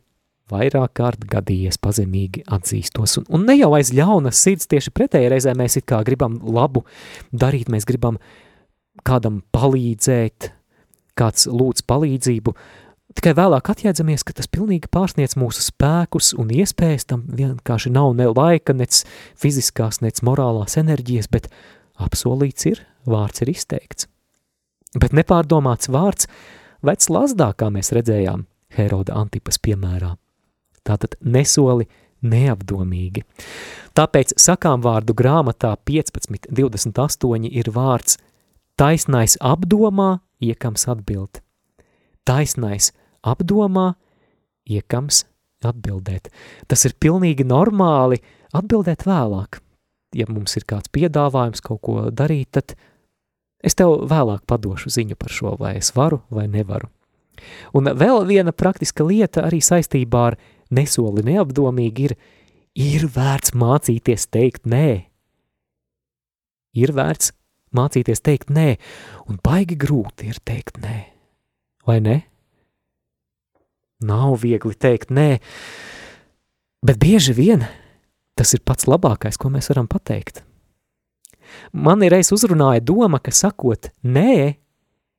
vairāk 0.51 0.93
kārt 0.99 1.27
gadījies 1.27 1.79
pazemīgi 1.83 2.45
atzīstos. 2.51 3.17
Un, 3.19 3.27
un 3.35 3.45
ne 3.47 3.57
jau 3.57 3.71
aiz 3.77 3.91
ļaunas 3.95 4.39
sirds, 4.39 4.69
tieši 4.71 4.93
pretēji 4.95 5.31
reizē 5.33 5.55
mēs 5.57 5.79
it 5.79 5.87
kā 5.89 6.01
gribam 6.07 6.39
labu 6.43 6.85
darīt, 7.31 7.71
mēs 7.71 7.87
gribam 7.89 8.19
kādam 9.07 9.41
palīdzēt, 9.55 10.51
kāds 11.19 11.47
lūdz 11.49 11.83
palīdzību, 11.89 12.55
tikai 13.17 13.35
vēlāk 13.37 13.69
atjēdzamies, 13.73 14.25
ka 14.25 14.35
tas 14.37 14.49
pilnīgi 14.49 14.89
pārsniec 14.93 15.35
mūsu 15.39 15.65
spēkus 15.65 16.33
un 16.39 16.49
iespējas, 16.53 17.07
tam 17.11 17.27
vienkārši 17.29 17.93
nav 17.93 18.15
ne 18.17 18.29
laika, 18.31 18.73
nec 18.77 19.03
fiziskās, 19.39 20.01
nec 20.01 20.23
morālās 20.25 20.79
enerģijas, 20.81 21.29
bet 21.33 21.51
apsolīts 22.01 22.71
ir, 22.71 22.83
vārds 23.05 23.45
ir 23.45 23.53
izteikts. 23.53 24.09
Bet 24.97 25.13
nepārdomāts 25.13 25.89
vārds 25.93 26.29
vec 26.85 27.07
lazdā, 27.09 27.53
kā 27.57 27.69
mēs 27.73 27.93
redzējām 27.95 28.45
Heroda 28.73 29.15
Antipas 29.17 29.61
piemērā 29.61 30.15
tātad 30.87 31.17
nesoli 31.21 31.87
neapdomīgi. 32.23 33.23
Tāpēc 33.97 34.35
sakām 34.39 34.83
vārdu 34.83 35.15
grāmatā 35.17 35.73
15.28 35.87 37.49
ir 37.51 37.71
vārds 37.73 38.19
taisnais 38.79 39.35
apdomā, 39.43 40.17
iekams 40.49 40.87
atbild. 40.91 41.41
Taisnais 42.27 42.91
apdomā, 43.23 43.93
iekams 44.69 45.23
atbildēt. 45.63 46.29
Tas 46.67 46.83
ir 46.87 46.95
pilnīgi 46.99 47.45
normāli 47.47 48.19
atbildēt 48.55 49.05
vēlāk. 49.07 49.59
Ja 50.13 50.27
mums 50.29 50.55
ir 50.59 50.67
kāds 50.69 50.91
piedāvājums 50.93 51.63
kaut 51.65 51.81
ko 51.85 52.09
darīt, 52.13 52.51
tad 52.53 52.75
es 53.63 53.77
tev 53.79 54.03
vēlāk 54.11 54.43
padošu 54.49 54.91
ziņu 54.93 55.17
par 55.17 55.33
šo, 55.33 55.55
vai 55.59 55.77
es 55.79 55.93
varu 55.95 56.21
vai 56.29 56.45
nevaru. 56.51 56.91
Un 57.73 57.89
vēl 57.97 58.27
viena 58.29 58.53
praktiska 58.53 59.05
lieta 59.07 59.47
arī 59.47 59.59
saistībā 59.63 60.25
ar 60.31 60.37
nesoli 60.73 61.23
neapdomīgi 61.25 62.09
ir, 62.09 62.15
ir 62.77 63.07
vērts 63.09 63.55
mācīties 63.57 64.29
teikt 64.29 64.69
nē. 64.69 65.09
Ir 66.77 66.93
vērts 66.93 67.33
mācīties 67.77 68.23
teikt 68.23 68.53
nē, 68.53 68.75
un 69.29 69.39
baigi 69.43 69.77
grūti 69.79 70.29
ir 70.31 70.39
teikt 70.45 70.79
nē. 70.83 70.97
Vai 71.87 71.99
ne? 72.03 72.17
Nav 74.03 74.41
viegli 74.43 74.75
teikt 74.75 75.11
nē, 75.15 75.29
bet 76.83 76.99
bieži 76.99 77.35
vien 77.35 77.63
tas 78.37 78.53
ir 78.55 78.63
pats 78.65 78.87
labākais, 78.89 79.37
ko 79.37 79.51
mēs 79.53 79.69
varam 79.71 79.87
pateikt. 79.87 80.41
Man 81.71 82.01
ir 82.03 82.13
reiz 82.15 82.31
uzrunāja 82.33 82.81
doma, 82.81 83.19
ka 83.21 83.31
sakot 83.35 83.91
nē, 84.01 84.55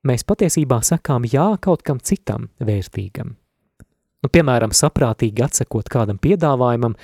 mēs 0.05 0.27
patiesībā 0.27 0.81
sakām 0.85 1.27
jā 1.31 1.55
kaut 1.63 1.85
kam 1.87 2.01
citam 2.03 2.49
vērtīgam. 2.59 3.37
Nu, 4.25 4.31
piemēram, 4.33 4.73
saprātīgi 4.73 5.45
atsakot 5.45 5.91
kādam 5.93 6.17
piedāvājumam, 6.17 6.95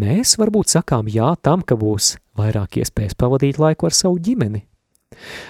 mēs 0.00 0.38
varbūt 0.40 0.72
sakām 0.72 1.10
jā 1.12 1.34
tam, 1.44 1.60
ka 1.60 1.76
būs 1.76 2.14
vairāk 2.40 2.80
iespējas 2.80 3.18
pavadīt 3.20 3.60
laiku 3.60 3.90
ar 3.90 3.96
savu 3.96 4.16
ģimeni. 4.16 4.64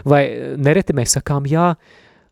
Vai 0.09 0.23
nereti 0.57 0.97
mēs 0.97 1.17
sakām 1.19 1.49
jā 1.51 1.75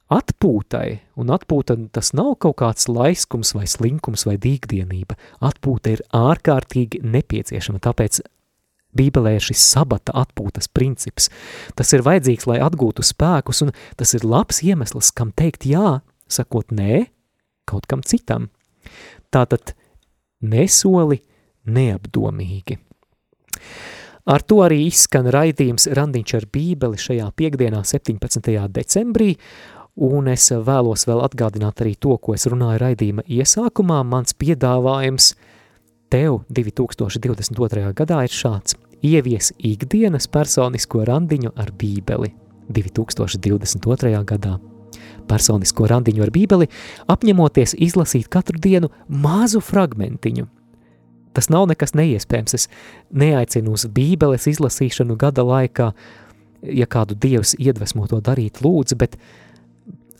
atpūtai, 0.08 0.88
un 1.20 1.30
atpūta 1.34 1.76
tas 1.92 2.14
nav 2.16 2.34
kaut 2.40 2.56
kāds 2.62 2.88
laiskums 2.88 3.52
vai 3.56 3.66
slinkums 3.68 4.24
vai 4.28 4.38
dīgdienība. 4.40 5.18
Atpūta 5.44 5.92
ir 5.92 6.04
ārkārtīgi 6.16 7.02
nepieciešama, 7.04 7.82
tāpēc 7.84 8.22
Bībelē 8.96 9.34
ir 9.36 9.44
šis 9.44 9.60
sabata 9.74 10.14
atpūtas 10.16 10.70
princips. 10.72 11.28
Tas 11.76 11.92
ir 11.92 12.04
vajadzīgs, 12.06 12.48
lai 12.48 12.58
atgūtu 12.64 13.04
spēkus, 13.04 13.60
un 13.66 13.74
tas 14.00 14.14
ir 14.16 14.24
labs 14.24 14.62
iemesls, 14.64 15.12
kam 15.12 15.34
teikt 15.36 15.68
jā, 15.68 15.98
sakot 16.32 16.72
nē 16.72 17.04
kaut 17.68 17.84
kam 17.90 18.00
citam. 18.00 18.48
Tātad 19.28 19.74
nesoli 20.40 21.20
neapdomīgi. 21.68 22.78
Ar 24.28 24.42
to 24.44 24.58
arī 24.60 24.82
izskan 24.84 25.30
raidījums 25.32 25.88
Randiņš 25.96 26.34
ar 26.36 26.46
bībeli 26.52 27.00
šajā 27.00 27.30
piekdienā 27.32 27.80
17. 27.88 28.50
decembrī, 28.76 29.30
un 29.96 30.28
es 30.28 30.50
vēlos 30.52 31.06
vēl 31.08 31.22
atgādināt 31.24 31.80
arī 31.80 31.94
to, 31.96 32.18
ko 32.20 32.34
es 32.36 32.44
runāju 32.44 32.82
raidījuma 32.82 33.24
iesākumā. 33.24 34.02
Mans 34.04 34.36
piedāvājums 34.36 35.30
tev 36.12 36.42
2022. 36.52 37.86
gadā 37.96 38.20
ir 38.28 38.36
šāds– 38.36 38.76
ievies 39.14 39.52
ikdienas 39.58 40.28
personisko 40.28 41.06
randiņu 41.08 41.54
ar 41.56 41.72
bībeli 41.72 42.34
2022. 42.68 44.12
gadā 44.28 44.58
personisko 45.28 45.88
randiņu 45.88 46.24
ar 46.24 46.32
bībeli, 46.32 46.68
apņemoties 47.08 47.76
izlasīt 47.84 48.28
katru 48.32 48.60
dienu 48.60 48.88
mazu 49.08 49.60
fragmentiņu. 49.64 50.46
Tas 51.38 51.46
nav 51.54 51.68
nekas 51.70 51.94
neiespējams. 51.94 52.54
Es 52.58 52.64
neaicinu 53.14 53.76
uz 53.76 53.84
bībeles 53.94 54.48
izlasīšanu 54.50 55.14
gada 55.20 55.44
laikā, 55.46 55.92
ja 56.66 56.86
kādu 56.90 57.14
dievs 57.14 57.52
iedvesmo 57.62 58.08
to 58.10 58.18
darīt, 58.26 58.58
lūdzu, 58.64 58.98
bet 58.98 59.14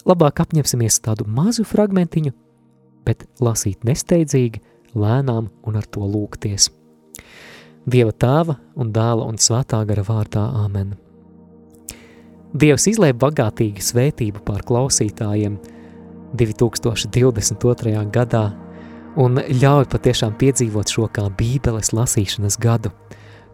labāk 0.06 0.44
apņemsimies 0.44 1.00
tādu 1.02 1.26
mazu 1.26 1.66
fragmentiņu, 1.66 2.30
bet 3.02 3.26
lasīt 3.42 3.82
nesteidzīgi, 3.88 4.62
lēnām 4.94 5.48
un 5.66 5.80
ar 5.80 5.90
to 5.90 6.06
lūgties. 6.06 6.68
Dieva 7.90 8.14
tēva 8.14 8.54
un 8.78 8.94
dēla 8.94 9.26
un 9.26 9.42
svētā 9.42 9.82
gara 9.90 10.06
vārdā 10.06 10.44
Āmen. 10.62 10.94
Dievs 12.54 12.86
izlēja 12.92 13.18
bagātīgu 13.18 13.82
svētību 13.82 14.46
pār 14.46 14.62
klausītājiem 14.70 15.58
2022. 16.38 18.06
gadā 18.14 18.46
un 19.18 19.40
ļauj 19.60 19.88
patiešām 19.92 20.36
piedzīvot 20.38 20.92
šo 20.94 21.08
kā 21.12 21.26
bībeles 21.38 21.92
lasīšanas 21.96 22.58
gadu, 22.62 22.92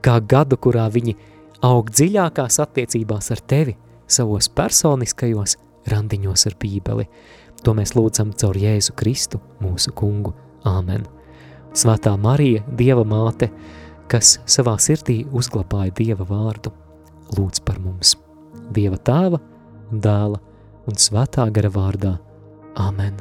kā 0.04 0.18
gadu, 0.20 0.58
kurā 0.60 0.86
viņi 0.92 1.16
aug 1.64 1.90
dziļākās 1.90 2.60
attiecībās 2.64 3.30
ar 3.34 3.42
tevi, 3.48 3.76
savos 4.06 4.50
personiskajos 4.52 5.56
randiņos 5.90 6.46
ar 6.50 6.56
bībeli. 6.60 7.08
To 7.64 7.72
mēs 7.76 7.94
lūdzam 7.96 8.34
caur 8.36 8.58
Jēzu 8.60 8.92
Kristu, 8.98 9.40
mūsu 9.64 9.94
kungu. 9.96 10.34
Āmen. 10.64 11.04
Svētā 11.76 12.14
Marija, 12.20 12.62
Dieva 12.78 13.04
māte, 13.08 13.50
kas 14.08 14.38
savā 14.48 14.76
sirdī 14.80 15.22
uzglabāja 15.32 15.92
Dieva 15.98 16.24
vārdu, 16.28 16.72
lūdz 17.36 17.64
par 17.66 17.80
mums. 17.84 18.16
Dieva 18.72 18.96
tēva, 18.96 19.40
dēla 19.90 20.40
un 20.88 21.00
svētā 21.00 21.48
gara 21.52 21.72
vārdā. 21.72 22.16
Āmen. 22.80 23.20